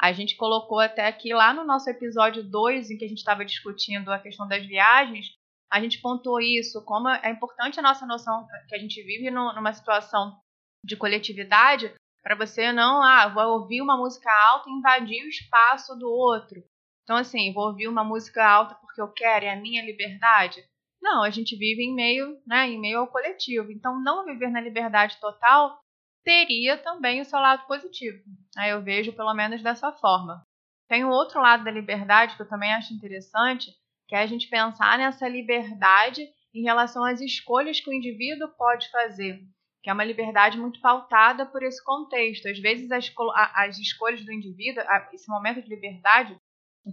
A 0.00 0.12
gente 0.12 0.36
colocou 0.36 0.78
até 0.78 1.06
aqui 1.06 1.34
lá 1.34 1.52
no 1.52 1.64
nosso 1.64 1.90
episódio 1.90 2.42
2, 2.42 2.90
em 2.90 2.96
que 2.96 3.04
a 3.04 3.08
gente 3.08 3.18
estava 3.18 3.44
discutindo 3.44 4.10
a 4.10 4.18
questão 4.18 4.46
das 4.48 4.64
viagens, 4.64 5.26
a 5.70 5.80
gente 5.80 6.00
pontuou 6.00 6.40
isso, 6.40 6.84
como 6.84 7.08
é 7.08 7.30
importante 7.30 7.78
a 7.78 7.82
nossa 7.82 8.06
noção 8.06 8.46
que 8.68 8.74
a 8.74 8.78
gente 8.78 9.02
vive 9.02 9.30
numa 9.30 9.72
situação 9.72 10.36
de 10.84 10.96
coletividade, 10.96 11.92
para 12.22 12.34
você 12.34 12.72
não, 12.72 13.02
ah, 13.02 13.28
vou 13.28 13.60
ouvir 13.60 13.80
uma 13.80 13.96
música 13.96 14.30
alta 14.50 14.68
e 14.68 14.72
invadir 14.72 15.24
o 15.24 15.28
espaço 15.28 15.96
do 15.96 16.08
outro. 16.08 16.62
Então, 17.02 17.16
assim, 17.16 17.52
vou 17.52 17.68
ouvir 17.68 17.88
uma 17.88 18.04
música 18.04 18.46
alta 18.46 18.74
porque 18.74 19.00
eu 19.00 19.08
quero, 19.12 19.44
é 19.44 19.52
a 19.52 19.60
minha 19.60 19.84
liberdade. 19.84 20.62
Não, 21.00 21.22
a 21.22 21.30
gente 21.30 21.56
vive 21.56 21.82
em 21.82 21.94
meio, 21.94 22.38
né, 22.46 22.68
em 22.68 22.78
meio 22.78 23.00
ao 23.00 23.08
coletivo. 23.08 23.72
Então, 23.72 24.00
não 24.00 24.24
viver 24.24 24.50
na 24.50 24.60
liberdade 24.60 25.18
total 25.18 25.80
teria 26.22 26.76
também 26.76 27.20
o 27.20 27.24
seu 27.24 27.38
lado 27.38 27.66
positivo. 27.66 28.22
Né? 28.54 28.72
Eu 28.72 28.82
vejo 28.82 29.12
pelo 29.14 29.32
menos 29.34 29.62
dessa 29.62 29.90
forma. 29.92 30.44
Tem 30.88 31.04
um 31.04 31.10
outro 31.10 31.40
lado 31.40 31.64
da 31.64 31.70
liberdade 31.70 32.36
que 32.36 32.42
eu 32.42 32.48
também 32.48 32.72
acho 32.74 32.92
interessante, 32.92 33.70
que 34.06 34.14
é 34.14 34.20
a 34.20 34.26
gente 34.26 34.48
pensar 34.48 34.98
nessa 34.98 35.26
liberdade 35.26 36.28
em 36.52 36.62
relação 36.62 37.04
às 37.04 37.20
escolhas 37.20 37.80
que 37.80 37.88
o 37.88 37.94
indivíduo 37.94 38.48
pode 38.58 38.90
fazer 38.90 39.40
que 39.82 39.88
é 39.88 39.92
uma 39.92 40.04
liberdade 40.04 40.58
muito 40.58 40.80
pautada 40.80 41.46
por 41.46 41.62
esse 41.62 41.82
contexto. 41.82 42.48
Às 42.48 42.58
vezes, 42.58 42.90
as, 42.90 43.12
as 43.54 43.78
escolhas 43.78 44.24
do 44.24 44.32
indivíduo, 44.32 44.82
esse 45.12 45.28
momento 45.28 45.62
de 45.62 45.68
liberdade, 45.68 46.38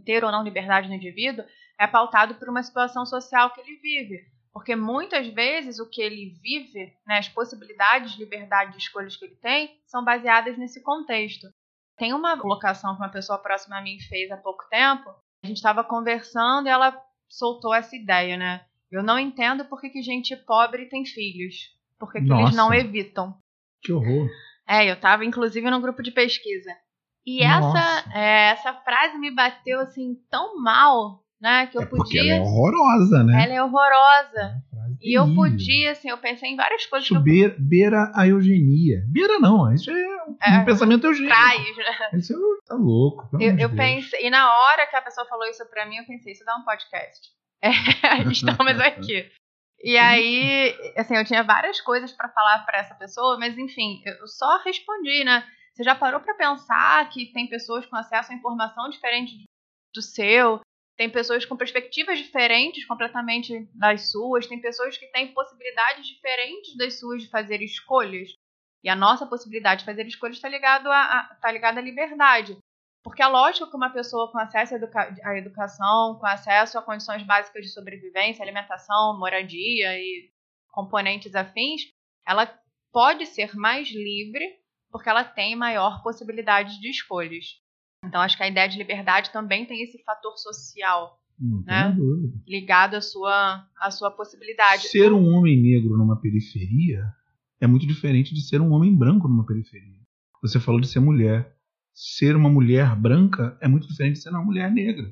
ter 0.05 0.23
ou 0.23 0.31
não 0.31 0.43
liberdade 0.43 0.87
no 0.87 0.95
indivíduo, 0.95 1.45
é 1.79 1.85
pautado 1.85 2.35
por 2.35 2.49
uma 2.49 2.63
situação 2.63 3.05
social 3.05 3.51
que 3.51 3.61
ele 3.61 3.77
vive. 3.77 4.19
Porque 4.53 4.75
muitas 4.75 5.27
vezes 5.27 5.79
o 5.79 5.87
que 5.87 6.01
ele 6.01 6.33
vive, 6.41 6.91
né, 7.05 7.19
as 7.19 7.29
possibilidades 7.29 8.13
de 8.13 8.19
liberdade 8.19 8.71
de 8.71 8.79
escolhas 8.79 9.15
que 9.15 9.25
ele 9.25 9.35
tem, 9.35 9.79
são 9.85 10.03
baseadas 10.03 10.57
nesse 10.57 10.81
contexto. 10.81 11.47
Tem 11.97 12.13
uma 12.13 12.39
colocação 12.39 12.95
que 12.95 13.01
uma 13.01 13.11
pessoa 13.11 13.37
próxima 13.37 13.77
a 13.77 13.81
mim 13.81 13.99
fez 13.99 14.31
há 14.31 14.37
pouco 14.37 14.67
tempo. 14.69 15.09
A 15.43 15.47
gente 15.47 15.57
estava 15.57 15.83
conversando 15.83 16.67
e 16.67 16.71
ela 16.71 16.99
soltou 17.29 17.73
essa 17.73 17.95
ideia, 17.95 18.37
né? 18.37 18.65
Eu 18.91 19.03
não 19.03 19.19
entendo 19.19 19.65
por 19.65 19.79
que, 19.79 19.89
que 19.89 20.01
gente 20.01 20.35
pobre 20.35 20.87
tem 20.87 21.05
filhos. 21.05 21.76
Por 21.99 22.11
que, 22.11 22.21
que 22.21 22.31
eles 22.31 22.55
não 22.55 22.73
evitam. 22.73 23.35
Que 23.81 23.91
horror. 23.91 24.29
É, 24.67 24.89
eu 24.89 24.93
estava 24.93 25.25
inclusive 25.25 25.69
no 25.69 25.81
grupo 25.81 26.03
de 26.03 26.11
pesquisa. 26.11 26.71
E 27.25 27.43
essa, 27.43 28.05
é, 28.13 28.51
essa 28.51 28.73
frase 28.73 29.17
me 29.17 29.31
bateu 29.31 29.81
assim 29.81 30.15
tão 30.29 30.61
mal, 30.61 31.23
né? 31.41 31.67
Que 31.67 31.77
eu 31.77 31.81
é 31.81 31.85
podia. 31.85 31.97
Porque 32.03 32.17
ela 32.19 32.31
é 32.31 32.41
horrorosa, 32.41 33.23
né? 33.23 33.43
Ela 33.43 33.53
é 33.53 33.63
horrorosa. 33.63 34.63
É 34.73 34.77
e 35.01 35.17
eu 35.17 35.33
podia, 35.35 35.91
assim, 35.91 36.09
eu 36.09 36.17
pensei 36.17 36.49
em 36.49 36.55
várias 36.55 36.85
coisas. 36.85 37.09
Isso 37.09 37.19
beira, 37.19 37.53
eu... 37.53 37.59
beira 37.59 38.11
a 38.15 38.27
eugenia. 38.27 39.03
Beira 39.07 39.39
não, 39.39 39.71
isso 39.73 39.91
é 39.91 40.23
um, 40.23 40.37
é, 40.41 40.63
pensamento 40.63 41.05
eugênico. 41.05 41.35
Traz, 41.35 41.77
né? 41.77 42.09
Isso 42.13 42.33
tá 42.65 42.75
louco. 42.75 43.29
Eu, 43.39 43.57
eu 43.57 43.69
pensei, 43.75 44.25
e 44.25 44.29
na 44.29 44.49
hora 44.49 44.87
que 44.87 44.95
a 44.95 45.01
pessoa 45.01 45.27
falou 45.27 45.45
isso 45.47 45.65
pra 45.69 45.85
mim, 45.85 45.97
eu 45.97 46.05
pensei, 46.05 46.31
isso 46.31 46.45
dá 46.45 46.55
um 46.55 46.63
podcast. 46.63 47.29
É, 47.59 48.21
estamos 48.31 48.79
aqui. 48.79 49.29
E 49.83 49.97
aí, 49.97 50.75
assim, 50.97 51.15
eu 51.15 51.25
tinha 51.25 51.43
várias 51.43 51.79
coisas 51.81 52.11
para 52.11 52.29
falar 52.29 52.65
para 52.65 52.79
essa 52.79 52.95
pessoa, 52.95 53.37
mas 53.37 53.57
enfim, 53.57 54.01
eu 54.05 54.27
só 54.27 54.57
respondi, 54.63 55.23
né? 55.23 55.47
Você 55.73 55.83
já 55.83 55.93
parou 55.93 56.19
para 56.19 56.33
pensar 56.33 57.07
que 57.09 57.31
tem 57.31 57.47
pessoas 57.47 57.85
com 57.85 57.95
acesso 57.95 58.31
a 58.31 58.35
informação 58.35 58.89
diferente 58.89 59.43
do 59.93 60.01
seu? 60.01 60.59
Tem 60.97 61.07
pessoas 61.07 61.45
com 61.45 61.55
perspectivas 61.55 62.17
diferentes 62.17 62.83
completamente 62.85 63.69
das 63.75 64.09
suas, 64.09 64.47
tem 64.47 64.59
pessoas 64.59 64.97
que 64.97 65.05
têm 65.11 65.31
possibilidades 65.31 66.07
diferentes 66.07 66.75
das 66.75 66.97
suas 66.97 67.21
de 67.21 67.29
fazer 67.29 67.61
escolhas. 67.61 68.33
E 68.83 68.89
a 68.89 68.95
nossa 68.95 69.27
possibilidade 69.27 69.81
de 69.81 69.85
fazer 69.85 70.07
escolhas 70.07 70.37
está 70.37 70.49
ligada 70.49 70.89
a, 70.89 71.35
tá 71.39 71.51
ligada 71.51 71.79
à 71.79 71.83
liberdade. 71.83 72.57
Porque 73.07 73.23
é 73.23 73.27
lógico 73.27 73.69
que 73.69 73.77
uma 73.77 73.89
pessoa 73.89 74.29
com 74.29 74.37
acesso 74.37 74.73
à, 74.73 74.77
educa 74.77 75.15
à 75.23 75.37
educação, 75.37 76.17
com 76.19 76.25
acesso 76.25 76.77
a 76.77 76.81
condições 76.81 77.23
básicas 77.23 77.63
de 77.63 77.71
sobrevivência, 77.71 78.43
alimentação, 78.43 79.17
moradia 79.17 79.97
e 79.97 80.29
componentes 80.69 81.33
afins, 81.33 81.83
ela 82.27 82.53
pode 82.91 83.25
ser 83.25 83.55
mais 83.55 83.89
livre 83.89 84.45
porque 84.91 85.07
ela 85.07 85.23
tem 85.23 85.55
maior 85.55 86.03
possibilidade 86.03 86.81
de 86.81 86.89
escolhas. 86.89 87.45
Então, 88.03 88.19
acho 88.19 88.35
que 88.35 88.43
a 88.43 88.49
ideia 88.49 88.67
de 88.67 88.77
liberdade 88.77 89.31
também 89.31 89.65
tem 89.65 89.81
esse 89.81 90.03
fator 90.03 90.37
social, 90.37 91.17
né? 91.65 91.95
Ligado 92.45 92.95
à 92.95 93.01
sua, 93.01 93.65
à 93.79 93.89
sua 93.89 94.11
possibilidade. 94.11 94.89
Ser 94.89 95.13
um 95.13 95.33
homem 95.33 95.61
negro 95.61 95.97
numa 95.97 96.19
periferia 96.19 97.05
é 97.61 97.67
muito 97.67 97.87
diferente 97.87 98.33
de 98.33 98.41
ser 98.41 98.59
um 98.59 98.71
homem 98.71 98.93
branco 98.93 99.29
numa 99.29 99.45
periferia. 99.45 100.01
Você 100.41 100.59
falou 100.59 100.81
de 100.81 100.87
ser 100.87 100.99
mulher. 100.99 101.56
Ser 101.99 102.35
uma 102.35 102.47
mulher 102.47 102.95
branca 102.95 103.57
é 103.59 103.67
muito 103.67 103.87
diferente 103.87 104.17
de 104.17 104.21
ser 104.21 104.29
uma 104.29 104.45
mulher 104.45 104.71
negra. 104.71 105.11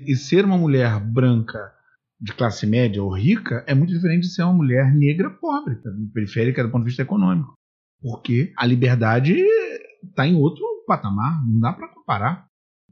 E 0.00 0.16
ser 0.16 0.44
uma 0.44 0.58
mulher 0.58 0.98
branca 0.98 1.72
de 2.20 2.32
classe 2.32 2.66
média 2.66 3.00
ou 3.00 3.14
rica 3.14 3.64
é 3.68 3.72
muito 3.74 3.92
diferente 3.92 4.22
de 4.22 4.34
ser 4.34 4.42
uma 4.42 4.52
mulher 4.52 4.92
negra 4.92 5.30
pobre, 5.30 5.78
periférica 6.12 6.64
do 6.64 6.72
ponto 6.72 6.82
de 6.82 6.88
vista 6.88 7.02
econômico. 7.02 7.54
Porque 8.02 8.52
a 8.58 8.66
liberdade 8.66 9.36
está 10.02 10.26
em 10.26 10.34
outro 10.34 10.64
patamar, 10.88 11.40
não 11.46 11.60
dá 11.60 11.72
para 11.72 11.94
comparar. 11.94 12.48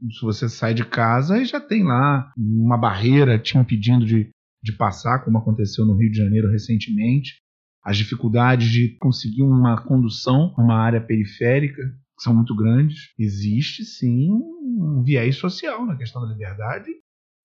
Se 0.09 0.21
você 0.21 0.47
sai 0.47 0.73
de 0.73 0.85
casa 0.85 1.37
e 1.37 1.43
já 1.43 1.59
tem 1.59 1.83
lá 1.83 2.31
uma 2.37 2.77
barreira 2.77 3.37
te 3.37 3.57
impedindo 3.57 4.05
de, 4.05 4.29
de 4.63 4.71
passar, 4.77 5.19
como 5.25 5.37
aconteceu 5.37 5.85
no 5.85 5.97
Rio 5.97 6.09
de 6.09 6.17
Janeiro 6.17 6.49
recentemente, 6.49 7.39
as 7.83 7.97
dificuldades 7.97 8.69
de 8.69 8.97
conseguir 8.99 9.41
uma 9.41 9.83
condução 9.83 10.55
numa 10.57 10.77
área 10.77 11.01
periférica 11.01 11.93
são 12.23 12.33
muito 12.33 12.55
grandes. 12.55 13.13
Existe 13.19 13.83
sim 13.83 14.31
um 14.31 15.03
viés 15.03 15.37
social 15.37 15.85
na 15.85 15.97
questão 15.97 16.21
da 16.21 16.31
liberdade 16.31 16.89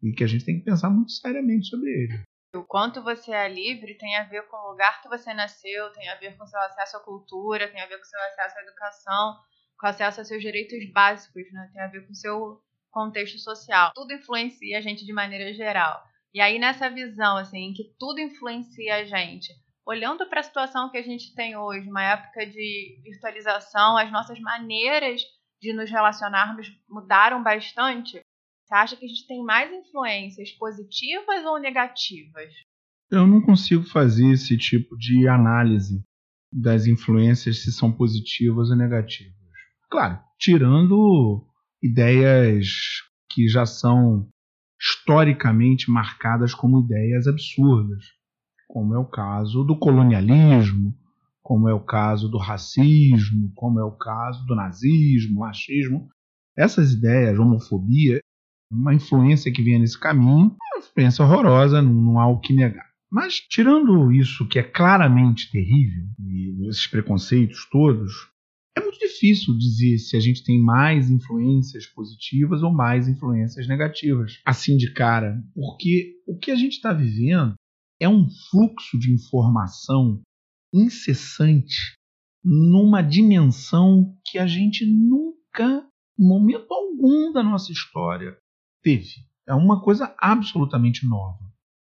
e 0.03 0.13
que 0.13 0.25
a 0.25 0.27
gente 0.27 0.45
tem 0.45 0.59
que 0.59 0.65
pensar 0.65 0.89
muito 0.89 1.13
seriamente 1.13 1.67
sobre 1.69 1.91
ele. 1.91 2.23
O 2.55 2.63
quanto 2.63 3.03
você 3.03 3.31
é 3.31 3.49
livre 3.49 3.99
tem 3.99 4.17
a 4.17 4.25
ver 4.25 4.43
com 4.49 4.57
o 4.57 4.71
lugar 4.71 5.03
que 5.03 5.09
você 5.09 5.35
nasceu, 5.35 5.91
tem 5.93 6.09
a 6.09 6.15
ver 6.15 6.37
com 6.37 6.47
seu 6.47 6.61
acesso 6.61 6.97
à 6.97 7.01
cultura, 7.01 7.71
tem 7.71 7.81
a 7.81 7.87
ver 7.87 7.99
com 7.99 8.05
seu 8.05 8.21
acesso 8.21 8.59
à 8.59 8.63
educação, 8.63 9.37
com 9.79 9.87
acesso 9.87 10.21
aos 10.21 10.29
seus 10.29 10.43
direitos 10.43 10.79
básicos, 10.93 11.43
né? 11.53 11.71
tem 11.73 11.83
a 11.83 11.89
ver 11.89 12.07
com 12.07 12.15
seu 12.15 12.61
contexto 12.91 13.39
social. 13.39 13.93
Tudo 13.95 14.15
influencia 14.15 14.79
a 14.79 14.81
gente 14.81 15.05
de 15.05 15.13
maneira 15.13 15.53
geral. 15.53 16.03
E 16.33 16.41
aí, 16.41 16.59
nessa 16.59 16.89
visão, 16.89 17.37
assim, 17.37 17.71
em 17.71 17.73
que 17.75 17.95
tudo 17.99 18.21
influencia 18.21 18.97
a 18.97 19.05
gente, 19.05 19.53
olhando 19.89 20.29
para 20.29 20.41
a 20.41 20.43
situação 20.43 20.91
que 20.91 20.99
a 20.99 21.03
gente 21.03 21.35
tem 21.35 21.57
hoje, 21.57 21.89
uma 21.89 22.03
época 22.03 22.45
de 22.45 23.01
virtualização, 23.03 23.97
as 23.97 24.13
nossas 24.13 24.39
maneiras 24.39 25.23
de 25.63 25.73
nos 25.73 25.91
relacionarmos 25.91 26.71
mudaram 26.87 27.43
bastante. 27.43 28.21
Você 28.63 28.75
acha 28.75 28.97
que 28.97 29.07
a 29.07 29.09
gente 29.09 29.27
tem 29.27 29.43
mais 29.43 29.73
influências 29.73 30.51
positivas 30.53 31.43
ou 31.47 31.59
negativas? 31.59 32.53
Eu 33.11 33.27
não 33.27 33.41
consigo 33.41 33.83
fazer 33.85 34.31
esse 34.31 34.59
tipo 34.59 34.95
de 34.99 35.27
análise 35.27 36.05
das 36.53 36.87
influências 36.87 37.63
se 37.63 37.73
são 37.73 37.91
positivas 37.91 38.69
ou 38.69 38.77
negativas. 38.77 39.33
Claro, 39.91 40.21
tirando 40.39 41.47
ideias 41.83 42.67
que 43.31 43.49
já 43.49 43.65
são 43.65 44.29
historicamente 44.79 45.91
marcadas 45.91 46.55
como 46.55 46.85
ideias 46.85 47.27
absurdas, 47.27 48.18
como 48.69 48.95
é 48.95 48.99
o 48.99 49.07
caso 49.07 49.65
do 49.65 49.77
colonialismo, 49.77 50.95
como 51.43 51.69
é 51.69 51.73
o 51.73 51.81
caso 51.81 52.29
do 52.29 52.37
racismo, 52.37 53.51
como 53.55 53.81
é 53.81 53.85
o 53.85 53.93
caso 53.93 54.45
do 54.47 54.55
nazismo, 54.55 55.41
machismo. 55.41 56.09
Essas 56.55 56.93
ideias, 56.93 57.39
homofobia, 57.39 58.21
uma 58.71 58.95
influência 58.95 59.51
que 59.51 59.63
vinha 59.63 59.79
nesse 59.79 59.99
caminho, 59.99 60.55
é 60.61 60.77
uma 60.77 60.85
influência 60.85 61.25
horrorosa, 61.25 61.81
não, 61.81 61.93
não 61.93 62.21
há 62.21 62.29
o 62.29 62.39
que 62.39 62.53
negar. 62.53 62.87
Mas, 63.11 63.41
tirando 63.41 64.13
isso 64.13 64.47
que 64.47 64.59
é 64.59 64.63
claramente 64.63 65.51
terrível, 65.51 66.05
e 66.21 66.69
esses 66.69 66.87
preconceitos 66.87 67.67
todos, 67.71 68.13
é 68.77 68.81
muito 68.83 68.99
difícil 68.99 69.57
dizer 69.57 69.97
se 69.99 70.15
a 70.15 70.21
gente 70.21 70.45
tem 70.45 70.61
mais 70.61 71.11
influências 71.11 71.87
positivas 71.87 72.63
ou 72.63 72.71
mais 72.71 73.09
influências 73.09 73.67
negativas, 73.67 74.39
assim 74.45 74.77
de 74.77 74.93
cara, 74.93 75.43
porque 75.55 76.17
o 76.27 76.37
que 76.37 76.51
a 76.51 76.57
gente 76.57 76.75
está 76.75 76.93
vivendo 76.93 77.55
é 78.01 78.09
um 78.09 78.29
fluxo 78.51 78.99
de 78.99 79.13
informação 79.13 80.21
incessante 80.73 81.95
numa 82.45 83.03
dimensão 83.03 84.17
que 84.25 84.39
a 84.39 84.47
gente 84.47 84.87
nunca, 84.87 85.87
em 86.19 86.27
momento 86.27 86.67
algum 86.71 87.33
da 87.33 87.43
nossa 87.43 87.73
história, 87.73 88.37
teve. 88.83 89.27
É 89.47 89.55
uma 89.55 89.83
coisa 89.83 90.15
absolutamente 90.19 91.07
nova. 91.07 91.49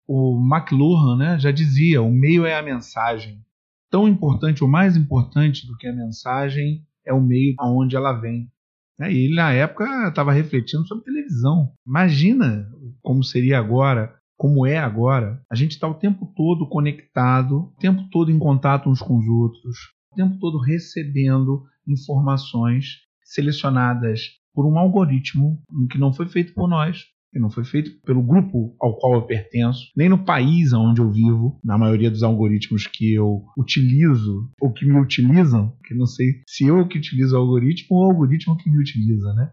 O 0.07 0.39
McLuhan 0.39 1.17
né, 1.17 1.39
já 1.39 1.51
dizia: 1.51 2.01
o 2.01 2.11
meio 2.11 2.45
é 2.45 2.57
a 2.57 2.63
mensagem. 2.63 3.43
Tão 3.89 4.07
importante 4.07 4.63
ou 4.63 4.69
mais 4.69 4.95
importante 4.95 5.65
do 5.65 5.75
que 5.77 5.87
a 5.87 5.93
mensagem 5.93 6.85
é 7.05 7.13
o 7.13 7.21
meio 7.21 7.55
aonde 7.57 7.95
ela 7.95 8.13
vem. 8.13 8.51
E 8.99 9.25
ele, 9.25 9.35
na 9.35 9.51
época, 9.51 10.07
estava 10.07 10.31
refletindo 10.31 10.85
sobre 10.87 11.05
televisão. 11.05 11.73
Imagina 11.85 12.69
como 13.01 13.23
seria 13.23 13.59
agora, 13.59 14.17
como 14.37 14.65
é 14.65 14.77
agora. 14.77 15.41
A 15.51 15.55
gente 15.55 15.71
está 15.71 15.87
o 15.87 15.95
tempo 15.95 16.31
todo 16.35 16.69
conectado, 16.69 17.73
o 17.75 17.79
tempo 17.79 18.07
todo 18.11 18.31
em 18.31 18.39
contato 18.39 18.89
uns 18.89 19.01
com 19.01 19.17
os 19.17 19.27
outros, 19.27 19.77
o 20.13 20.15
tempo 20.15 20.37
todo 20.39 20.59
recebendo 20.59 21.63
informações 21.87 22.99
selecionadas 23.23 24.21
por 24.53 24.65
um 24.65 24.77
algoritmo 24.77 25.61
que 25.91 25.97
não 25.97 26.13
foi 26.13 26.27
feito 26.27 26.53
por 26.53 26.67
nós, 26.67 27.05
que 27.31 27.39
não 27.39 27.49
foi 27.49 27.63
feito 27.65 27.99
pelo 28.01 28.23
grupo 28.23 28.75
ao 28.79 28.97
qual 28.97 29.15
eu 29.15 29.21
pertenço, 29.23 29.91
nem 29.95 30.09
no 30.09 30.23
país 30.23 30.71
onde 30.73 31.01
eu 31.01 31.11
vivo, 31.11 31.59
na 31.63 31.77
maioria 31.77 32.09
dos 32.09 32.23
algoritmos 32.23 32.87
que 32.87 33.13
eu 33.13 33.43
utilizo 33.57 34.49
ou 34.61 34.71
que 34.71 34.85
me 34.85 34.99
utilizam, 34.99 35.75
que 35.85 35.93
não 35.93 36.05
sei 36.05 36.41
se 36.47 36.65
eu 36.65 36.87
que 36.87 36.97
utilizo 36.97 37.35
o 37.35 37.39
algoritmo 37.39 37.97
ou 37.97 38.07
o 38.07 38.11
algoritmo 38.11 38.57
que 38.57 38.69
me 38.69 38.79
utiliza, 38.79 39.33
né? 39.33 39.51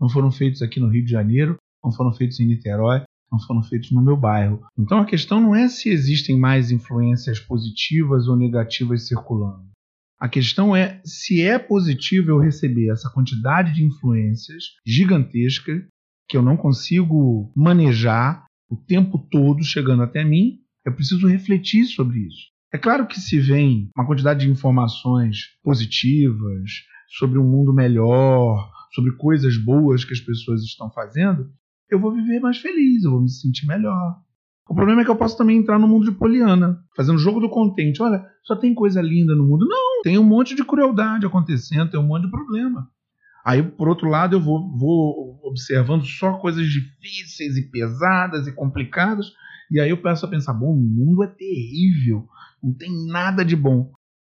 Não 0.00 0.08
foram 0.08 0.30
feitos 0.30 0.62
aqui 0.62 0.78
no 0.78 0.88
Rio 0.88 1.04
de 1.04 1.10
Janeiro, 1.10 1.56
não 1.82 1.92
foram 1.92 2.12
feitos 2.12 2.38
em 2.40 2.46
Niterói, 2.46 3.02
não 3.30 3.38
foram 3.40 3.62
feitos 3.62 3.90
no 3.92 4.02
meu 4.02 4.16
bairro. 4.16 4.62
Então 4.78 4.98
a 4.98 5.04
questão 5.04 5.40
não 5.40 5.54
é 5.54 5.68
se 5.68 5.88
existem 5.88 6.38
mais 6.38 6.70
influências 6.70 7.40
positivas 7.40 8.28
ou 8.28 8.36
negativas 8.36 9.06
circulando. 9.06 9.66
A 10.18 10.28
questão 10.28 10.74
é 10.74 11.00
se 11.04 11.42
é 11.42 11.58
possível 11.58 12.36
eu 12.36 12.40
receber 12.40 12.90
essa 12.90 13.10
quantidade 13.10 13.74
de 13.74 13.84
influências 13.84 14.64
gigantesca 14.86 15.86
que 16.28 16.36
eu 16.36 16.42
não 16.42 16.56
consigo 16.56 17.52
manejar 17.54 18.46
o 18.68 18.76
tempo 18.76 19.18
todo 19.30 19.62
chegando 19.62 20.02
até 20.02 20.24
mim. 20.24 20.60
Eu 20.84 20.94
preciso 20.94 21.28
refletir 21.28 21.84
sobre 21.84 22.20
isso. 22.20 22.46
É 22.72 22.78
claro 22.78 23.06
que 23.06 23.20
se 23.20 23.38
vem 23.38 23.90
uma 23.96 24.06
quantidade 24.06 24.44
de 24.44 24.50
informações 24.50 25.56
positivas 25.62 26.70
sobre 27.18 27.38
um 27.38 27.44
mundo 27.44 27.72
melhor, 27.72 28.70
sobre 28.94 29.12
coisas 29.12 29.56
boas 29.56 30.04
que 30.04 30.12
as 30.12 30.20
pessoas 30.20 30.62
estão 30.62 30.90
fazendo, 30.90 31.50
eu 31.90 32.00
vou 32.00 32.12
viver 32.12 32.40
mais 32.40 32.58
feliz, 32.58 33.04
eu 33.04 33.12
vou 33.12 33.22
me 33.22 33.30
sentir 33.30 33.66
melhor. 33.66 34.20
O 34.68 34.74
problema 34.74 35.02
é 35.02 35.04
que 35.04 35.10
eu 35.10 35.16
posso 35.16 35.36
também 35.38 35.58
entrar 35.58 35.78
no 35.78 35.86
mundo 35.86 36.10
de 36.10 36.18
Poliana, 36.18 36.82
fazendo 36.96 37.18
jogo 37.18 37.38
do 37.38 37.48
contente. 37.48 38.02
Olha, 38.02 38.26
só 38.42 38.56
tem 38.56 38.74
coisa 38.74 39.00
linda 39.00 39.34
no 39.34 39.46
mundo. 39.46 39.66
Não, 39.66 40.02
tem 40.02 40.18
um 40.18 40.24
monte 40.24 40.56
de 40.56 40.64
crueldade 40.64 41.24
acontecendo, 41.24 41.90
tem 41.90 42.00
um 42.00 42.06
monte 42.06 42.24
de 42.24 42.30
problema. 42.30 42.88
Aí, 43.44 43.62
por 43.62 43.88
outro 43.88 44.08
lado, 44.08 44.34
eu 44.34 44.40
vou, 44.40 44.76
vou 44.76 45.40
observando 45.44 46.04
só 46.04 46.32
coisas 46.32 46.66
difíceis 46.66 47.56
e 47.56 47.70
pesadas 47.70 48.48
e 48.48 48.52
complicadas. 48.52 49.32
E 49.70 49.78
aí 49.78 49.90
eu 49.90 50.02
peço 50.02 50.26
a 50.26 50.28
pensar: 50.28 50.52
bom, 50.52 50.72
o 50.72 50.76
mundo 50.76 51.22
é 51.22 51.28
terrível, 51.28 52.26
não 52.60 52.74
tem 52.74 52.90
nada 53.06 53.44
de 53.44 53.54
bom. 53.54 53.92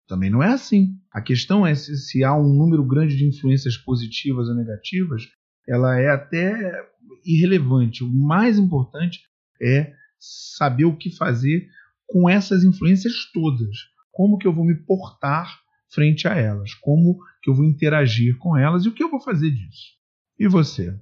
Também 0.07 0.29
não 0.29 0.41
é 0.41 0.53
assim. 0.53 0.95
A 1.11 1.21
questão 1.21 1.67
é 1.67 1.75
se, 1.75 1.97
se 1.97 2.23
há 2.23 2.33
um 2.33 2.53
número 2.53 2.85
grande 2.85 3.17
de 3.17 3.25
influências 3.25 3.75
positivas 3.75 4.47
ou 4.47 4.55
negativas, 4.55 5.23
ela 5.67 5.99
é 5.99 6.09
até 6.09 6.89
irrelevante. 7.25 8.03
O 8.03 8.09
mais 8.09 8.57
importante 8.57 9.21
é 9.61 9.93
saber 10.19 10.85
o 10.85 10.95
que 10.95 11.15
fazer 11.15 11.67
com 12.07 12.29
essas 12.29 12.63
influências 12.63 13.13
todas. 13.33 13.75
Como 14.11 14.37
que 14.37 14.47
eu 14.47 14.53
vou 14.53 14.65
me 14.65 14.75
portar 14.75 15.61
frente 15.89 16.27
a 16.27 16.35
elas? 16.35 16.73
Como 16.75 17.17
que 17.41 17.49
eu 17.49 17.55
vou 17.55 17.65
interagir 17.65 18.37
com 18.37 18.57
elas 18.57 18.85
e 18.85 18.89
o 18.89 18.93
que 18.93 19.03
eu 19.03 19.09
vou 19.09 19.19
fazer 19.19 19.49
disso? 19.51 19.97
E 20.37 20.47
você? 20.47 20.93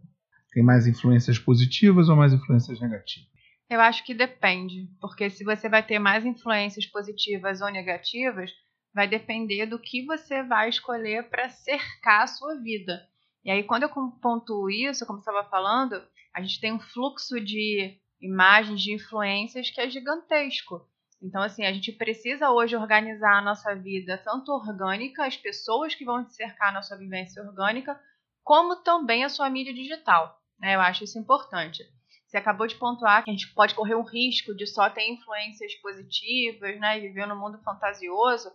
Tem 0.51 0.63
mais 0.63 0.87
influências 0.87 1.37
positivas 1.37 2.09
ou 2.09 2.15
mais 2.15 2.33
influências 2.33 2.79
negativas? 2.79 3.29
Eu 3.69 3.79
acho 3.81 4.03
que 4.03 4.15
depende, 4.15 4.89
porque 4.99 5.29
se 5.29 5.43
você 5.43 5.69
vai 5.69 5.85
ter 5.85 5.99
mais 5.99 6.25
influências 6.25 6.87
positivas 6.87 7.61
ou 7.61 7.71
negativas, 7.71 8.51
vai 8.93 9.07
depender 9.07 9.67
do 9.67 9.77
que 9.77 10.05
você 10.05 10.41
vai 10.41 10.69
escolher 10.69 11.29
para 11.29 11.49
cercar 11.49 12.23
a 12.23 12.27
sua 12.27 12.55
vida. 12.55 13.07
E 13.43 13.51
aí, 13.51 13.63
quando 13.63 13.83
eu 13.83 13.89
pontuo 14.21 14.69
isso, 14.69 15.05
como 15.05 15.19
estava 15.19 15.43
falando, 15.45 16.01
a 16.33 16.41
gente 16.41 16.59
tem 16.59 16.73
um 16.73 16.79
fluxo 16.79 17.39
de 17.39 17.97
imagens, 18.21 18.81
de 18.81 18.93
influências 18.93 19.69
que 19.69 19.79
é 19.79 19.89
gigantesco. 19.89 20.85
Então, 21.21 21.41
assim, 21.41 21.65
a 21.65 21.73
gente 21.73 21.91
precisa 21.91 22.49
hoje 22.49 22.75
organizar 22.75 23.37
a 23.37 23.41
nossa 23.41 23.75
vida, 23.75 24.17
tanto 24.17 24.51
orgânica, 24.51 25.25
as 25.25 25.35
pessoas 25.35 25.93
que 25.93 26.05
vão 26.05 26.27
cercar 26.29 26.69
a 26.69 26.73
nossa 26.73 26.97
vivência 26.97 27.43
orgânica, 27.43 27.99
como 28.43 28.77
também 28.77 29.23
a 29.23 29.29
sua 29.29 29.49
mídia 29.49 29.73
digital. 29.73 30.39
Né? 30.59 30.75
Eu 30.75 30.81
acho 30.81 31.03
isso 31.03 31.19
importante. 31.19 31.83
Você 32.25 32.37
acabou 32.37 32.67
de 32.67 32.75
pontuar 32.75 33.23
que 33.23 33.31
a 33.31 33.33
gente 33.33 33.51
pode 33.53 33.73
correr 33.73 33.95
o 33.95 34.03
risco 34.03 34.55
de 34.55 34.67
só 34.67 34.89
ter 34.89 35.09
influências 35.09 35.73
positivas, 35.81 36.79
né, 36.79 36.99
viver 36.99 37.25
no 37.25 37.35
mundo 37.35 37.57
fantasioso. 37.63 38.51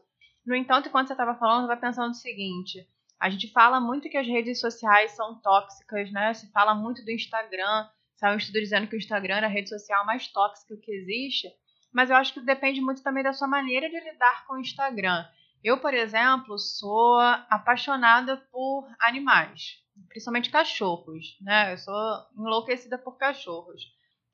No 0.47 0.55
entanto, 0.55 0.89
enquanto 0.89 1.09
você 1.09 1.12
estava 1.12 1.35
falando, 1.35 1.62
eu 1.62 1.72
estava 1.72 1.80
pensando 1.80 2.12
o 2.12 2.14
seguinte: 2.14 2.87
a 3.20 3.30
gente 3.30 3.50
fala 3.52 3.80
muito 3.80 4.08
que 4.08 4.16
as 4.16 4.26
redes 4.26 4.60
sociais 4.60 5.12
são 5.12 5.40
tóxicas, 5.40 6.10
né? 6.12 6.34
Se 6.34 6.50
fala 6.52 6.74
muito 6.74 7.04
do 7.04 7.10
Instagram, 7.10 7.88
Saiu 8.16 8.34
um 8.34 8.38
estudo 8.38 8.60
dizendo 8.60 8.86
que 8.86 8.96
o 8.96 8.98
Instagram 8.98 9.36
é 9.36 9.44
a 9.44 9.48
rede 9.48 9.68
social 9.68 10.06
mais 10.06 10.28
tóxica 10.28 10.76
que 10.76 10.90
existe, 10.92 11.48
mas 11.92 12.10
eu 12.10 12.16
acho 12.16 12.32
que 12.32 12.40
depende 12.40 12.80
muito 12.80 13.02
também 13.02 13.22
da 13.22 13.32
sua 13.32 13.48
maneira 13.48 13.88
de 13.88 13.98
lidar 13.98 14.46
com 14.46 14.54
o 14.54 14.60
Instagram. 14.60 15.26
Eu, 15.62 15.78
por 15.78 15.92
exemplo, 15.94 16.58
sou 16.58 17.18
apaixonada 17.18 18.36
por 18.50 18.88
animais, 19.00 19.78
principalmente 20.08 20.50
cachorros, 20.50 21.36
né? 21.40 21.72
Eu 21.72 21.78
sou 21.78 22.26
enlouquecida 22.38 22.98
por 22.98 23.16
cachorros. 23.18 23.82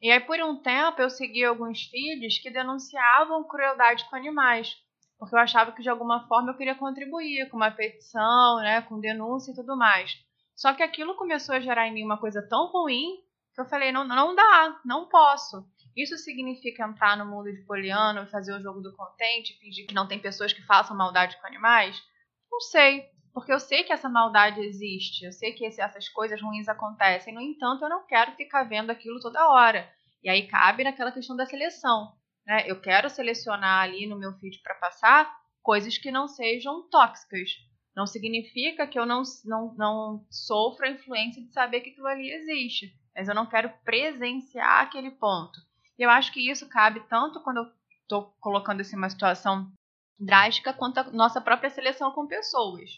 E 0.01 0.11
aí, 0.11 0.21
por 0.21 0.41
um 0.41 0.57
tempo, 0.57 1.01
eu 1.01 1.11
segui 1.11 1.45
alguns 1.45 1.83
feeds 1.85 2.39
que 2.39 2.51
denunciavam 2.51 3.47
crueldade 3.47 4.05
com 4.09 4.17
animais, 4.17 4.77
porque 5.21 5.35
eu 5.35 5.39
achava 5.39 5.71
que 5.73 5.83
de 5.83 5.91
alguma 5.91 6.27
forma 6.27 6.51
eu 6.51 6.57
queria 6.57 6.75
contribuir 6.75 7.49
com 7.51 7.59
uma 7.59 7.71
petição, 7.71 8.57
né, 8.57 8.81
com 8.81 8.99
denúncia 8.99 9.53
e 9.53 9.55
tudo 9.55 9.77
mais. 9.77 10.17
Só 10.57 10.73
que 10.73 10.83
aquilo 10.83 11.15
começou 11.15 11.55
a 11.55 11.61
gerar 11.61 11.87
em 11.87 11.93
mim 11.93 12.05
uma 12.05 12.19
coisa 12.19 12.41
tão 12.49 12.73
ruim 12.73 13.19
que 13.55 13.61
eu 13.61 13.67
falei, 13.67 13.93
não, 13.93 14.09
não 14.09 14.35
dá, 14.35 14.81
não 14.83 15.09
posso. 15.09 15.63
Isso 15.95 16.17
significa 16.17 16.87
entrar 16.87 17.19
no 17.19 17.27
mundo 17.27 17.53
de 17.53 17.63
poliano, 17.67 18.27
fazer 18.29 18.55
o 18.55 18.63
jogo 18.63 18.81
do 18.81 18.97
contente, 18.97 19.59
fingir 19.61 19.87
que 19.87 19.95
não 19.95 20.09
tem 20.09 20.19
pessoas 20.19 20.55
que 20.55 20.65
façam 20.65 20.97
maldade 20.97 21.39
com 21.39 21.47
animais? 21.47 22.03
Não 22.51 22.61
sei, 22.61 23.05
porque 23.35 23.53
eu 23.53 23.61
sei 23.61 23.85
que 23.85 23.93
essa 23.93 24.09
maldade 24.09 24.61
existe, 24.61 25.27
eu 25.27 25.33
sei 25.33 25.53
que 25.53 25.67
essas 25.67 26.09
coisas 26.09 26.41
ruins 26.41 26.69
acontecem, 26.69 27.35
no 27.35 27.43
entanto, 27.43 27.85
eu 27.85 27.91
não 27.91 28.07
quero 28.07 28.33
ficar 28.33 28.63
vendo 28.65 28.91
aquilo 28.91 29.21
toda 29.21 29.51
hora. 29.51 29.87
E 30.23 30.31
aí 30.31 30.47
cabe 30.47 30.85
naquela 30.85 31.13
questão 31.13 31.37
da 31.37 31.45
seleção. 31.45 32.13
Né? 32.47 32.65
Eu 32.67 32.81
quero 32.81 33.11
selecionar 33.11 33.83
ali 33.83 34.07
no 34.07 34.19
meu 34.19 34.33
feed 34.39 34.61
para 34.63 34.75
passar 34.75 35.31
coisas 35.63 35.99
que 35.99 36.11
não 36.11 36.29
sejam 36.29 36.89
tóxicas. 36.89 37.51
Não 37.95 38.07
significa 38.07 38.87
que 38.87 38.99
eu 38.99 39.05
não, 39.05 39.23
não, 39.45 39.75
não 39.75 40.27
sofro 40.31 40.87
a 40.87 40.91
influência 40.91 41.43
de 41.43 41.53
saber 41.53 41.81
que 41.81 41.91
aquilo 41.91 42.07
ali 42.07 42.31
existe 42.31 42.99
mas 43.15 43.29
eu 43.29 43.35
não 43.35 43.47
quero 43.47 43.71
presenciar 43.85 44.83
aquele 44.83 45.11
ponto. 45.11 45.59
E 45.99 46.03
eu 46.03 46.11
acho 46.11 46.33
que 46.33 46.51
isso 46.51 46.69
cabe 46.69 47.01
tanto 47.09 47.43
quando 47.43 47.59
eu 47.59 47.67
estou 48.03 48.35
colocando 48.41 48.81
assim 48.81 48.97
uma 48.97 49.11
situação 49.11 49.71
drástica 50.19 50.73
quanto 50.73 50.99
a 50.99 51.05
nossa 51.11 51.41
própria 51.41 51.71
seleção 51.71 52.13
com 52.13 52.27
pessoas. 52.27 52.91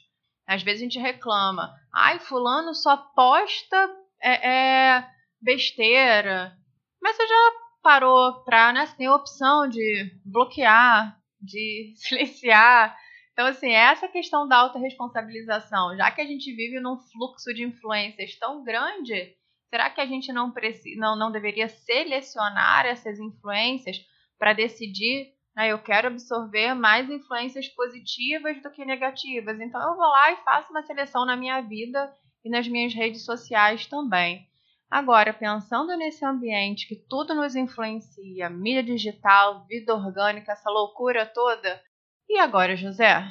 Às 0.46 0.62
vezes 0.62 0.80
a 0.80 0.84
gente 0.84 0.98
reclama, 0.98 1.74
ai, 1.92 2.18
fulano 2.18 2.74
só 2.74 2.96
posta 2.96 3.76
é, 4.20 4.48
é 4.48 5.10
besteira. 5.40 6.56
Mas 7.00 7.16
você 7.16 7.26
já 7.26 7.50
parou 7.82 8.42
para, 8.44 8.72
né? 8.72 8.86
Você 8.86 8.96
tem 8.96 9.06
a 9.06 9.14
opção 9.14 9.68
de 9.68 10.10
bloquear, 10.24 11.18
de 11.40 11.92
silenciar. 11.98 12.96
Então, 13.32 13.46
assim, 13.46 13.70
essa 13.70 14.08
questão 14.08 14.46
da 14.46 14.58
autorresponsabilização, 14.58 15.96
já 15.96 16.10
que 16.10 16.20
a 16.20 16.26
gente 16.26 16.54
vive 16.54 16.80
num 16.80 16.98
fluxo 16.98 17.52
de 17.54 17.64
influências 17.64 18.36
tão 18.36 18.62
grande, 18.62 19.34
Será 19.72 19.88
que 19.88 20.02
a 20.02 20.06
gente 20.06 20.30
não, 20.34 20.50
precisa, 20.50 21.00
não, 21.00 21.16
não 21.16 21.32
deveria 21.32 21.66
selecionar 21.66 22.84
essas 22.84 23.18
influências 23.18 24.04
para 24.38 24.52
decidir? 24.52 25.32
Né, 25.56 25.72
eu 25.72 25.78
quero 25.78 26.08
absorver 26.08 26.74
mais 26.74 27.08
influências 27.08 27.68
positivas 27.68 28.62
do 28.62 28.70
que 28.70 28.84
negativas. 28.84 29.58
Então 29.58 29.80
eu 29.80 29.96
vou 29.96 30.06
lá 30.06 30.32
e 30.32 30.44
faço 30.44 30.70
uma 30.70 30.82
seleção 30.82 31.24
na 31.24 31.36
minha 31.36 31.62
vida 31.62 32.12
e 32.44 32.50
nas 32.50 32.68
minhas 32.68 32.92
redes 32.92 33.24
sociais 33.24 33.86
também. 33.86 34.46
Agora, 34.92 35.32
pensando 35.32 35.96
nesse 35.96 36.22
ambiente 36.22 36.86
que 36.86 36.94
tudo 36.94 37.34
nos 37.34 37.56
influencia, 37.56 38.50
mídia 38.50 38.82
digital, 38.82 39.64
vida 39.66 39.94
orgânica, 39.94 40.52
essa 40.52 40.68
loucura 40.68 41.24
toda, 41.24 41.82
e 42.28 42.38
agora, 42.38 42.76
José? 42.76 43.24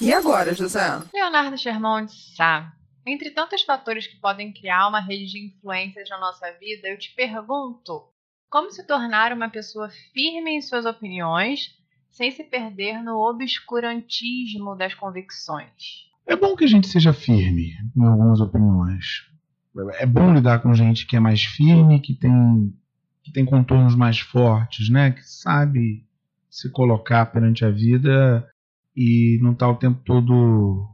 E 0.00 0.12
agora, 0.12 0.52
José? 0.52 0.80
Leonardo 1.14 1.56
Sherman 1.56 2.08
sabe 2.08 2.74
entre 3.06 3.30
tantos 3.30 3.62
fatores 3.62 4.08
que 4.08 4.16
podem 4.16 4.52
criar 4.52 4.88
uma 4.88 4.98
rede 4.98 5.26
de 5.26 5.46
influências 5.46 6.08
na 6.08 6.18
nossa 6.18 6.50
vida, 6.54 6.88
eu 6.88 6.98
te 6.98 7.14
pergunto: 7.14 8.04
como 8.50 8.72
se 8.72 8.84
tornar 8.84 9.32
uma 9.32 9.48
pessoa 9.48 9.88
firme 10.12 10.50
em 10.50 10.60
suas 10.60 10.84
opiniões 10.84 11.72
sem 12.10 12.32
se 12.32 12.42
perder 12.42 13.00
no 13.00 13.16
obscurantismo 13.18 14.74
das 14.74 14.92
convicções? 14.92 16.05
É 16.26 16.36
bom 16.36 16.56
que 16.56 16.64
a 16.64 16.68
gente 16.68 16.88
seja 16.88 17.12
firme 17.12 17.74
em 17.96 18.04
algumas 18.04 18.40
opiniões. 18.40 19.24
É 19.98 20.06
bom 20.06 20.34
lidar 20.34 20.60
com 20.60 20.74
gente 20.74 21.06
que 21.06 21.16
é 21.16 21.20
mais 21.20 21.42
firme, 21.42 22.00
que 22.00 22.14
tem, 22.14 22.74
que 23.22 23.32
tem 23.32 23.44
contornos 23.44 23.94
mais 23.94 24.18
fortes, 24.18 24.88
né? 24.88 25.10
Que 25.12 25.22
sabe 25.22 26.04
se 26.50 26.70
colocar 26.70 27.26
perante 27.26 27.64
a 27.64 27.70
vida 27.70 28.48
e 28.96 29.38
não 29.42 29.54
tá 29.54 29.68
o 29.68 29.76
tempo 29.76 30.00
todo 30.04 30.88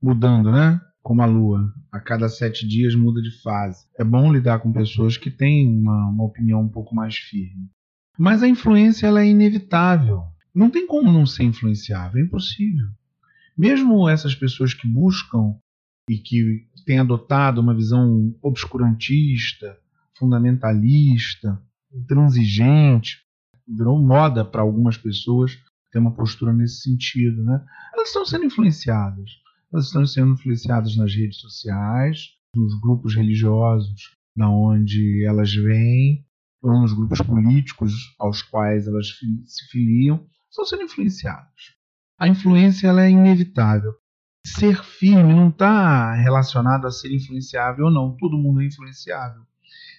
mudando, 0.00 0.50
né? 0.50 0.80
como 1.02 1.20
a 1.20 1.26
Lua. 1.26 1.72
A 1.90 2.00
cada 2.00 2.28
sete 2.28 2.66
dias 2.66 2.94
muda 2.94 3.20
de 3.20 3.42
fase. 3.42 3.86
É 3.98 4.04
bom 4.04 4.32
lidar 4.32 4.60
com 4.60 4.72
pessoas 4.72 5.16
que 5.16 5.30
têm 5.30 5.68
uma, 5.68 6.08
uma 6.08 6.24
opinião 6.24 6.62
um 6.62 6.68
pouco 6.68 6.94
mais 6.94 7.16
firme. 7.16 7.68
Mas 8.16 8.42
a 8.42 8.48
influência 8.48 9.06
ela 9.06 9.22
é 9.22 9.26
inevitável. 9.26 10.22
Não 10.54 10.70
tem 10.70 10.86
como 10.86 11.10
não 11.10 11.26
ser 11.26 11.44
influenciável, 11.44 12.20
é 12.20 12.24
impossível. 12.24 12.88
Mesmo 13.56 14.08
essas 14.08 14.34
pessoas 14.34 14.74
que 14.74 14.88
buscam 14.88 15.54
e 16.08 16.18
que 16.18 16.66
têm 16.84 16.98
adotado 16.98 17.60
uma 17.60 17.74
visão 17.74 18.34
obscurantista, 18.42 19.78
fundamentalista, 20.18 21.60
intransigente, 21.92 23.18
virou 23.66 23.98
moda 23.98 24.44
para 24.44 24.62
algumas 24.62 24.96
pessoas 24.96 25.58
ter 25.90 25.98
uma 25.98 26.14
postura 26.14 26.52
nesse 26.52 26.82
sentido, 26.82 27.42
né? 27.44 27.64
Elas 27.94 28.08
estão 28.08 28.24
sendo 28.24 28.46
influenciadas 28.46 29.42
elas 29.72 29.86
estão 29.86 30.06
sendo 30.06 30.34
influenciadas 30.34 30.96
nas 30.96 31.14
redes 31.14 31.38
sociais, 31.38 32.36
nos 32.54 32.78
grupos 32.78 33.14
religiosos 33.14 34.14
na 34.36 34.50
onde 34.50 35.24
elas 35.24 35.52
vêm, 35.54 36.24
ou 36.62 36.80
nos 36.80 36.92
grupos 36.92 37.20
políticos 37.20 37.92
aos 38.18 38.42
quais 38.42 38.86
elas 38.86 39.08
se 39.46 39.68
filiam, 39.70 40.26
estão 40.48 40.64
sendo 40.64 40.82
influenciadas. 40.82 41.74
A 42.22 42.28
influência 42.28 42.86
ela 42.86 43.02
é 43.04 43.10
inevitável. 43.10 43.94
Ser 44.46 44.80
firme 44.80 45.34
não 45.34 45.48
está 45.48 46.14
relacionado 46.14 46.86
a 46.86 46.90
ser 46.92 47.12
influenciável 47.12 47.86
ou 47.86 47.90
não. 47.90 48.16
Todo 48.16 48.38
mundo 48.38 48.62
é 48.62 48.64
influenciável. 48.64 49.42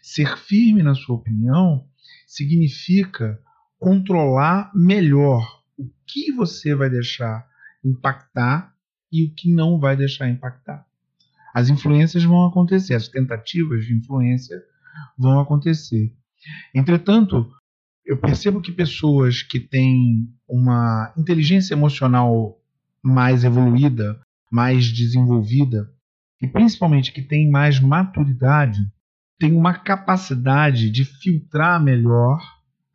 Ser 0.02 0.38
firme 0.38 0.82
na 0.82 0.96
sua 0.96 1.18
opinião 1.18 1.86
significa 2.26 3.38
controlar 3.78 4.72
melhor 4.74 5.46
o 5.78 5.86
que 6.08 6.32
você 6.32 6.74
vai 6.74 6.90
deixar 6.90 7.46
impactar 7.84 8.74
e 9.12 9.26
o 9.26 9.36
que 9.36 9.54
não 9.54 9.78
vai 9.78 9.98
deixar 9.98 10.30
impactar. 10.30 10.88
As 11.54 11.68
influências 11.68 12.24
vão 12.24 12.46
acontecer, 12.46 12.94
as 12.94 13.10
tentativas 13.10 13.86
de 13.86 13.96
influência 13.96 14.64
vão 15.18 15.42
acontecer. 15.42 16.16
Entretanto, 16.74 17.52
eu 18.06 18.18
percebo 18.18 18.62
que 18.62 18.72
pessoas 18.72 19.42
que 19.42 19.60
têm 19.60 20.30
uma 20.48 21.14
inteligência 21.18 21.74
emocional 21.74 22.60
mais 23.02 23.44
evoluída, 23.44 24.20
mais 24.52 24.88
desenvolvida, 24.88 25.90
e 26.42 26.48
principalmente 26.48 27.12
que 27.12 27.22
têm 27.22 27.50
mais 27.50 27.80
maturidade, 27.80 28.80
têm 29.40 29.56
uma 29.56 29.74
capacidade 29.74 30.90
de 30.90 31.06
filtrar 31.06 31.82
melhor 31.82 32.40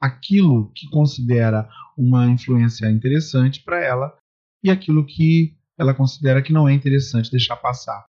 aquilo 0.00 0.70
que 0.74 0.88
considera 0.90 1.68
uma 1.96 2.26
influência 2.26 2.88
interessante 2.90 3.62
para 3.62 3.82
ela 3.82 4.16
e 4.62 4.70
aquilo 4.70 5.04
que 5.04 5.56
ela 5.76 5.94
considera 5.94 6.42
que 6.42 6.52
não 6.52 6.68
é 6.68 6.72
interessante 6.72 7.30
deixar 7.30 7.56
passar. 7.56 8.04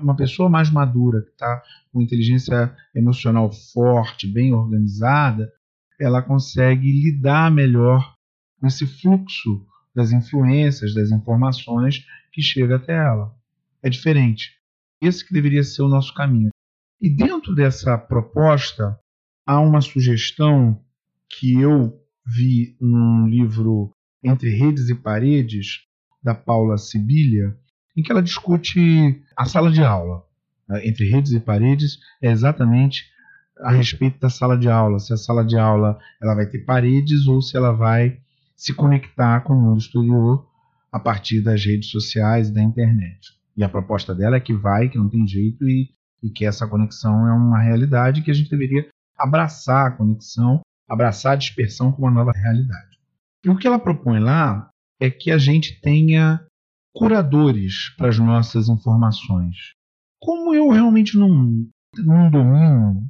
Uma 0.00 0.16
pessoa 0.16 0.48
mais 0.48 0.70
madura, 0.70 1.22
que 1.22 1.30
está 1.30 1.62
com 1.92 2.00
inteligência 2.00 2.74
emocional 2.94 3.50
forte, 3.72 4.26
bem 4.26 4.52
organizada, 4.52 5.52
ela 6.00 6.22
consegue 6.22 6.90
lidar 6.90 7.50
melhor 7.50 8.14
com 8.60 8.66
esse 8.66 8.86
fluxo 8.86 9.66
das 9.94 10.12
influências, 10.12 10.94
das 10.94 11.10
informações 11.10 12.04
que 12.32 12.42
chega 12.42 12.76
até 12.76 12.92
ela. 12.92 13.34
É 13.82 13.88
diferente. 13.88 14.58
Esse 15.00 15.24
que 15.24 15.32
deveria 15.32 15.62
ser 15.62 15.82
o 15.82 15.88
nosso 15.88 16.12
caminho. 16.14 16.50
E 17.00 17.08
dentro 17.08 17.54
dessa 17.54 17.96
proposta, 17.98 18.98
há 19.46 19.60
uma 19.60 19.80
sugestão 19.80 20.82
que 21.28 21.60
eu 21.60 22.00
vi 22.26 22.76
num 22.80 23.28
livro 23.28 23.92
Entre 24.22 24.50
Redes 24.50 24.88
e 24.88 24.94
Paredes, 24.94 25.82
da 26.22 26.34
Paula 26.34 26.78
Sibilia, 26.78 27.54
em 27.94 28.02
que 28.02 28.10
ela 28.10 28.22
discute 28.22 29.22
a 29.36 29.44
sala 29.44 29.70
de 29.70 29.82
aula. 29.82 30.24
Entre 30.82 31.08
Redes 31.08 31.32
e 31.32 31.40
Paredes 31.40 31.98
é 32.22 32.30
exatamente 32.30 33.04
a 33.60 33.70
respeito 33.70 34.18
da 34.18 34.28
sala 34.28 34.56
de 34.56 34.68
aula, 34.68 34.98
se 34.98 35.12
a 35.12 35.16
sala 35.16 35.44
de 35.44 35.56
aula 35.56 35.98
ela 36.20 36.34
vai 36.34 36.46
ter 36.46 36.58
paredes 36.60 37.26
ou 37.26 37.40
se 37.40 37.56
ela 37.56 37.72
vai 37.72 38.18
se 38.56 38.72
conectar 38.72 39.40
com 39.40 39.52
o 39.52 39.60
mundo 39.60 39.78
exterior 39.78 40.46
a 40.90 40.98
partir 40.98 41.40
das 41.40 41.64
redes 41.64 41.90
sociais 41.90 42.48
e 42.48 42.54
da 42.54 42.62
internet. 42.62 43.32
E 43.56 43.62
a 43.62 43.68
proposta 43.68 44.14
dela 44.14 44.36
é 44.36 44.40
que 44.40 44.54
vai, 44.54 44.88
que 44.88 44.98
não 44.98 45.08
tem 45.08 45.26
jeito 45.26 45.68
e, 45.68 45.90
e 46.22 46.30
que 46.30 46.44
essa 46.44 46.66
conexão 46.66 47.28
é 47.28 47.32
uma 47.32 47.60
realidade 47.60 48.22
que 48.22 48.30
a 48.30 48.34
gente 48.34 48.50
deveria 48.50 48.88
abraçar 49.16 49.86
a 49.86 49.90
conexão, 49.90 50.60
abraçar 50.88 51.32
a 51.32 51.36
dispersão 51.36 51.92
como 51.92 52.06
uma 52.06 52.14
nova 52.14 52.32
realidade. 52.32 52.98
E 53.44 53.50
o 53.50 53.56
que 53.56 53.66
ela 53.66 53.78
propõe 53.78 54.18
lá 54.18 54.68
é 55.00 55.10
que 55.10 55.30
a 55.30 55.38
gente 55.38 55.80
tenha 55.80 56.44
curadores 56.92 57.94
para 57.96 58.08
as 58.08 58.18
nossas 58.18 58.68
informações. 58.68 59.74
Como 60.20 60.54
eu 60.54 60.70
realmente 60.70 61.18
não, 61.18 61.28
não 61.98 62.30
domino 62.30 63.06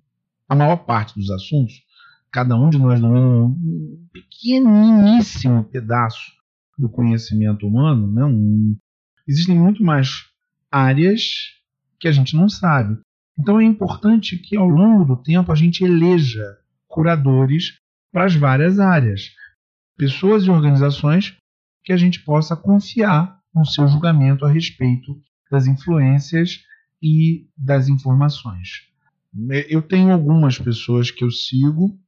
a 0.55 0.57
maior 0.57 0.77
parte 0.77 1.15
dos 1.19 1.31
assuntos, 1.31 1.83
cada 2.31 2.57
um 2.57 2.71
de 2.71 2.79
nós 2.79 3.01
domina 3.01 3.27
um 3.27 4.07
pequeniníssimo 4.13 5.65
pedaço 5.65 6.33
do 6.79 6.89
conhecimento 6.89 7.67
humano, 7.67 8.11
né? 8.11 8.25
Um, 8.25 8.77
existem 9.27 9.57
muito 9.57 9.83
mais 9.83 10.25
áreas 10.71 11.23
que 11.99 12.09
a 12.09 12.13
gente 12.13 12.35
não 12.37 12.49
sabe. 12.49 12.99
Então 13.39 13.61
é 13.61 13.65
importante 13.65 14.39
que 14.39 14.57
ao 14.57 14.69
longo 14.69 15.05
do 15.05 15.17
tempo 15.23 15.51
a 15.51 15.55
gente 15.55 15.85
eleja 15.85 16.45
curadores 16.87 17.79
para 18.13 18.25
as 18.25 18.35
várias 18.35 18.79
áreas, 18.79 19.31
pessoas 19.97 20.45
e 20.45 20.51
organizações 20.51 21.37
que 21.83 21.93
a 21.93 21.97
gente 21.97 22.21
possa 22.21 22.57
confiar 22.57 23.41
no 23.55 23.65
seu 23.65 23.87
julgamento 23.89 24.45
a 24.45 24.51
respeito 24.51 25.21
das 25.51 25.67
influências 25.67 26.61
e 27.03 27.49
das 27.57 27.89
informações. 27.89 28.94
Eu 29.69 29.83
tenho 29.83 30.13
algumas 30.13 30.59
pessoas 30.59 31.11
que 31.11 31.25
eu 31.25 31.31
sigo 31.31 31.99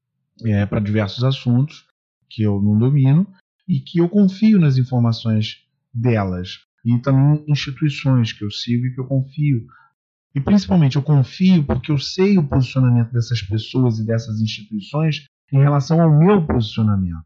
é, 0.45 0.65
para 0.65 0.81
diversos 0.81 1.25
assuntos 1.25 1.85
que 2.29 2.43
eu 2.43 2.61
não 2.61 2.79
domino 2.79 3.27
e 3.67 3.81
que 3.81 3.99
eu 3.99 4.09
confio 4.09 4.61
nas 4.61 4.77
informações 4.77 5.65
delas 5.93 6.61
e 6.85 6.99
também 7.01 7.45
instituições 7.49 8.33
que 8.33 8.45
eu 8.45 8.51
sigo 8.51 8.87
e 8.87 8.95
que 8.95 9.01
eu 9.01 9.07
confio. 9.07 9.67
E 10.35 10.41
principalmente 10.41 10.97
eu 10.97 11.03
confio 11.03 11.65
porque 11.65 11.91
eu 11.91 11.99
sei 11.99 12.39
o 12.39 12.47
posicionamento 12.47 13.11
dessas 13.11 13.43
pessoas 13.43 13.99
e 13.99 14.07
dessas 14.07 14.41
instituições 14.41 15.27
em 15.53 15.59
relação 15.59 16.01
ao 16.01 16.17
meu 16.17 16.47
posicionamento. 16.47 17.25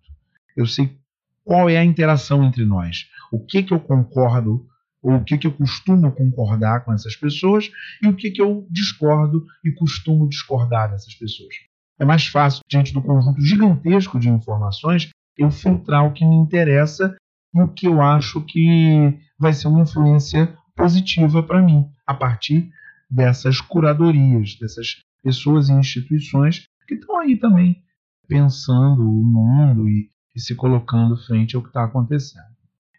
Eu 0.57 0.67
sei 0.67 0.97
qual 1.45 1.69
é 1.69 1.77
a 1.77 1.85
interação 1.85 2.45
entre 2.45 2.65
nós, 2.65 3.07
o 3.33 3.45
que 3.45 3.63
que 3.63 3.75
eu 3.75 3.81
concordo 3.81 4.67
ou 5.03 5.15
o 5.15 5.25
que, 5.25 5.39
que 5.39 5.47
eu 5.47 5.53
costumo 5.53 6.13
concordar 6.13 6.85
com 6.85 6.93
essas 6.93 7.17
pessoas 7.17 7.71
e 8.03 8.09
o 8.09 8.15
que, 8.15 8.31
que 8.31 8.43
eu 8.43 8.67
discordo 8.71 9.45
e 9.65 9.73
costumo 9.73 10.29
discordar 10.29 10.91
dessas 10.91 11.15
pessoas. 11.15 11.55
É 11.99 12.05
mais 12.05 12.27
fácil, 12.27 12.63
diante 12.69 12.93
do 12.93 13.03
conjunto 13.03 13.41
gigantesco 13.41 14.19
de 14.19 14.29
informações, 14.29 15.11
eu 15.37 15.51
filtrar 15.51 16.07
o 16.07 16.13
que 16.13 16.25
me 16.25 16.37
interessa 16.37 17.17
e 17.55 17.61
o 17.61 17.69
que 17.69 17.87
eu 17.87 18.01
acho 18.01 18.41
que 18.43 19.19
vai 19.39 19.53
ser 19.53 19.69
uma 19.69 19.83
influência 19.83 20.55
positiva 20.77 21.43
para 21.43 21.63
mim, 21.63 21.87
a 22.07 22.15
partir 22.15 22.71
dessas 23.11 23.61
curadorias, 23.61 24.57
dessas 24.59 25.03
pessoas 25.23 25.69
e 25.69 25.73
instituições 25.73 26.65
que 26.87 26.95
estão 26.95 27.19
aí 27.21 27.37
também 27.37 27.83
pensando 28.27 29.03
o 29.03 29.25
mundo 29.25 29.89
e, 29.89 30.09
e 30.35 30.41
se 30.41 30.55
colocando 30.55 31.17
frente 31.27 31.57
ao 31.57 31.63
que 31.63 31.69
está 31.69 31.85
acontecendo. 31.85 32.45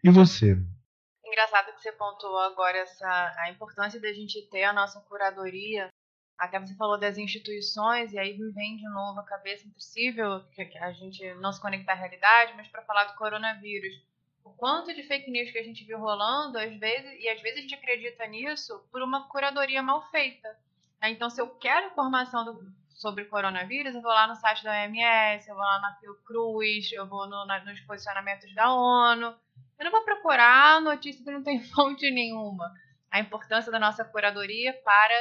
E 0.03 0.09
você? 0.09 0.61
Engraçado 1.31 1.71
que 1.71 1.81
você 1.81 1.93
pontuou 1.93 2.39
agora 2.39 2.79
essa, 2.79 3.33
a 3.37 3.49
importância 3.49 4.01
da 4.01 4.11
gente 4.11 4.41
ter 4.49 4.63
a 4.63 4.73
nossa 4.73 4.99
curadoria. 4.99 5.87
Até 6.37 6.59
você 6.59 6.75
falou 6.75 6.99
das 6.99 7.17
instituições, 7.17 8.11
e 8.11 8.19
aí 8.19 8.37
me 8.37 8.51
vem 8.51 8.75
de 8.75 8.83
novo 8.89 9.17
a 9.21 9.23
cabeça 9.23 9.65
impossível 9.65 10.43
que 10.53 10.77
a 10.77 10.91
gente 10.91 11.33
não 11.35 11.53
se 11.53 11.61
conectar 11.61 11.93
à 11.93 11.95
realidade, 11.95 12.53
mas 12.57 12.67
para 12.67 12.81
falar 12.81 13.05
do 13.05 13.15
coronavírus. 13.15 13.93
O 14.43 14.51
quanto 14.51 14.93
de 14.93 15.03
fake 15.03 15.31
news 15.31 15.51
que 15.51 15.59
a 15.59 15.63
gente 15.63 15.85
viu 15.85 15.99
rolando, 15.99 16.57
às 16.59 16.77
vezes, 16.77 17.23
e 17.23 17.29
às 17.29 17.41
vezes 17.41 17.59
a 17.59 17.61
gente 17.61 17.75
acredita 17.75 18.27
nisso 18.27 18.85
por 18.91 19.01
uma 19.01 19.29
curadoria 19.29 19.81
mal 19.81 20.01
feita. 20.11 20.53
Então, 21.01 21.29
se 21.29 21.39
eu 21.39 21.47
quero 21.47 21.87
informação 21.87 22.43
do, 22.43 22.73
sobre 22.89 23.23
coronavírus, 23.23 23.95
eu 23.95 24.01
vou 24.01 24.11
lá 24.11 24.27
no 24.27 24.35
site 24.35 24.65
da 24.65 24.71
OMS, 24.71 25.47
eu 25.47 25.55
vou 25.55 25.63
lá 25.63 25.79
na 25.79 25.95
Fiocruz, 25.95 26.91
eu 26.91 27.07
vou 27.07 27.25
no, 27.25 27.45
na, 27.45 27.63
nos 27.63 27.79
posicionamentos 27.81 28.53
da 28.53 28.73
ONU 28.73 29.33
eu 29.81 29.85
não 29.85 29.91
vou 29.91 30.05
procurar 30.05 30.79
notícia 30.79 31.23
que 31.23 31.31
não 31.31 31.41
tem 31.41 31.59
fonte 31.73 32.09
nenhuma. 32.11 32.65
A 33.11 33.19
importância 33.19 33.71
da 33.71 33.79
nossa 33.79 34.05
curadoria 34.05 34.73
para 34.85 35.15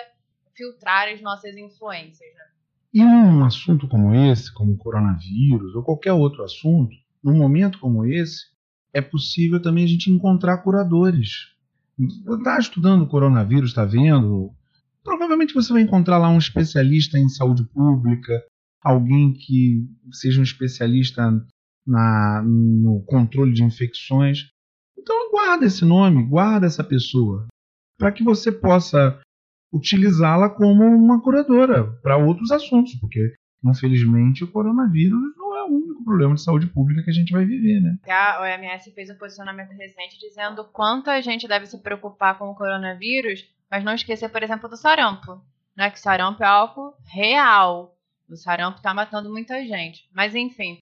filtrar 0.55 1.09
as 1.09 1.21
nossas 1.23 1.57
influências. 1.57 2.29
Né? 2.35 2.45
E 2.93 3.03
um 3.03 3.45
assunto 3.45 3.89
como 3.89 4.15
esse, 4.15 4.53
como 4.53 4.75
o 4.75 4.77
coronavírus 4.77 5.75
ou 5.75 5.83
qualquer 5.83 6.13
outro 6.13 6.45
assunto, 6.45 6.95
num 7.25 7.37
momento 7.37 7.79
como 7.79 8.05
esse, 8.05 8.51
é 8.93 9.01
possível 9.01 9.61
também 9.63 9.85
a 9.85 9.89
gente 9.89 10.11
encontrar 10.11 10.59
curadores. 10.59 11.55
Está 12.29 12.59
estudando 12.59 13.03
o 13.03 13.09
coronavírus, 13.09 13.71
está 13.71 13.85
vendo? 13.85 14.53
Provavelmente 15.03 15.55
você 15.55 15.73
vai 15.73 15.83
encontrar 15.83 16.19
lá 16.19 16.29
um 16.29 16.39
especialista 16.39 17.19
em 17.19 17.29
saúde 17.29 17.65
pública, 17.65 18.45
alguém 18.83 19.33
que 19.33 19.89
seja 20.13 20.41
um 20.41 20.45
especialista 20.45 21.23
na, 21.91 22.43
no 22.43 23.03
controle 23.07 23.53
de 23.53 23.65
infecções. 23.65 24.49
Então 24.97 25.31
guarda 25.31 25.67
esse 25.67 25.85
nome, 25.85 26.23
guarda 26.23 26.67
essa 26.67 26.85
pessoa, 26.85 27.47
para 27.99 28.13
que 28.13 28.23
você 28.23 28.53
possa 28.53 29.21
utilizá-la 29.73 30.49
como 30.49 30.85
uma 30.85 31.21
curadora 31.21 31.85
para 32.03 32.17
outros 32.17 32.51
assuntos, 32.51 32.95
porque 32.95 33.35
infelizmente 33.65 34.45
o 34.45 34.51
coronavírus 34.51 35.21
não 35.37 35.57
é 35.57 35.63
o 35.65 35.75
único 35.75 36.05
problema 36.05 36.35
de 36.35 36.43
saúde 36.43 36.67
pública 36.67 37.03
que 37.03 37.11
a 37.11 37.15
gente 37.15 37.33
vai 37.33 37.45
viver, 37.45 37.81
né? 37.81 37.99
A 38.09 38.41
OMS 38.43 38.91
fez 38.93 39.11
um 39.11 39.17
posicionamento 39.17 39.71
recente 39.71 40.19
dizendo 40.19 40.65
quanto 40.65 41.11
a 41.11 41.21
gente 41.21 41.49
deve 41.49 41.67
se 41.67 41.79
preocupar 41.79 42.39
com 42.39 42.51
o 42.51 42.55
coronavírus, 42.55 43.49
mas 43.71 43.85
não 43.85 43.95
esquecer, 43.95 44.29
por 44.29 44.43
exemplo, 44.43 44.69
do 44.69 44.77
sarampo, 44.77 45.41
né? 45.77 45.91
Que 45.91 46.01
sarampo 46.01 46.43
é 46.43 46.47
algo 46.47 46.95
real. 47.05 47.97
O 48.29 48.37
sarampo 48.37 48.79
está 48.79 48.95
matando 48.95 49.31
muita 49.31 49.65
gente. 49.65 50.09
Mas 50.13 50.35
enfim, 50.35 50.79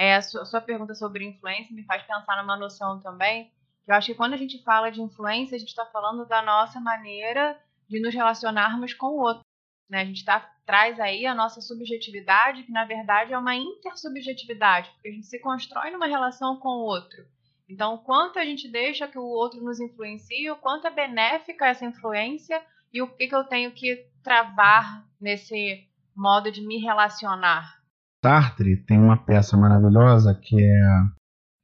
é, 0.00 0.14
a 0.14 0.22
sua, 0.22 0.40
a 0.40 0.44
sua 0.46 0.62
pergunta 0.62 0.94
sobre 0.94 1.26
influência 1.26 1.76
me 1.76 1.84
faz 1.84 2.02
pensar 2.04 2.40
numa 2.40 2.56
noção 2.56 2.98
também, 3.00 3.52
que 3.84 3.90
eu 3.90 3.94
acho 3.94 4.06
que 4.06 4.14
quando 4.14 4.32
a 4.32 4.38
gente 4.38 4.62
fala 4.62 4.90
de 4.90 5.02
influência, 5.02 5.54
a 5.54 5.58
gente 5.58 5.68
está 5.68 5.84
falando 5.84 6.24
da 6.24 6.40
nossa 6.40 6.80
maneira 6.80 7.60
de 7.86 8.00
nos 8.00 8.14
relacionarmos 8.14 8.94
com 8.94 9.08
o 9.08 9.20
outro. 9.20 9.44
Né? 9.90 10.00
A 10.00 10.04
gente 10.06 10.24
tá, 10.24 10.40
traz 10.64 10.98
aí 10.98 11.26
a 11.26 11.34
nossa 11.34 11.60
subjetividade, 11.60 12.62
que 12.62 12.72
na 12.72 12.86
verdade 12.86 13.34
é 13.34 13.38
uma 13.38 13.54
intersubjetividade, 13.54 14.88
porque 14.88 15.08
a 15.08 15.12
gente 15.12 15.26
se 15.26 15.38
constrói 15.38 15.90
numa 15.90 16.06
relação 16.06 16.56
com 16.56 16.70
o 16.70 16.84
outro. 16.86 17.22
Então, 17.68 17.98
quanto 17.98 18.38
a 18.38 18.44
gente 18.46 18.68
deixa 18.68 19.06
que 19.06 19.18
o 19.18 19.26
outro 19.26 19.62
nos 19.62 19.80
influencie, 19.80 20.50
o 20.50 20.56
quanto 20.56 20.86
é 20.86 20.90
benéfica 20.90 21.66
essa 21.66 21.84
influência 21.84 22.64
e 22.90 23.02
o 23.02 23.06
que, 23.06 23.28
que 23.28 23.34
eu 23.34 23.44
tenho 23.44 23.70
que 23.70 24.06
travar 24.22 25.06
nesse 25.20 25.86
modo 26.16 26.50
de 26.50 26.62
me 26.62 26.78
relacionar 26.78 27.79
Sartre 28.22 28.76
tem 28.76 28.98
uma 28.98 29.16
peça 29.16 29.56
maravilhosa 29.56 30.34
que 30.34 30.60
é 30.60 31.02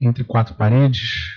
Entre 0.00 0.24
Quatro 0.24 0.54
Paredes. 0.54 1.36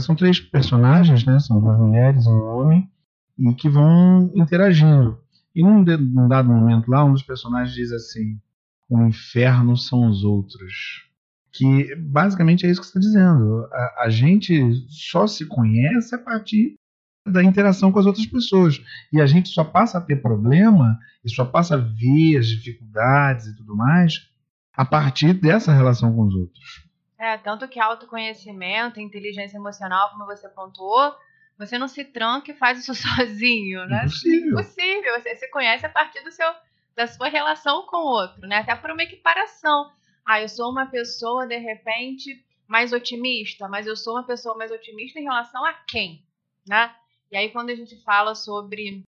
São 0.00 0.14
três 0.14 0.40
personagens, 0.40 1.24
né? 1.24 1.38
São 1.38 1.60
duas 1.60 1.78
mulheres 1.78 2.24
e 2.24 2.28
um 2.28 2.44
homem, 2.44 2.90
e 3.38 3.54
que 3.54 3.68
vão 3.68 4.30
interagindo. 4.34 5.18
E 5.54 5.62
num, 5.62 5.84
dado 6.28 6.48
momento 6.48 6.90
lá, 6.90 7.04
um 7.04 7.12
dos 7.12 7.22
personagens 7.22 7.74
diz 7.74 7.92
assim: 7.92 8.38
o 8.88 9.02
inferno 9.02 9.76
são 9.76 10.08
os 10.08 10.24
outros. 10.24 11.06
Que 11.50 11.94
basicamente 11.96 12.64
é 12.64 12.70
isso 12.70 12.80
que 12.80 12.86
você 12.86 12.98
está 12.98 13.00
dizendo. 13.00 13.66
A, 13.70 14.04
a 14.04 14.10
gente 14.10 14.74
só 14.88 15.26
se 15.26 15.44
conhece 15.44 16.14
a 16.14 16.18
partir 16.18 16.74
da 17.26 17.44
interação 17.44 17.92
com 17.92 17.98
as 17.98 18.06
outras 18.06 18.24
pessoas. 18.24 18.82
E 19.12 19.20
a 19.20 19.26
gente 19.26 19.50
só 19.50 19.62
passa 19.62 19.98
a 19.98 20.00
ter 20.00 20.16
problema 20.22 20.98
e 21.22 21.30
só 21.30 21.44
passa 21.44 21.74
a 21.74 21.78
ver 21.78 22.38
as 22.38 22.46
dificuldades 22.46 23.46
e 23.46 23.56
tudo 23.56 23.76
mais 23.76 24.31
a 24.74 24.84
partir 24.84 25.34
dessa 25.34 25.72
relação 25.72 26.14
com 26.14 26.22
os 26.22 26.34
outros. 26.34 26.84
É, 27.18 27.36
tanto 27.38 27.68
que 27.68 27.78
autoconhecimento, 27.78 29.00
inteligência 29.00 29.56
emocional, 29.56 30.10
como 30.10 30.26
você 30.26 30.48
pontuou, 30.48 31.14
você 31.58 31.78
não 31.78 31.86
se 31.86 32.04
tranca 32.04 32.50
e 32.50 32.54
faz 32.54 32.80
isso 32.80 32.94
sozinho, 32.96 33.86
né? 33.86 34.02
Impossível. 34.04 34.50
Impossível. 34.50 35.20
Você 35.20 35.36
se 35.36 35.50
conhece 35.50 35.86
a 35.86 35.90
partir 35.90 36.22
do 36.24 36.32
seu, 36.32 36.52
da 36.96 37.06
sua 37.06 37.28
relação 37.28 37.86
com 37.86 37.98
o 37.98 38.10
outro, 38.10 38.46
né? 38.48 38.56
Até 38.58 38.74
por 38.74 38.90
uma 38.90 39.02
equiparação. 39.02 39.92
Ah, 40.24 40.40
eu 40.40 40.48
sou 40.48 40.70
uma 40.70 40.86
pessoa, 40.86 41.46
de 41.46 41.58
repente, 41.58 42.44
mais 42.66 42.92
otimista, 42.92 43.68
mas 43.68 43.86
eu 43.86 43.96
sou 43.96 44.14
uma 44.14 44.26
pessoa 44.26 44.56
mais 44.56 44.70
otimista 44.70 45.18
em 45.18 45.24
relação 45.24 45.64
a 45.64 45.72
quem, 45.72 46.24
né? 46.66 46.94
E 47.30 47.36
aí, 47.36 47.50
quando 47.50 47.70
a 47.70 47.74
gente 47.74 47.96
fala 48.02 48.34
sobre 48.34 49.02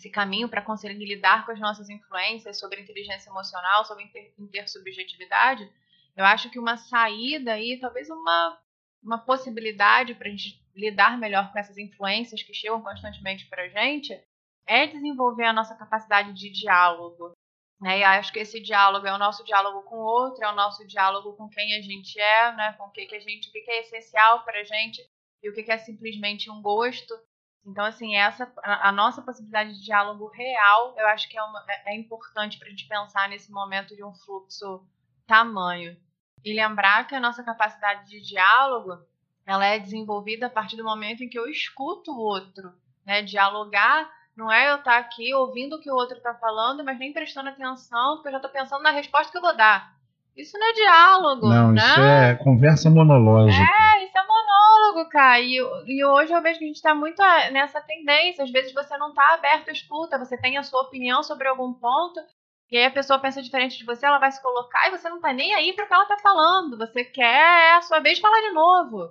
esse 0.00 0.10
caminho 0.10 0.48
para 0.48 0.62
conseguir 0.62 1.04
lidar 1.04 1.44
com 1.44 1.52
as 1.52 1.60
nossas 1.60 1.90
influências, 1.90 2.58
sobre 2.58 2.80
inteligência 2.80 3.28
emocional, 3.28 3.84
sobre 3.84 4.04
inter 4.04 4.32
intersubjetividade, 4.38 5.70
eu 6.16 6.24
acho 6.24 6.50
que 6.50 6.58
uma 6.58 6.76
saída 6.76 7.52
aí, 7.52 7.78
talvez 7.78 8.08
uma, 8.08 8.58
uma 9.02 9.18
possibilidade 9.18 10.14
para 10.14 10.28
a 10.28 10.30
gente 10.30 10.60
lidar 10.74 11.18
melhor 11.18 11.52
com 11.52 11.58
essas 11.58 11.76
influências 11.76 12.42
que 12.42 12.54
chegam 12.54 12.82
constantemente 12.82 13.46
para 13.48 13.64
a 13.64 13.68
gente, 13.68 14.18
é 14.66 14.86
desenvolver 14.86 15.44
a 15.44 15.52
nossa 15.52 15.74
capacidade 15.76 16.32
de 16.32 16.50
diálogo. 16.50 17.32
Né? 17.80 18.00
E 18.00 18.04
acho 18.04 18.32
que 18.32 18.38
esse 18.38 18.60
diálogo 18.60 19.06
é 19.06 19.12
o 19.12 19.18
nosso 19.18 19.44
diálogo 19.44 19.82
com 19.82 19.96
o 19.96 20.04
outro, 20.04 20.42
é 20.42 20.50
o 20.50 20.56
nosso 20.56 20.86
diálogo 20.86 21.34
com 21.34 21.48
quem 21.48 21.76
a 21.76 21.82
gente 21.82 22.18
é, 22.18 22.52
né? 22.52 22.72
com 22.78 22.84
o 22.84 22.90
que, 22.90 23.04
que 23.06 23.16
a 23.16 23.20
gente, 23.20 23.48
o 23.48 23.52
que, 23.52 23.60
que 23.60 23.70
é 23.70 23.80
essencial 23.80 24.44
para 24.44 24.60
a 24.60 24.64
gente 24.64 25.00
e 25.42 25.50
o 25.50 25.54
que, 25.54 25.62
que 25.62 25.72
é 25.72 25.78
simplesmente 25.78 26.50
um 26.50 26.62
gosto. 26.62 27.14
Então, 27.66 27.84
assim, 27.84 28.16
essa 28.16 28.50
a, 28.62 28.88
a, 28.88 28.92
nossa 28.92 29.20
possibilidade 29.20 29.74
de 29.74 29.84
diálogo 29.84 30.28
real, 30.28 30.94
eu 30.96 31.06
acho 31.08 31.28
que 31.28 31.38
é, 31.38 31.42
uma, 31.42 31.64
é, 31.68 31.94
é 31.94 31.96
importante 31.96 32.58
para 32.58 32.68
a 32.68 32.70
gente 32.70 32.88
pensar 32.88 33.28
nesse 33.28 33.52
momento 33.52 33.94
de 33.94 34.04
um 34.04 34.14
fluxo 34.14 34.82
tamanho. 35.26 35.96
E 36.44 36.54
lembrar 36.54 37.06
que 37.06 37.14
a 37.14 37.20
nossa 37.20 37.44
capacidade 37.44 38.08
de 38.08 38.20
diálogo, 38.22 38.98
ela 39.46 39.66
é 39.66 39.78
desenvolvida 39.78 40.46
a 40.46 40.50
partir 40.50 40.76
do 40.76 40.84
momento 40.84 41.22
em 41.22 41.28
que 41.28 41.38
eu 41.38 41.48
escuto 41.48 42.12
o 42.12 42.18
outro. 42.18 42.72
Né? 43.04 43.22
Dialogar 43.22 44.10
não 44.34 44.50
é 44.50 44.70
eu 44.70 44.76
estar 44.76 44.96
aqui 44.96 45.34
ouvindo 45.34 45.76
o 45.76 45.80
que 45.80 45.90
o 45.90 45.94
outro 45.94 46.16
está 46.16 46.32
falando, 46.34 46.82
mas 46.82 46.98
nem 46.98 47.12
prestando 47.12 47.50
atenção, 47.50 48.16
porque 48.16 48.28
eu 48.28 48.32
já 48.32 48.38
estou 48.38 48.50
pensando 48.50 48.82
na 48.82 48.90
resposta 48.90 49.30
que 49.30 49.36
eu 49.36 49.42
vou 49.42 49.54
dar. 49.54 49.94
Isso 50.34 50.58
não 50.58 50.70
é 50.70 50.72
diálogo, 50.72 51.48
não, 51.48 51.72
né? 51.72 51.82
isso 51.82 52.00
é 52.00 52.34
conversa 52.36 52.88
monológica. 52.88 53.62
É, 53.62 54.04
isso 54.04 54.16
é 54.16 54.22
monólogo, 54.80 55.08
cara. 55.08 55.40
E, 55.40 55.56
e 55.86 56.04
hoje 56.04 56.32
eu 56.32 56.42
vejo 56.42 56.58
que 56.58 56.64
a 56.64 56.68
gente 56.68 56.76
está 56.76 56.94
muito 56.94 57.22
é, 57.22 57.50
nessa 57.50 57.80
tendência. 57.80 58.44
Às 58.44 58.50
vezes 58.50 58.72
você 58.72 58.96
não 58.96 59.10
está 59.10 59.34
aberto 59.34 59.68
à 59.68 59.72
escuta, 59.72 60.18
você 60.18 60.36
tem 60.36 60.56
a 60.56 60.62
sua 60.62 60.82
opinião 60.82 61.22
sobre 61.22 61.48
algum 61.48 61.72
ponto, 61.72 62.20
e 62.70 62.76
aí 62.76 62.86
a 62.86 62.90
pessoa 62.90 63.18
pensa 63.18 63.42
diferente 63.42 63.78
de 63.78 63.84
você, 63.84 64.06
ela 64.06 64.18
vai 64.18 64.30
se 64.30 64.40
colocar 64.40 64.86
e 64.86 64.96
você 64.96 65.08
não 65.08 65.20
tá 65.20 65.32
nem 65.32 65.52
aí 65.54 65.72
para 65.72 65.84
o 65.84 65.88
que 65.88 65.94
ela 65.94 66.06
tá 66.06 66.18
falando. 66.18 66.78
Você 66.78 67.04
quer 67.04 67.24
é 67.24 67.74
a 67.74 67.82
sua 67.82 67.98
vez 67.98 68.18
falar 68.18 68.40
de 68.40 68.52
novo. 68.52 69.10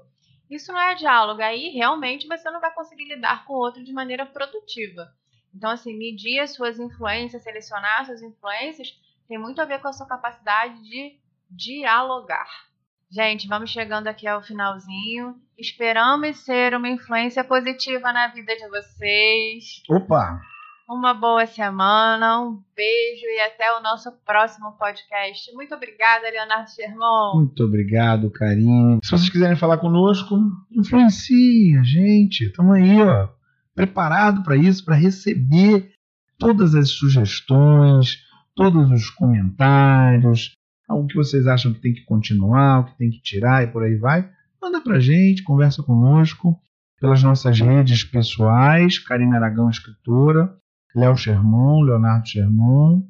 Isso 0.49 0.71
não 0.71 0.79
é 0.79 0.95
diálogo. 0.95 1.41
Aí 1.41 1.69
realmente 1.69 2.27
você 2.27 2.49
não 2.49 2.61
vai 2.61 2.73
conseguir 2.73 3.05
lidar 3.05 3.45
com 3.45 3.53
o 3.53 3.57
outro 3.57 3.83
de 3.83 3.93
maneira 3.93 4.25
produtiva. 4.25 5.13
Então, 5.53 5.71
assim, 5.71 5.97
medir 5.97 6.39
as 6.39 6.53
suas 6.53 6.79
influências, 6.79 7.43
selecionar 7.43 8.01
as 8.01 8.07
suas 8.07 8.21
influências, 8.21 8.95
tem 9.27 9.37
muito 9.37 9.59
a 9.61 9.65
ver 9.65 9.81
com 9.81 9.87
a 9.87 9.93
sua 9.93 10.07
capacidade 10.07 10.81
de 10.83 11.19
dialogar. 11.49 12.68
Gente, 13.11 13.47
vamos 13.47 13.71
chegando 13.71 14.05
aqui 14.05 14.27
ao 14.27 14.43
finalzinho. 14.43 15.35
Esperamos 15.57 16.37
ser 16.41 16.75
uma 16.75 16.87
influência 16.87 17.43
positiva 17.43 18.13
na 18.13 18.27
vida 18.27 18.55
de 18.55 18.69
vocês. 18.69 19.81
Opa! 19.89 20.39
Uma 20.87 21.15
boa 21.15 21.47
semana, 21.47 22.39
um 22.39 22.61
beijo 22.75 23.25
e 23.25 23.39
até 23.41 23.75
o 23.75 23.81
nosso 23.81 24.11
próximo 24.23 24.73
podcast. 24.73 25.51
Muito 25.55 25.73
obrigada, 25.73 26.29
Leonardo 26.29 26.69
Sherman. 26.69 27.33
Muito 27.33 27.63
obrigado, 27.63 28.29
Karine. 28.29 28.99
Se 29.03 29.09
vocês 29.09 29.29
quiserem 29.29 29.57
falar 29.57 29.79
conosco, 29.79 30.35
influencie 30.71 31.77
a 31.79 31.83
gente. 31.83 32.45
Estamos 32.45 32.75
aí, 32.75 33.01
ó, 33.01 33.27
preparado 33.73 34.43
para 34.43 34.55
isso, 34.55 34.85
para 34.85 34.95
receber 34.95 35.91
todas 36.37 36.75
as 36.75 36.91
sugestões, 36.91 38.19
todos 38.55 38.91
os 38.91 39.09
comentários, 39.09 40.58
o 40.95 41.05
que 41.05 41.15
vocês 41.15 41.45
acham 41.45 41.73
que 41.73 41.79
tem 41.79 41.93
que 41.93 42.03
continuar, 42.03 42.79
o 42.79 42.85
que 42.85 42.97
tem 42.97 43.09
que 43.09 43.21
tirar 43.21 43.63
e 43.63 43.67
por 43.67 43.83
aí 43.83 43.95
vai. 43.95 44.29
Manda 44.61 44.81
para 44.81 44.97
a 44.97 44.99
gente, 44.99 45.43
conversa 45.43 45.83
conosco 45.83 46.59
pelas 46.99 47.23
nossas 47.23 47.59
redes 47.59 48.03
pessoais, 48.03 48.99
Karina 48.99 49.37
Aragão 49.37 49.69
Escritora, 49.69 50.53
Léo 50.93 51.15
Sherman, 51.15 51.85
Leonardo 51.85 52.27
Sherman 52.27 53.07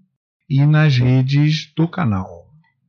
e 0.50 0.66
nas 0.66 0.98
redes 0.98 1.74
do 1.76 1.88
canal. 1.88 2.48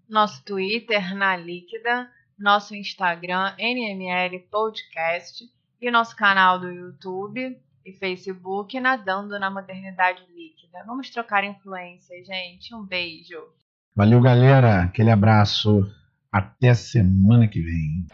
Nosso 0.09 0.45
Twitter 0.45 1.15
na 1.15 1.37
Líquida, 1.37 2.11
nosso 2.39 2.75
Instagram 2.75 3.55
NML 3.59 4.41
Podcast 4.51 5.45
e 5.81 5.91
nosso 5.91 6.17
canal 6.17 6.59
do 6.59 6.69
YouTube 6.71 7.57
e 7.85 7.93
Facebook 7.93 8.79
Nadando 8.81 9.39
na 9.39 9.51
Modernidade 9.51 10.23
Líquida. 10.35 10.85
Vamos 10.85 11.11
trocar 11.11 11.45
influência, 11.45 12.23
gente. 12.25 12.75
Um 12.75 12.85
beijo. 12.85 13.41
Valeu, 13.95 14.21
galera. 14.21 14.83
Aquele 14.83 15.11
abraço. 15.11 15.87
Até 16.33 16.75
semana 16.75 17.49
que 17.49 17.61
vem. 17.61 18.07